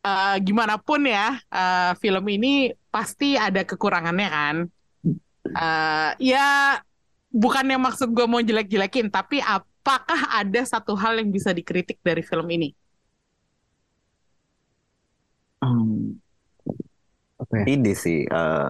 eh, 0.07 0.35
gimana 0.47 0.75
pun 0.87 1.01
ya 1.07 1.39
eh, 1.55 1.93
film 2.03 2.25
ini 2.35 2.49
pasti 2.95 3.37
ada 3.39 3.63
kekurangannya 3.69 4.29
kan. 4.37 4.57
Eh, 5.59 6.11
ya 6.31 6.39
bukannya 7.43 7.77
maksud 7.87 8.09
gue 8.17 8.27
mau 8.31 8.41
jelek-jelekin, 8.43 9.07
tapi 9.13 9.37
apakah 9.45 10.21
ada 10.41 10.61
satu 10.73 10.93
hal 11.03 11.21
yang 11.21 11.31
bisa 11.37 11.51
dikritik 11.59 11.99
dari 12.05 12.23
film 12.25 12.49
ini? 12.57 12.69
Hmm, 15.63 16.19
Apa 17.43 17.55
ya? 17.63 17.67
ini 17.73 17.91
sih 18.03 18.19
eh, 18.37 18.69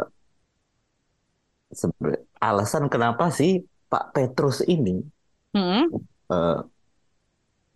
sebe- 1.80 2.22
alasan 2.48 2.84
kenapa 2.92 3.24
sih 3.38 3.50
Pak 3.90 4.04
Petrus 4.14 4.58
ini 4.74 4.90
Hmm? 5.54 5.92
eh, 6.30 6.58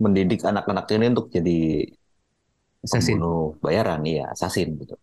mendidik 0.05 0.41
anak-anak 0.51 0.85
ini 0.95 1.05
untuk 1.13 1.27
jadi 1.37 1.57
Assassin. 2.83 3.15
pembunuh 3.15 3.55
bayaran, 3.63 4.01
iya, 4.03 4.25
assassin 4.35 4.69
gitu. 4.81 4.95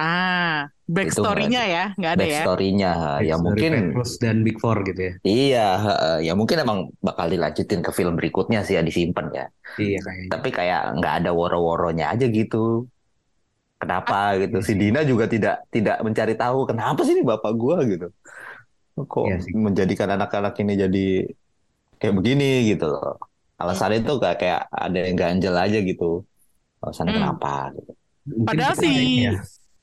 Ah, 0.00 0.72
backstory-nya 0.88 1.62
ya, 1.68 1.84
nggak 1.98 2.12
ada 2.16 2.24
ya? 2.24 2.42
Backstory-nya 2.42 2.90
ya 3.28 3.34
mungkin 3.44 3.72
Petrus 3.92 4.12
dan 4.22 4.36
Big 4.46 4.56
Four 4.62 4.76
gitu 4.88 5.00
ya. 5.00 5.12
iya, 5.22 5.66
ya 6.26 6.32
mungkin 6.32 6.56
emang 6.64 6.78
bakal 7.06 7.26
dilanjutin 7.28 7.80
ke 7.86 7.90
film 7.92 8.14
berikutnya 8.18 8.64
sih 8.66 8.74
ya 8.76 8.82
disimpan 8.82 9.26
ya. 9.38 9.44
Iya 9.78 9.98
kayaknya. 10.04 10.28
Tapi 10.32 10.48
kayak 10.58 10.80
nggak 10.98 11.14
ada 11.22 11.30
woro-woronya 11.36 12.04
aja 12.16 12.26
gitu. 12.38 12.88
Kenapa 13.80 14.38
gitu? 14.42 14.56
Si 14.62 14.72
sih. 14.72 14.76
Dina 14.80 15.00
juga 15.10 15.24
tidak 15.26 15.54
tidak 15.74 15.96
mencari 16.06 16.34
tahu 16.38 16.58
kenapa 16.70 17.00
sih 17.04 17.12
ini 17.18 17.22
bapak 17.26 17.52
gua 17.58 17.76
gitu. 17.84 18.06
Kok 18.96 19.26
Iya 19.26 19.36
sih. 19.44 19.52
menjadikan 19.66 20.08
anak-anak 20.16 20.54
ini 20.62 20.72
jadi 20.82 21.04
kayak 22.00 22.14
begini 22.18 22.44
gitu 22.70 22.84
loh. 22.92 23.31
Alasannya 23.62 23.98
itu 24.02 24.14
kayak 24.18 24.38
kayak 24.42 24.62
ada 24.68 24.98
yang 24.98 25.16
ganjel 25.16 25.54
aja 25.54 25.78
gitu. 25.80 26.26
Alasannya 26.82 27.12
Hmm. 27.14 27.20
kenapa 27.22 27.54
gitu. 27.78 27.92
Mungkin 28.22 28.46
Padahal 28.46 28.74
kita 28.78 28.82
si 28.82 28.92
ya. 29.26 29.32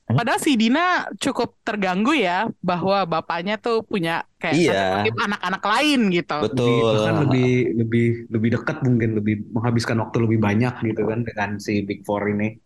padahal 0.09 0.39
si 0.41 0.51
Dina 0.57 0.86
cukup 1.21 1.49
terganggu 1.61 2.17
ya 2.17 2.49
bahwa 2.65 3.05
bapaknya 3.05 3.61
tuh 3.61 3.86
punya 3.86 4.25
kayak 4.41 4.55
Iya. 4.57 4.84
anak-anak 5.13 5.63
lain 5.63 5.99
gitu. 6.09 6.38
lebih 6.39 6.49
Betul. 6.49 6.82
bahkan 6.97 7.15
lebih 7.27 7.49
lebih 7.77 8.07
lebih 8.34 8.49
dekat 8.57 8.77
mungkin 8.82 9.09
lebih 9.19 9.36
menghabiskan 9.53 9.97
waktu 10.01 10.17
lebih 10.25 10.39
banyak 10.41 10.73
gitu 10.82 11.01
kan 11.05 11.19
dengan 11.27 11.49
si 11.61 11.84
Big 11.86 12.01
Four 12.07 12.25
ini. 12.32 12.57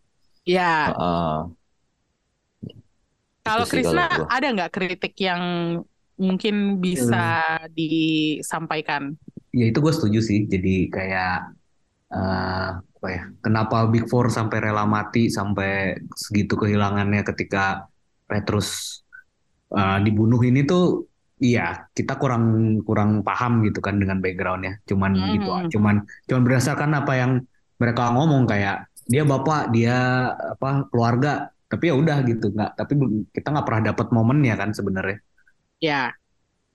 Ya, 0.44 0.92
Heeh. 0.92 1.36
kalau 3.44 3.64
sih 3.68 3.80
Krisna 3.80 4.08
ada 4.28 4.46
nggak 4.48 4.72
kritik 4.72 5.14
yang 5.20 5.42
mungkin 6.16 6.80
bisa 6.80 7.44
disampaikan? 7.72 9.16
Ya 9.58 9.64
itu 9.70 9.78
gue 9.84 9.92
setuju 9.96 10.18
sih. 10.28 10.38
Jadi 10.52 10.68
kayak 10.94 11.30
eh, 12.14 12.68
apa 12.96 13.08
ya? 13.16 13.22
Kenapa 13.44 13.76
Big 13.92 14.04
Four 14.10 14.26
sampai 14.36 14.58
rela 14.64 14.84
mati 14.96 15.20
sampai 15.38 15.68
segitu 16.24 16.54
kehilangannya 16.62 17.22
ketika 17.30 17.60
Petrus 18.30 18.68
eh, 19.76 19.98
dibunuh 20.06 20.40
ini 20.44 20.62
tuh 20.66 20.84
Iya, 21.44 21.90
kita 21.98 22.14
kurang 22.22 22.44
kurang 22.86 23.10
paham 23.26 23.66
gitu 23.66 23.82
kan 23.82 23.98
dengan 24.00 24.22
backgroundnya. 24.22 24.78
Cuman 24.88 25.12
Hmm. 25.18 25.34
gitu, 25.34 25.50
cuman 25.74 25.96
cuman 26.30 26.42
berdasarkan 26.46 26.90
apa 26.94 27.12
yang 27.20 27.32
mereka 27.82 28.02
ngomong 28.14 28.46
kayak 28.46 28.86
dia 29.12 29.22
bapak, 29.26 29.74
dia 29.74 29.96
apa 30.54 30.86
keluarga. 30.88 31.50
Tapi 31.66 31.90
ya 31.90 31.94
udah 31.98 32.16
gitu, 32.30 32.54
nggak. 32.54 32.70
Tapi 32.78 32.92
kita 33.34 33.46
nggak 33.50 33.66
pernah 33.66 33.82
dapat 33.90 34.06
momennya 34.14 34.54
kan 34.56 34.70
sebenarnya. 34.78 35.18
Ya, 35.82 36.14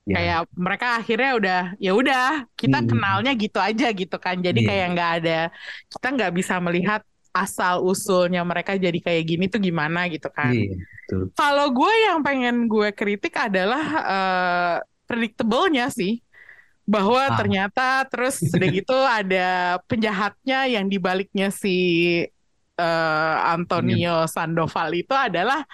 Ya. 0.04 0.16
kayak 0.16 0.40
mereka 0.58 0.88
akhirnya 0.98 1.32
udah 1.38 1.62
ya 1.78 1.92
udah 1.94 2.28
kita 2.58 2.82
Hmm. 2.82 2.90
kenalnya 2.90 3.32
gitu 3.36 3.60
aja 3.62 3.88
gitu 3.94 4.18
kan. 4.18 4.42
Jadi 4.42 4.60
Iya. 4.64 4.68
kayak 4.68 4.88
nggak 4.96 5.12
ada 5.22 5.40
kita 5.86 6.08
nggak 6.18 6.32
bisa 6.34 6.56
melihat 6.58 7.02
asal 7.30 7.86
usulnya 7.86 8.42
mereka 8.42 8.74
jadi 8.74 8.98
kayak 8.98 9.24
gini 9.24 9.46
tuh 9.46 9.62
gimana 9.62 10.10
gitu 10.10 10.28
kan. 10.34 10.50
Iya, 10.50 10.82
betul. 10.82 11.22
Kalau 11.38 11.68
gue 11.70 11.94
yang 12.10 12.20
pengen 12.26 12.66
gue 12.66 12.90
kritik 12.90 13.38
adalah 13.38 13.84
eh, 14.02 14.76
predictable-nya 15.06 15.94
sih. 15.94 16.26
Bahwa 16.90 17.22
Ah. 17.30 17.38
ternyata 17.38 18.02
terus 18.10 18.42
udah 18.42 18.66
gitu 18.82 18.98
ada 18.98 19.78
penjahatnya 19.86 20.74
yang 20.74 20.90
dibaliknya 20.90 21.54
si 21.54 21.78
eh, 22.80 23.36
Antonio 23.46 24.26
Sandoval 24.26 24.90
itu 24.96 25.14
adalah 25.14 25.68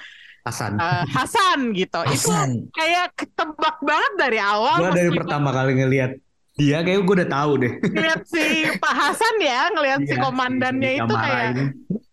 Hasan. 0.45 0.71
eh, 0.77 1.03
Hasan 1.09 1.59
gitu. 1.73 1.99
Itu 2.05 2.29
Hasan. 2.29 2.69
kayak 2.69 3.17
ketebak 3.17 3.81
banget 3.81 4.13
dari 4.15 4.37
awal. 4.37 4.77
Gue 4.79 4.93
dari 4.93 5.11
pertama 5.11 5.49
kali 5.49 5.73
ngelihat 5.75 6.11
dia 6.53 6.79
kayak 6.79 7.01
gue 7.01 7.15
udah 7.19 7.29
tahu 7.29 7.51
deh. 7.59 7.73
ngeliat 7.81 8.21
si 8.23 8.45
Pak 8.77 8.93
Hasan 8.93 9.35
ya, 9.41 9.73
ngeliat 9.73 10.01
si 10.05 10.13
Iya, 10.13 10.21
komandannya 10.21 10.91
itu 10.95 11.13
kayak 11.13 11.51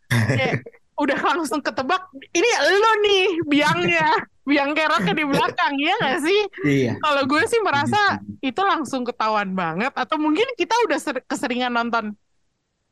kayak 0.09 0.55
udah 0.93 1.18
langsung 1.18 1.61
ketebak 1.61 2.05
ini 2.30 2.49
lo 2.62 2.93
nih 3.01 3.24
biangnya 3.49 4.07
biang 4.51 4.70
keroknya 4.72 5.14
di 5.14 5.24
belakang 5.24 5.72
ya 5.78 5.95
nggak 5.99 6.18
sih 6.20 6.41
Iya. 6.62 6.93
kalau 7.01 7.24
gue 7.24 7.43
sih 7.47 7.59
merasa 7.59 8.01
itu 8.39 8.61
langsung 8.61 9.03
ketahuan 9.03 9.55
banget 9.55 9.91
atau 9.95 10.18
mungkin 10.18 10.45
kita 10.53 10.74
udah 10.85 10.99
ser- 10.99 11.24
keseringan 11.24 11.72
nonton 11.72 12.12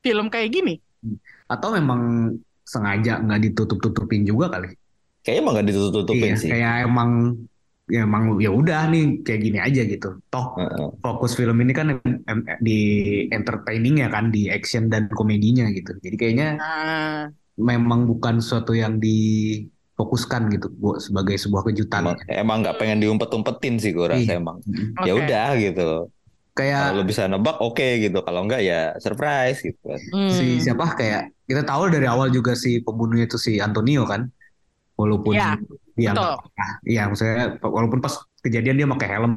film 0.01 0.27
kayak 0.27 0.49
gini 0.49 0.81
Atau 1.45 1.75
memang 1.75 2.33
sengaja 2.63 3.19
nggak 3.19 3.51
ditutup-tutupin 3.51 4.23
juga 4.23 4.49
kali. 4.49 4.71
Kayaknya 5.21 5.41
emang 5.45 5.53
nggak 5.57 5.67
ditutup-tutupin 5.69 6.33
Iya, 6.33 6.41
sih. 6.41 6.49
kayak 6.51 6.75
emang 6.89 7.11
ya 7.91 8.07
emang 8.07 8.39
ya 8.39 8.51
udah 8.55 8.87
nih 8.87 9.05
kayak 9.27 9.41
gini 9.43 9.59
aja 9.59 9.83
gitu. 9.83 10.09
Toh 10.31 10.47
Heeh. 10.57 10.89
fokus 11.03 11.35
film 11.35 11.59
ini 11.59 11.73
kan 11.75 11.99
di 12.63 12.79
entertaining 13.35 14.01
ya 14.01 14.09
kan, 14.09 14.31
di 14.31 14.47
action 14.49 14.87
dan 14.89 15.11
komedinya 15.11 15.67
gitu. 15.75 15.93
Jadi 15.99 16.17
kayaknya 16.17 16.49
nah, 16.57 17.27
memang 17.59 18.07
bukan 18.09 18.39
sesuatu 18.41 18.73
yang 18.73 18.97
difokuskan 19.03 20.49
gitu 20.55 20.71
buat 20.79 21.03
sebagai 21.03 21.37
sebuah 21.37 21.67
kejutan. 21.69 22.01
Emang 22.07 22.17
emang 22.31 22.57
nggak 22.65 22.77
pengen 22.79 22.99
diumpet-umpetin 23.03 23.77
sih 23.83 23.91
gue 23.93 24.07
rasa 24.07 24.33
Iya. 24.33 24.41
emang. 24.41 24.63
Mm. 24.65 25.05
Ya 25.05 25.13
udah 25.19 25.49
gitu. 25.59 25.89
Kayak 26.51 26.79
Kalau 26.83 26.99
lo 26.99 27.05
bisa 27.07 27.23
nebak 27.31 27.57
oke 27.63 27.89
gitu. 28.01 28.19
Kalau 28.23 28.41
enggak 28.47 28.63
ya 28.63 28.95
surprise 29.03 29.61
gitu 29.63 29.79
kan. 29.83 30.01
Hmm. 30.15 30.31
si 30.31 30.63
siapa 30.63 30.95
kayak 30.95 31.31
kita 31.47 31.63
tahu 31.67 31.91
dari 31.91 32.07
awal 32.07 32.31
juga 32.31 32.55
si 32.55 32.79
pembunuhnya 32.83 33.27
itu 33.27 33.39
si 33.39 33.59
Antonio 33.59 34.07
kan. 34.07 34.31
Walaupun 35.01 35.33
Iya, 35.33 35.57
dia 35.97 36.13
betul. 36.13 36.35
Iya, 36.85 37.03
maksudnya 37.09 37.57
walaupun 37.65 38.01
pas 38.05 38.15
kejadian 38.45 38.77
dia 38.77 38.89
pakai 38.93 39.09
helm 39.17 39.33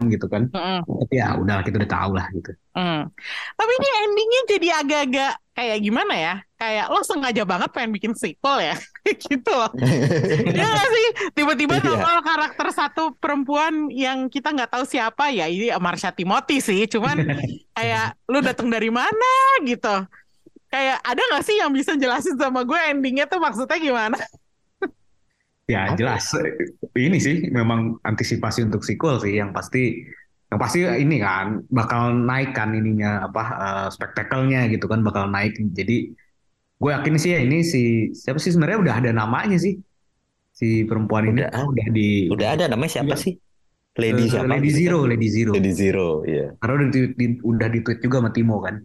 gitu 0.00 0.26
kan. 0.32 0.48
Mm-mm. 0.48 0.80
Tapi 0.86 1.14
ya 1.20 1.36
udah 1.36 1.60
kita 1.60 1.76
udah 1.76 1.90
tahu 1.90 2.12
lah 2.16 2.26
gitu. 2.32 2.50
Mm. 2.72 3.12
Tapi 3.52 3.72
ini 3.76 3.88
endingnya 4.00 4.40
jadi 4.48 4.68
agak-agak 4.80 5.32
kayak 5.52 5.78
gimana 5.84 6.14
ya? 6.16 6.34
Kayak 6.56 6.86
lo 6.88 7.00
sengaja 7.04 7.42
banget 7.44 7.68
pengen 7.68 7.92
bikin 7.92 8.12
sequel 8.16 8.64
ya, 8.64 8.76
gitu 9.28 9.52
loh. 9.52 9.68
Iya 10.56 10.66
gak 10.72 10.88
sih? 10.88 11.06
Tiba-tiba 11.36 11.74
Iya. 11.76 11.84
nongol 11.84 12.18
karakter 12.24 12.66
satu 12.72 13.12
perempuan 13.20 13.92
yang 13.92 14.32
kita 14.32 14.56
nggak 14.56 14.72
tahu 14.72 14.88
siapa 14.88 15.28
ya. 15.36 15.44
Ini 15.52 15.76
Marsha 15.76 16.16
Timothy 16.16 16.64
sih. 16.64 16.88
Cuman 16.88 17.20
kayak 17.76 18.16
lu 18.24 18.40
datang 18.40 18.72
dari 18.72 18.88
mana 18.88 19.32
gitu. 19.68 20.08
Kayak 20.72 20.96
ada 21.04 21.20
nggak 21.20 21.44
sih 21.44 21.60
yang 21.60 21.76
bisa 21.76 21.92
jelasin 21.98 22.40
sama 22.40 22.64
gue 22.64 22.80
endingnya 22.88 23.28
tuh 23.28 23.36
maksudnya 23.36 23.76
gimana? 23.76 24.16
Ya 25.70 25.82
jelas 25.94 26.24
ini 26.98 27.18
sih 27.22 27.36
memang 27.54 28.02
antisipasi 28.02 28.66
untuk 28.66 28.82
sequel 28.82 29.22
sih 29.22 29.38
yang 29.38 29.54
pasti 29.54 30.02
yang 30.50 30.58
pasti 30.58 30.82
ini 30.82 31.22
kan 31.22 31.62
bakal 31.70 32.10
naik 32.10 32.50
kan 32.58 32.74
ininya 32.74 33.30
apa 33.30 33.42
eh, 33.66 33.88
spektakelnya 33.94 34.66
gitu 34.74 34.90
kan 34.90 35.00
bakal 35.06 35.30
naik. 35.30 35.54
Jadi 35.78 36.10
gue 36.80 36.90
yakin 36.90 37.14
sih 37.22 37.30
ya 37.36 37.40
ini 37.44 37.62
si 37.62 38.10
siapa 38.16 38.42
sih 38.42 38.50
sebenarnya 38.50 38.78
udah 38.82 38.94
ada 38.98 39.10
namanya 39.14 39.56
sih 39.60 39.78
si 40.50 40.82
perempuan 40.88 41.30
ini 41.30 41.46
Udah. 41.46 41.50
udah 41.70 41.86
di 41.94 42.08
Udah 42.28 42.48
ada 42.58 42.64
namanya 42.68 43.00
siapa 43.00 43.14
Iya. 43.14 43.24
sih? 43.24 43.34
Lady 44.00 44.22
eh, 44.24 44.28
siapa? 44.32 44.46
Lady 44.48 44.70
Zero, 44.70 44.98
Lady 45.04 45.28
Zero. 45.28 45.50
Lady 45.52 45.72
Zero, 45.74 46.06
iya. 46.24 46.54
Karena 46.62 46.74
udah 46.78 46.88
di, 46.94 47.00
di- 47.18 47.42
udah 47.42 47.68
di 47.68 47.78
tweet 47.84 47.98
juga 48.00 48.16
sama 48.22 48.30
Timo 48.32 48.56
kan. 48.62 48.76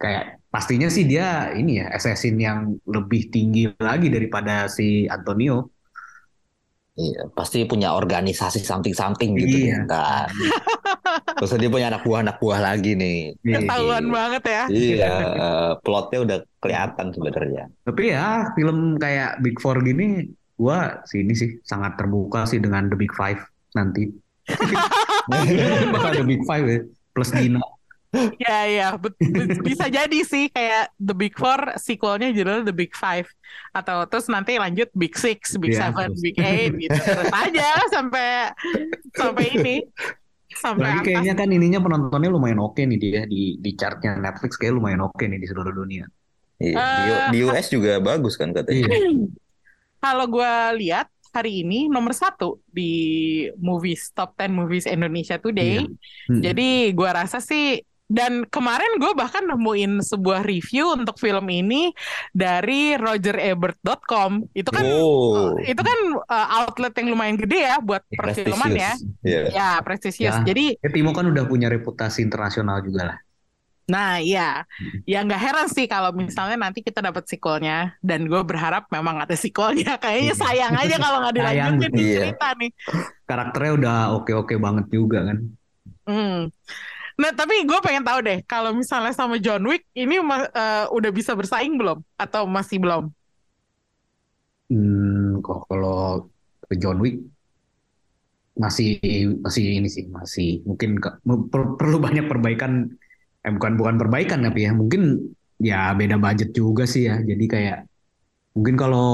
Kayak 0.00 0.24
pastinya 0.48 0.88
sih 0.88 1.04
dia 1.04 1.52
ini 1.52 1.82
ya 1.82 1.92
assassin 1.92 2.40
yang 2.40 2.72
lebih 2.88 3.28
tinggi 3.28 3.68
lagi 3.78 4.08
daripada 4.08 4.70
si 4.70 5.04
Antonio. 5.10 5.68
Iya, 7.00 7.22
pasti 7.32 7.64
punya 7.64 7.96
organisasi 7.96 8.60
something-something 8.60 9.32
gitu 9.40 9.72
Iya. 9.72 9.88
kan. 9.88 10.28
Terus 11.40 11.56
dia 11.56 11.72
punya 11.72 11.88
anak 11.88 12.04
buah 12.04 12.20
anak 12.20 12.36
buah 12.36 12.60
lagi 12.60 12.92
nih. 12.92 13.32
Iya. 13.40 13.64
Ketahuan 13.64 14.04
banget 14.12 14.42
ya. 14.44 14.62
Iya, 14.68 15.12
plotnya 15.80 16.18
udah 16.20 16.38
kelihatan 16.60 17.06
sebenarnya. 17.16 17.64
Tapi 17.88 18.02
ya 18.12 18.52
film 18.52 19.00
kayak 19.00 19.40
Big 19.40 19.56
Four 19.56 19.80
gini, 19.80 20.28
gua 20.60 21.00
sini 21.08 21.32
sih 21.32 21.56
sangat 21.64 21.96
terbuka 21.96 22.44
sih 22.44 22.60
dengan 22.60 22.92
The 22.92 22.96
Big 23.00 23.16
Five 23.16 23.40
nanti. 23.72 24.12
Bakal 25.94 26.20
The 26.20 26.26
Big 26.28 26.42
Five 26.44 26.64
ya, 26.68 26.78
plus 27.16 27.32
Dina. 27.32 27.64
Ya 28.10 28.66
ya 28.66 28.86
bisa 29.62 29.86
jadi 29.86 30.18
sih 30.26 30.50
kayak 30.50 30.90
The 30.98 31.14
Big 31.14 31.38
Four 31.38 31.78
sequelnya 31.78 32.34
judulnya 32.34 32.66
The 32.66 32.74
Big 32.74 32.90
Five 32.90 33.30
atau 33.70 34.02
terus 34.10 34.26
nanti 34.26 34.58
lanjut 34.58 34.90
Big 34.98 35.14
Six, 35.14 35.54
Big 35.62 35.70
Iya, 35.70 35.78
Seven, 35.78 36.10
terus. 36.10 36.18
Big 36.18 36.34
Eight 36.42 36.74
gitu 36.74 36.98
terus 37.06 37.30
aja 37.30 37.70
sampai 37.86 38.50
sampai 39.14 39.44
ini 39.54 39.76
sampai 40.50 40.90
Lagi 40.90 40.98
atas. 41.06 41.06
kayaknya 41.06 41.34
kan 41.38 41.48
ininya 41.54 41.78
penontonnya 41.78 42.30
lumayan 42.34 42.58
oke 42.58 42.82
nih 42.82 42.98
dia 42.98 43.20
di 43.30 43.62
di 43.62 43.70
chartnya 43.78 44.18
Netflix 44.18 44.58
kayak 44.58 44.74
lumayan 44.74 45.06
oke 45.06 45.22
nih 45.22 45.38
di 45.38 45.46
seluruh 45.46 45.70
dunia. 45.70 46.04
Iya, 46.58 46.82
di, 46.98 47.02
Eh, 47.06 47.26
di 47.30 47.38
US 47.46 47.70
juga 47.70 48.02
bagus 48.02 48.34
kan 48.34 48.50
katanya. 48.50 48.90
Iya. 48.90 48.98
Kalau 50.02 50.26
gue 50.26 50.52
lihat 50.82 51.06
hari 51.30 51.62
ini 51.62 51.86
nomor 51.86 52.10
satu 52.10 52.58
di 52.66 52.90
movies 53.62 54.10
top 54.10 54.34
10 54.34 54.50
movies 54.50 54.86
Indonesia 54.90 55.38
Today. 55.38 55.86
Hmm. 56.26 56.42
Jadi 56.42 56.90
gua 56.90 57.22
rasa 57.22 57.38
sih 57.38 57.78
dan 58.10 58.42
kemarin 58.50 58.98
gue 58.98 59.14
bahkan 59.14 59.46
nemuin 59.46 60.02
sebuah 60.02 60.42
review 60.42 60.98
untuk 60.98 61.14
film 61.14 61.46
ini 61.46 61.94
dari 62.34 62.98
RogerEbert.com. 62.98 64.50
Itu 64.50 64.74
kan 64.74 64.82
Oh, 64.90 65.54
itu 65.62 65.78
kan 65.78 65.98
uh, 66.26 66.48
outlet 66.58 66.90
yang 66.98 67.14
lumayan 67.14 67.38
gede 67.38 67.62
ya 67.62 67.78
buat 67.78 68.02
perfilman 68.10 68.74
ya. 68.74 68.92
Iya. 69.22 69.40
Ya, 69.54 69.70
prestisius. 69.80 70.34
Ya. 70.34 70.42
Jadi, 70.42 70.74
Ya, 70.76 70.90
Timo 70.90 71.14
kan 71.14 71.30
udah 71.30 71.46
punya 71.46 71.70
reputasi 71.70 72.20
internasional 72.20 72.82
juga 72.82 73.14
lah. 73.14 73.18
nah 73.86 74.22
ya, 74.22 74.62
ya 75.02 75.26
nggak 75.26 75.42
heran 75.42 75.66
sih 75.66 75.90
kalau 75.90 76.14
misalnya 76.14 76.54
nanti 76.54 76.78
kita 76.78 77.02
dapat 77.02 77.26
sequelnya 77.26 77.98
dan 77.98 78.30
gue 78.30 78.38
berharap 78.42 78.86
memang 78.90 79.18
ada 79.18 79.34
sequelnya. 79.34 79.98
Kayaknya 80.02 80.30
Iya. 80.30 80.38
sayang 80.38 80.74
aja 80.78 80.96
kalau 80.98 81.18
nggak 81.22 81.34
dilanjutin 81.34 81.92
iya. 81.98 82.18
cerita 82.30 82.48
nih. 82.54 82.70
Karakternya 83.26 83.72
udah 83.78 83.96
oke-oke 84.14 84.54
banget 84.58 84.86
juga 84.90 85.26
kan. 85.26 85.38
Hmm. 86.06 86.40
Nah, 87.20 87.32
tapi 87.36 87.54
gue 87.68 87.78
pengen 87.84 88.04
tahu 88.08 88.18
deh, 88.24 88.38
kalau 88.48 88.72
misalnya 88.72 89.12
sama 89.12 89.36
John 89.44 89.60
Wick, 89.68 89.84
ini 89.92 90.16
eh, 90.56 90.84
udah 90.88 91.10
bisa 91.12 91.36
bersaing 91.36 91.76
belum? 91.76 92.00
Atau 92.16 92.48
masih 92.48 92.80
belum? 92.80 93.12
Hmm, 94.70 95.42
kok 95.44 95.58
kalau 95.68 96.30
John 96.80 96.98
Wick 97.02 97.16
masih 98.62 98.86
masih 99.44 99.62
ini 99.80 99.88
sih 99.96 100.04
masih 100.18 100.48
mungkin 100.68 100.90
ke- 101.02 101.16
per- 101.52 101.74
perlu 101.80 101.96
banyak 102.06 102.24
perbaikan. 102.30 102.72
Eh 103.46 103.52
bukan 103.56 103.72
bukan 103.80 103.96
perbaikan 104.00 104.38
tapi 104.46 104.58
ya 104.68 104.72
mungkin 104.80 105.02
ya 105.70 105.76
beda 106.00 106.16
budget 106.24 106.50
juga 106.60 106.84
sih 106.92 107.02
ya. 107.08 107.14
Jadi 107.30 107.44
kayak 107.54 107.78
mungkin 108.56 108.76
kalau 108.82 109.06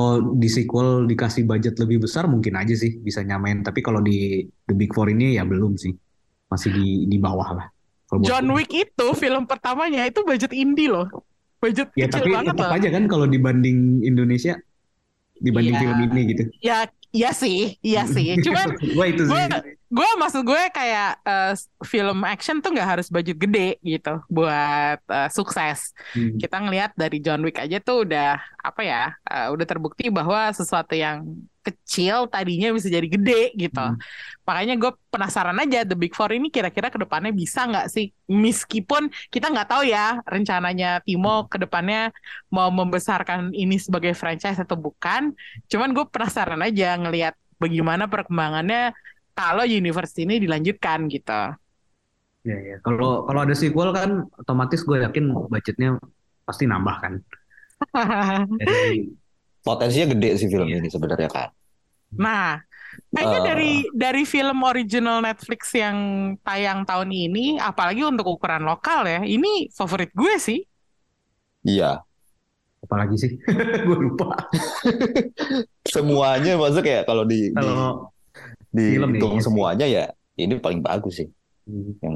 di 0.42 0.48
sequel 0.57 0.88
dikasih 1.11 1.44
budget 1.50 1.74
lebih 1.82 1.98
besar 2.07 2.24
mungkin 2.34 2.54
aja 2.61 2.74
sih 2.82 2.92
bisa 3.07 3.20
nyamain. 3.28 3.61
Tapi 3.66 3.80
kalau 3.86 4.00
di 4.09 4.44
The 4.68 4.74
Big 4.80 4.90
Four 4.96 5.09
ini 5.14 5.36
ya 5.38 5.44
belum 5.52 5.72
sih. 5.84 5.94
Masih 6.52 6.70
di 6.76 6.84
di 7.12 7.18
bawah 7.20 7.50
lah 7.59 7.68
John 8.22 8.46
gue. 8.46 8.62
Wick 8.62 8.70
itu 8.72 9.07
film 9.14 9.44
pertamanya 9.44 10.07
itu 10.07 10.22
budget 10.22 10.50
indie 10.50 10.86
loh. 10.86 11.07
Budget 11.59 11.90
ya 11.94 12.07
kecil 12.07 12.22
tapi 12.22 12.30
banget 12.30 12.54
tetap 12.54 12.68
loh. 12.68 12.76
aja 12.78 12.88
kan 12.92 13.04
kalau 13.07 13.26
dibanding 13.26 13.78
Indonesia 14.00 14.54
dibanding 15.36 15.74
Iya. 15.74 15.82
film 15.82 15.98
ini 16.07 16.20
gitu 16.30 16.42
Ya, 16.61 16.78
iya 17.11 17.30
sih, 17.32 17.76
iya 17.80 18.04
sih. 18.14 18.38
Cuman 18.40 18.76
Gua 18.94 19.04
itu 19.09 19.22
sih 19.24 19.32
gue 19.32 19.42
gue 19.86 20.09
maksud 20.18 20.42
gue 20.42 20.62
kayak 20.70 21.11
eh, 21.22 21.52
film 21.82 22.22
action 22.22 22.59
tuh 22.59 22.74
nggak 22.74 22.88
harus 22.98 23.07
budget 23.07 23.38
gede 23.38 23.78
gitu 23.82 24.18
buat 24.28 24.98
eh, 25.02 25.28
sukses. 25.30 25.92
Hmm. 26.12 26.36
Kita 26.38 26.57
ngelihat 26.59 26.94
dari 26.94 27.18
John 27.20 27.42
Wick 27.42 27.59
aja 27.59 27.78
tuh 27.78 28.04
udah 28.04 28.36
apa 28.61 28.80
ya, 28.82 29.02
eh, 29.26 29.48
udah 29.50 29.66
terbukti 29.66 30.09
bahwa 30.11 30.50
sesuatu 30.52 30.94
yang 30.94 31.24
kecil 31.66 32.30
tadinya 32.30 32.70
bisa 32.70 32.86
jadi 32.86 33.08
gede 33.10 33.52
gitu. 33.58 33.82
Hmm. 33.82 33.98
Makanya 34.46 34.78
gue 34.78 34.94
penasaran 35.10 35.58
aja 35.58 35.82
The 35.82 35.98
Big 35.98 36.14
Four 36.14 36.30
ini 36.30 36.48
kira-kira 36.54 36.86
ke 36.86 36.98
depannya 37.02 37.34
bisa 37.34 37.66
nggak 37.66 37.86
sih? 37.90 38.14
Meskipun 38.30 39.10
kita 39.28 39.50
nggak 39.50 39.68
tahu 39.68 39.82
ya 39.90 40.22
rencananya 40.22 41.02
Timo 41.02 41.50
ke 41.50 41.58
depannya 41.58 42.14
mau 42.54 42.70
membesarkan 42.70 43.50
ini 43.50 43.76
sebagai 43.82 44.14
franchise 44.14 44.62
atau 44.62 44.78
bukan. 44.78 45.34
Cuman 45.66 45.90
gue 45.90 46.06
penasaran 46.06 46.62
aja 46.62 46.94
ngelihat 46.94 47.34
bagaimana 47.58 48.06
perkembangannya 48.06 48.94
kalau 49.36 49.66
universe 49.66 50.16
ini 50.22 50.40
dilanjutkan 50.40 51.10
gitu. 51.10 51.52
Ya, 52.46 52.56
ya. 52.62 52.76
Kalau 52.80 53.26
kalau 53.26 53.40
ada 53.42 53.54
sequel 53.58 53.90
kan 53.90 54.30
otomatis 54.38 54.86
gue 54.86 55.02
yakin 55.02 55.34
budgetnya 55.50 55.98
pasti 56.46 56.70
nambah 56.70 56.96
kan. 57.02 57.12
Dari 58.62 59.26
Potensinya 59.66 60.06
gede 60.08 60.30
sih 60.36 60.46
film 60.46 60.64
Iya. 60.64 60.78
ini 60.78 60.86
sebenarnya 60.86 61.26
kan. 61.26 61.48
Nah, 62.14 62.62
kayaknya 63.08 63.36
Eh. 63.36 63.44
dari 63.44 63.72
dari 63.90 64.22
film 64.24 64.62
original 64.62 65.18
Netflix 65.18 65.74
yang 65.74 65.98
tayang 66.40 66.86
tahun 66.86 67.10
ini, 67.10 67.58
apalagi 67.58 68.00
untuk 68.00 68.30
ukuran 68.30 68.62
lokal 68.62 69.02
ya, 69.04 69.20
ini 69.20 69.66
favorit 69.68 70.14
gue 70.14 70.34
sih. 70.38 70.62
Iya. 71.62 72.06
apalagi 72.78 73.18
sih, 73.18 73.32
gue 73.82 73.98
lupa. 73.98 74.30
Semuanya 75.84 76.54
maksudnya 76.54 76.84
kayak 76.84 77.04
kalau 77.04 77.24
di, 77.24 77.50
di 77.50 77.52
Kalau 77.52 78.14
film 78.70 79.10
dihitung 79.10 79.32
iya 79.32 79.36
sih. 79.36 79.44
semuanya 79.44 79.86
ya 79.88 80.04
ini 80.36 80.54
paling 80.56 80.80
bagus 80.80 81.18
sih 81.18 81.28
Hmm, 81.66 81.98
yang 81.98 82.14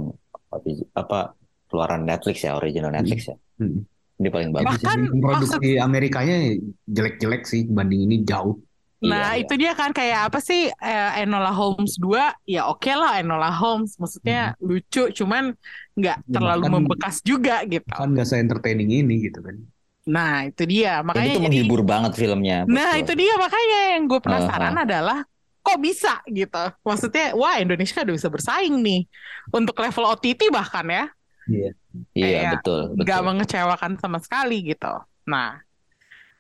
apa- 0.94 1.34
keluaran 1.66 2.03
Netflix 2.03 2.38
ya 2.40 2.55
original 2.55 2.90
Netflix 2.90 3.26
ya. 3.26 3.36
hmm. 3.59 3.82
Ini 4.21 4.29
paling 4.29 4.51
bagus. 4.53 4.68
Bahkan 4.85 4.99
produksi 5.16 5.81
Amerikanya 5.81 6.37
jelek-jelek 6.85 7.43
sih 7.49 7.64
dibanding 7.64 8.05
ini 8.05 8.21
jauh. 8.21 8.61
Nah, 9.01 9.33
Iya, 9.33 9.49
itu 9.49 9.57
dia 9.57 9.73
kan 9.73 9.97
kayak 9.97 10.29
apa 10.29 10.45
sih 10.45 10.68
eh, 10.68 11.11
Enola 11.25 11.57
Holmes 11.57 11.97
2 11.97 12.37
ya 12.45 12.68
oke 12.68 12.93
lah 12.93 13.16
Enola 13.16 13.49
Holmes 13.49 13.97
maksudnya 13.97 14.53
lucu 14.61 15.09
cuman 15.16 15.57
nggak 15.97 16.16
Ya, 16.21 16.33
terlalu 16.37 16.68
bahkan- 16.68 16.77
membekas 16.85 17.16
juga 17.25 17.64
gitu. 17.64 17.89
Kan 17.89 18.12
nggak 18.12 18.29
se-entertaining 18.29 18.93
ini 18.93 19.25
gitu 19.25 19.41
kan. 19.41 19.57
Nah, 20.05 20.45
itu 20.45 20.68
dia 20.68 21.01
makanya 21.01 21.33
jadi 21.33 21.41
menghibur 21.41 21.81
banget 21.81 22.12
filmnya. 22.12 22.68
Nah, 22.68 22.93
betul. 22.93 23.01
itu 23.09 23.12
dia 23.25 23.35
makanya 23.41 23.79
yang 23.97 24.03
gue 24.05 24.21
penasaran 24.21 24.77
adalah 24.77 25.18
kok 25.61 25.79
bisa 25.81 26.21
gitu. 26.29 26.64
Maksudnya 26.85 27.33
wah 27.33 27.57
Indonesia 27.57 28.05
udah 28.05 28.14
bisa 28.21 28.29
bersaing 28.29 28.85
nih 28.85 29.09
untuk 29.49 29.81
level 29.81 30.05
OTT 30.12 30.53
bahkan 30.53 30.85
ya. 30.85 31.05
Iya 31.49 31.70
kayak 32.12 32.53
betul 32.61 32.80
nggak 33.01 33.20
betul. 33.20 33.28
mengecewakan 33.28 33.93
sama 33.97 34.18
sekali 34.20 34.57
gitu. 34.74 34.95
Nah, 35.26 35.59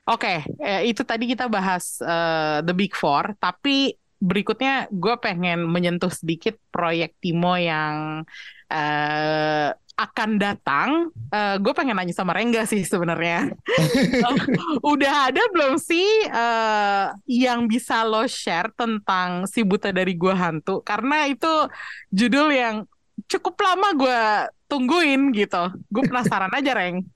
oke, 0.08 0.44
eh, 0.44 0.82
itu 0.86 1.02
tadi 1.06 1.24
kita 1.30 1.46
bahas 1.46 1.98
eh, 2.02 2.58
The 2.64 2.74
Big 2.74 2.92
Four, 2.92 3.34
tapi 3.40 3.96
berikutnya 4.20 4.92
gue 4.92 5.16
pengen 5.16 5.64
menyentuh 5.64 6.12
sedikit 6.12 6.60
proyek 6.68 7.16
Timo 7.24 7.56
yang 7.56 8.28
eh, 8.68 9.72
akan 10.00 10.40
datang, 10.40 11.12
uh, 11.28 11.60
gue 11.60 11.72
pengen 11.76 11.92
nanya 11.92 12.16
sama 12.16 12.32
Rengga 12.32 12.64
sih 12.64 12.80
sebenarnya. 12.80 13.52
uh, 13.52 14.36
udah 14.96 15.28
ada 15.28 15.42
belum 15.52 15.76
sih 15.76 16.08
uh, 16.32 17.12
yang 17.28 17.68
bisa 17.68 18.00
lo 18.08 18.24
share 18.24 18.72
tentang 18.72 19.44
si 19.44 19.60
buta 19.60 19.92
dari 19.92 20.16
gua 20.16 20.32
hantu? 20.40 20.80
Karena 20.80 21.28
itu 21.28 21.68
judul 22.08 22.48
yang 22.48 22.88
cukup 23.30 23.54
lama 23.62 23.88
gue 23.94 24.20
tungguin 24.66 25.30
gitu. 25.30 25.70
Gue 25.86 26.02
penasaran 26.10 26.50
aja, 26.50 26.74
Reng. 26.74 27.06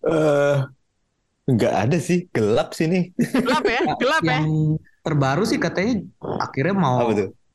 Uh, 0.00 0.64
nggak 1.50 1.74
ada 1.90 1.98
sih, 1.98 2.30
gelap 2.30 2.72
sih 2.72 2.86
nih. 2.86 3.04
Gelap 3.18 3.66
ya, 3.66 3.82
gelap 3.98 4.22
yang 4.22 4.46
ya. 4.46 4.78
Terbaru 5.00 5.48
sih 5.48 5.56
katanya 5.56 6.04
akhirnya 6.20 6.76
mau 6.76 7.08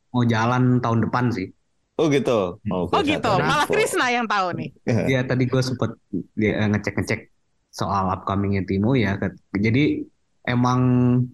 mau 0.09 0.23
jalan 0.25 0.81
tahun 0.81 1.07
depan 1.07 1.29
sih. 1.31 1.53
Oh 1.95 2.11
gitu. 2.11 2.59
Oh, 2.67 2.91
oh 2.91 3.01
gitu. 3.05 3.31
Malah 3.39 3.69
Krisna 3.71 4.11
yang 4.11 4.27
tahu 4.27 4.51
nih. 4.57 4.69
Ya 5.07 5.23
tadi 5.23 5.47
gue 5.47 5.61
sempet 5.63 5.95
ya, 6.35 6.67
ngecek-ngecek 6.67 7.31
soal 7.71 8.11
upcomingnya 8.11 8.67
Timo 8.67 8.97
ya. 8.97 9.15
Jadi 9.55 10.03
emang 10.43 10.81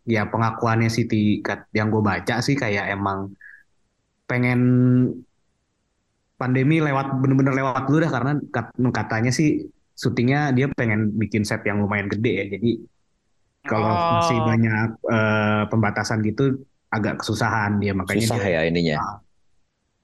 ya 0.05 0.29
pengakuannya 0.29 0.91
Siti 0.91 1.41
yang 1.73 1.89
gue 1.89 2.03
baca 2.03 2.43
sih 2.45 2.53
kayak 2.53 2.93
emang 2.93 3.33
pengen 4.29 4.61
pandemi 6.41 6.81
lewat 6.81 7.21
bener-bener 7.21 7.53
lewat 7.53 7.85
dulu 7.85 8.01
dah 8.01 8.11
karena 8.11 8.31
katanya 8.89 9.29
sih 9.29 9.69
syutingnya 9.93 10.49
dia 10.57 10.65
pengen 10.73 11.13
bikin 11.13 11.45
set 11.45 11.61
yang 11.69 11.85
lumayan 11.85 12.09
gede 12.09 12.33
ya. 12.33 12.45
Jadi 12.57 12.71
kalau 13.69 13.93
oh. 13.93 14.17
masih 14.17 14.37
banyak 14.41 14.89
uh, 15.05 15.63
pembatasan 15.69 16.25
gitu 16.25 16.65
agak 16.89 17.21
kesusahan 17.21 17.77
dia 17.77 17.93
makanya 17.93 18.25
susah 18.25 18.41
dia, 18.41 18.53
ya 18.57 18.61
ininya. 18.65 18.97
Uh, 18.97 19.17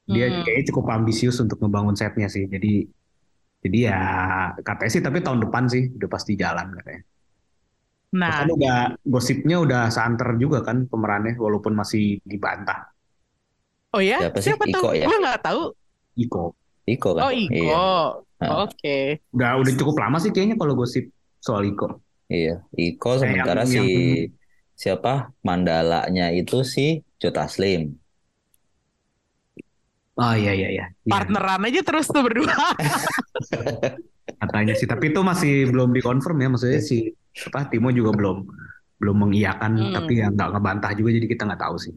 dia 0.07 0.31
hmm. 0.31 0.43
kayaknya 0.47 0.65
cukup 0.71 0.85
ambisius 0.95 1.38
untuk 1.43 1.59
ngebangun 1.59 1.99
setnya 1.99 2.31
sih 2.31 2.47
jadi 2.47 2.88
jadi 3.59 3.77
ya 3.91 4.01
katanya 4.63 4.91
sih 4.91 5.03
tapi 5.03 5.19
tahun 5.19 5.43
depan 5.43 5.67
sih 5.67 5.91
udah 5.99 6.09
pasti 6.09 6.39
jalan 6.39 6.71
katanya 6.79 7.03
nah 8.15 8.47
kan 8.47 8.49
udah 8.55 8.79
gosipnya 9.03 9.59
udah 9.59 9.91
santer 9.91 10.39
juga 10.39 10.63
kan 10.63 10.88
pemerannya 10.88 11.35
walaupun 11.35 11.75
masih 11.75 12.23
dibantah 12.23 12.88
oh 13.91 13.99
ya 13.99 14.31
siapa, 14.31 14.39
siapa 14.39 14.63
tuh 14.71 14.95
ya? 14.95 15.11
gue 15.11 15.17
nggak 15.19 15.43
tahu 15.43 15.75
Iko 16.18 16.57
Iko 16.84 17.09
kan 17.15 17.22
oh 17.30 17.32
Iko 17.32 17.53
iya. 17.53 17.78
oke 18.65 18.74
okay. 18.74 19.22
udah 19.32 19.61
udah 19.61 19.74
cukup 19.78 19.95
lama 20.01 20.18
sih 20.18 20.34
kayaknya 20.34 20.57
kalau 20.57 20.74
gosip 20.74 21.07
soal 21.39 21.63
Iko 21.63 22.01
iya 22.28 22.65
Iko 22.74 23.22
sementara 23.22 23.63
yang, 23.63 23.70
si 23.70 23.78
yang... 23.78 23.93
siapa 24.74 25.32
mandalanya 25.45 26.34
itu 26.34 26.65
si 26.65 27.05
Jota 27.22 27.45
Slim 27.45 27.95
Oh 30.18 30.34
iya 30.34 30.49
iya 30.49 30.70
iya. 30.74 30.86
Partneran 31.05 31.61
aja 31.61 31.86
terus 31.86 32.09
tuh 32.09 32.26
berdua. 32.26 32.49
Katanya 34.41 34.74
sih, 34.74 34.89
tapi 34.89 35.13
itu 35.13 35.22
masih 35.22 35.70
belum 35.70 35.93
dikonfirm 35.93 36.41
ya 36.41 36.49
maksudnya 36.49 36.82
si 36.82 37.13
apa 37.45 37.70
Timo 37.70 37.93
juga 37.93 38.18
belum 38.18 38.38
belum 38.97 39.18
mengiyakan 39.30 39.78
hmm. 39.78 39.93
tapi 39.93 40.18
ya 40.18 40.34
nggak 40.34 40.57
ngebantah 40.57 40.91
juga 40.97 41.13
jadi 41.22 41.28
kita 41.30 41.45
nggak 41.45 41.61
tahu 41.61 41.78
sih. 41.78 41.93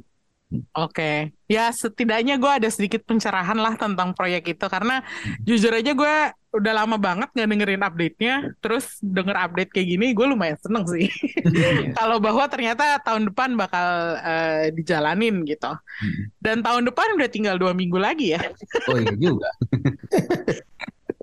Oke, 0.50 0.66
okay. 0.74 1.16
ya 1.46 1.70
setidaknya 1.70 2.34
gue 2.34 2.50
ada 2.50 2.66
sedikit 2.66 3.06
pencerahan 3.06 3.54
lah 3.54 3.78
tentang 3.78 4.10
proyek 4.18 4.58
itu 4.58 4.66
karena 4.66 4.98
jujur 5.46 5.70
aja 5.70 5.94
gue 5.94 6.14
udah 6.50 6.72
lama 6.74 6.98
banget 6.98 7.30
nggak 7.30 7.48
dengerin 7.54 7.86
update-nya, 7.86 8.34
terus 8.58 8.98
denger 8.98 9.38
update 9.38 9.70
kayak 9.70 9.94
gini 9.94 10.10
gue 10.10 10.26
lumayan 10.26 10.58
seneng 10.58 10.82
sih. 10.90 11.06
Iya. 11.46 11.94
Kalau 12.02 12.18
bahwa 12.18 12.42
ternyata 12.50 12.98
tahun 12.98 13.30
depan 13.30 13.54
bakal 13.54 14.18
uh, 14.18 14.74
dijalanin 14.74 15.46
gitu. 15.46 15.70
Hmm. 15.70 16.22
Dan 16.42 16.66
tahun 16.66 16.90
depan 16.90 17.14
udah 17.14 17.28
tinggal 17.30 17.54
dua 17.54 17.70
minggu 17.70 18.02
lagi 18.02 18.34
ya. 18.34 18.42
Oh 18.90 18.98
iya 18.98 19.14
juga. 19.14 19.50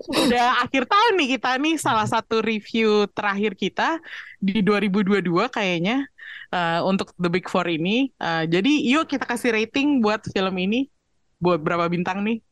udah 0.08 0.64
akhir 0.64 0.88
tahun 0.88 1.12
nih 1.20 1.28
kita 1.36 1.50
nih 1.60 1.76
salah 1.76 2.08
satu 2.08 2.40
review 2.40 3.04
terakhir 3.12 3.52
kita 3.58 4.00
di 4.40 4.64
2022 4.64 5.20
kayaknya 5.52 6.08
uh, 6.52 6.80
untuk 6.84 7.12
The 7.16 7.30
Big 7.30 7.46
Four 7.48 7.68
ini. 7.68 8.12
Uh, 8.20 8.44
jadi 8.48 8.72
yuk 8.88 9.08
kita 9.08 9.24
kasih 9.24 9.54
rating 9.54 10.00
buat 10.00 10.24
film 10.28 10.54
ini. 10.58 10.88
Buat 11.38 11.62
berapa 11.62 11.86
bintang 11.86 12.26
nih? 12.26 12.42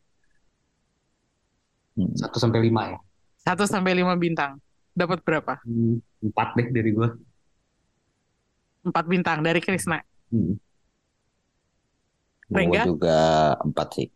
Hmm, 1.97 2.12
satu 2.14 2.36
sampai 2.38 2.61
lima 2.62 2.82
ya. 2.94 2.99
Satu 3.42 3.64
sampai 3.66 3.97
lima 3.97 4.14
bintang. 4.14 4.61
Dapat 4.97 5.20
berapa? 5.24 5.59
Hmm, 5.64 5.99
empat 6.22 6.49
deh 6.55 6.68
dari 6.70 6.90
gue. 6.92 7.09
Empat 8.86 9.05
bintang 9.11 9.42
dari 9.42 9.59
Krisna. 9.59 9.99
Hmm. 10.30 10.55
Gue 12.47 12.78
juga 12.86 13.18
empat 13.59 13.88
sih. 13.99 14.09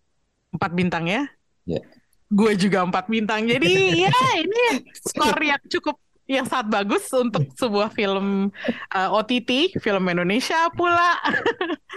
Empat 0.55 0.71
bintang 0.75 1.05
ya? 1.11 1.23
Ya. 1.67 1.83
Gue 2.31 2.55
juga 2.55 2.87
empat 2.87 3.11
bintang. 3.11 3.43
Jadi 3.43 3.75
ya 4.07 4.15
ini 4.39 4.87
skor 4.95 5.39
yang 5.43 5.63
cukup 5.67 5.99
yang 6.31 6.47
sangat 6.47 6.71
bagus 6.71 7.11
untuk 7.11 7.51
sebuah 7.59 7.91
film 7.91 8.55
uh, 8.95 8.99
eh, 8.99 9.11
OTT, 9.11 9.51
film 9.83 10.07
Indonesia 10.07 10.71
pula. 10.71 11.19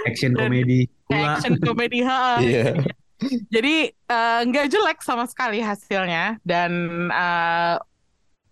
Action 0.09 0.33
komedi 0.33 0.89
pula. 1.05 1.37
Action 1.37 1.55
komedi, 1.61 1.99
ha. 2.01 2.21
Yeah. 2.43 2.75
Jadi 3.47 3.87
uh, 4.11 4.43
nggak 4.43 4.67
jelek 4.67 4.99
sama 4.99 5.23
sekali 5.23 5.63
hasilnya 5.63 6.43
dan 6.43 6.71
uh, 7.07 7.79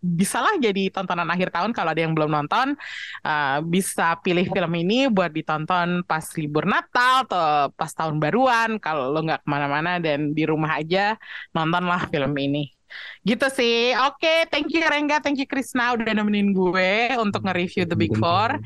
bisalah 0.02 0.58
jadi 0.58 0.90
tontonan 0.90 1.30
akhir 1.30 1.54
tahun 1.54 1.78
kalau 1.78 1.94
ada 1.94 2.02
yang 2.02 2.18
belum 2.18 2.34
nonton 2.34 2.74
uh, 3.22 3.62
bisa 3.62 4.18
pilih 4.26 4.50
film 4.50 4.74
ini 4.74 5.06
buat 5.12 5.30
ditonton 5.30 6.02
pas 6.08 6.26
libur 6.40 6.66
Natal 6.66 7.30
atau 7.30 7.70
pas 7.78 7.92
tahun 7.94 8.18
baruan 8.18 8.82
kalau 8.82 9.14
lo 9.14 9.22
nggak 9.22 9.46
ke 9.46 9.48
mana-mana 9.48 10.02
dan 10.02 10.34
di 10.34 10.48
rumah 10.48 10.82
aja 10.82 11.20
nontonlah 11.54 12.10
film 12.10 12.34
ini 12.42 12.74
gitu 13.22 13.48
sih 13.54 13.94
oke 13.98 14.18
okay, 14.20 14.50
thank 14.50 14.70
you 14.74 14.84
Rengga 14.86 15.22
thank 15.22 15.38
you 15.38 15.48
Krisna 15.48 15.94
udah 15.96 16.14
nemenin 16.14 16.52
gue 16.56 17.16
untuk 17.20 17.46
nge-review 17.46 17.86
The 17.86 17.98
Big 17.98 18.14
Four 18.18 18.58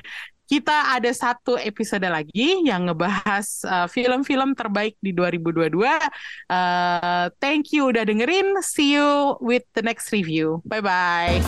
kita 0.46 0.94
ada 0.94 1.10
satu 1.10 1.58
episode 1.58 2.06
lagi 2.06 2.62
yang 2.62 2.86
ngebahas 2.86 3.66
uh, 3.66 3.88
film-film 3.90 4.54
uh, 4.54 4.58
terbaik 4.58 4.94
di 5.02 5.10
2022. 5.10 5.74
Uh, 6.46 7.34
thank 7.42 7.74
you 7.74 7.90
udah 7.90 8.06
dengerin. 8.06 8.62
See 8.62 8.94
you 8.94 9.42
with 9.42 9.66
the 9.74 9.82
next 9.82 10.14
review. 10.14 10.62
Bye 10.70 10.86
bye. 10.86 11.42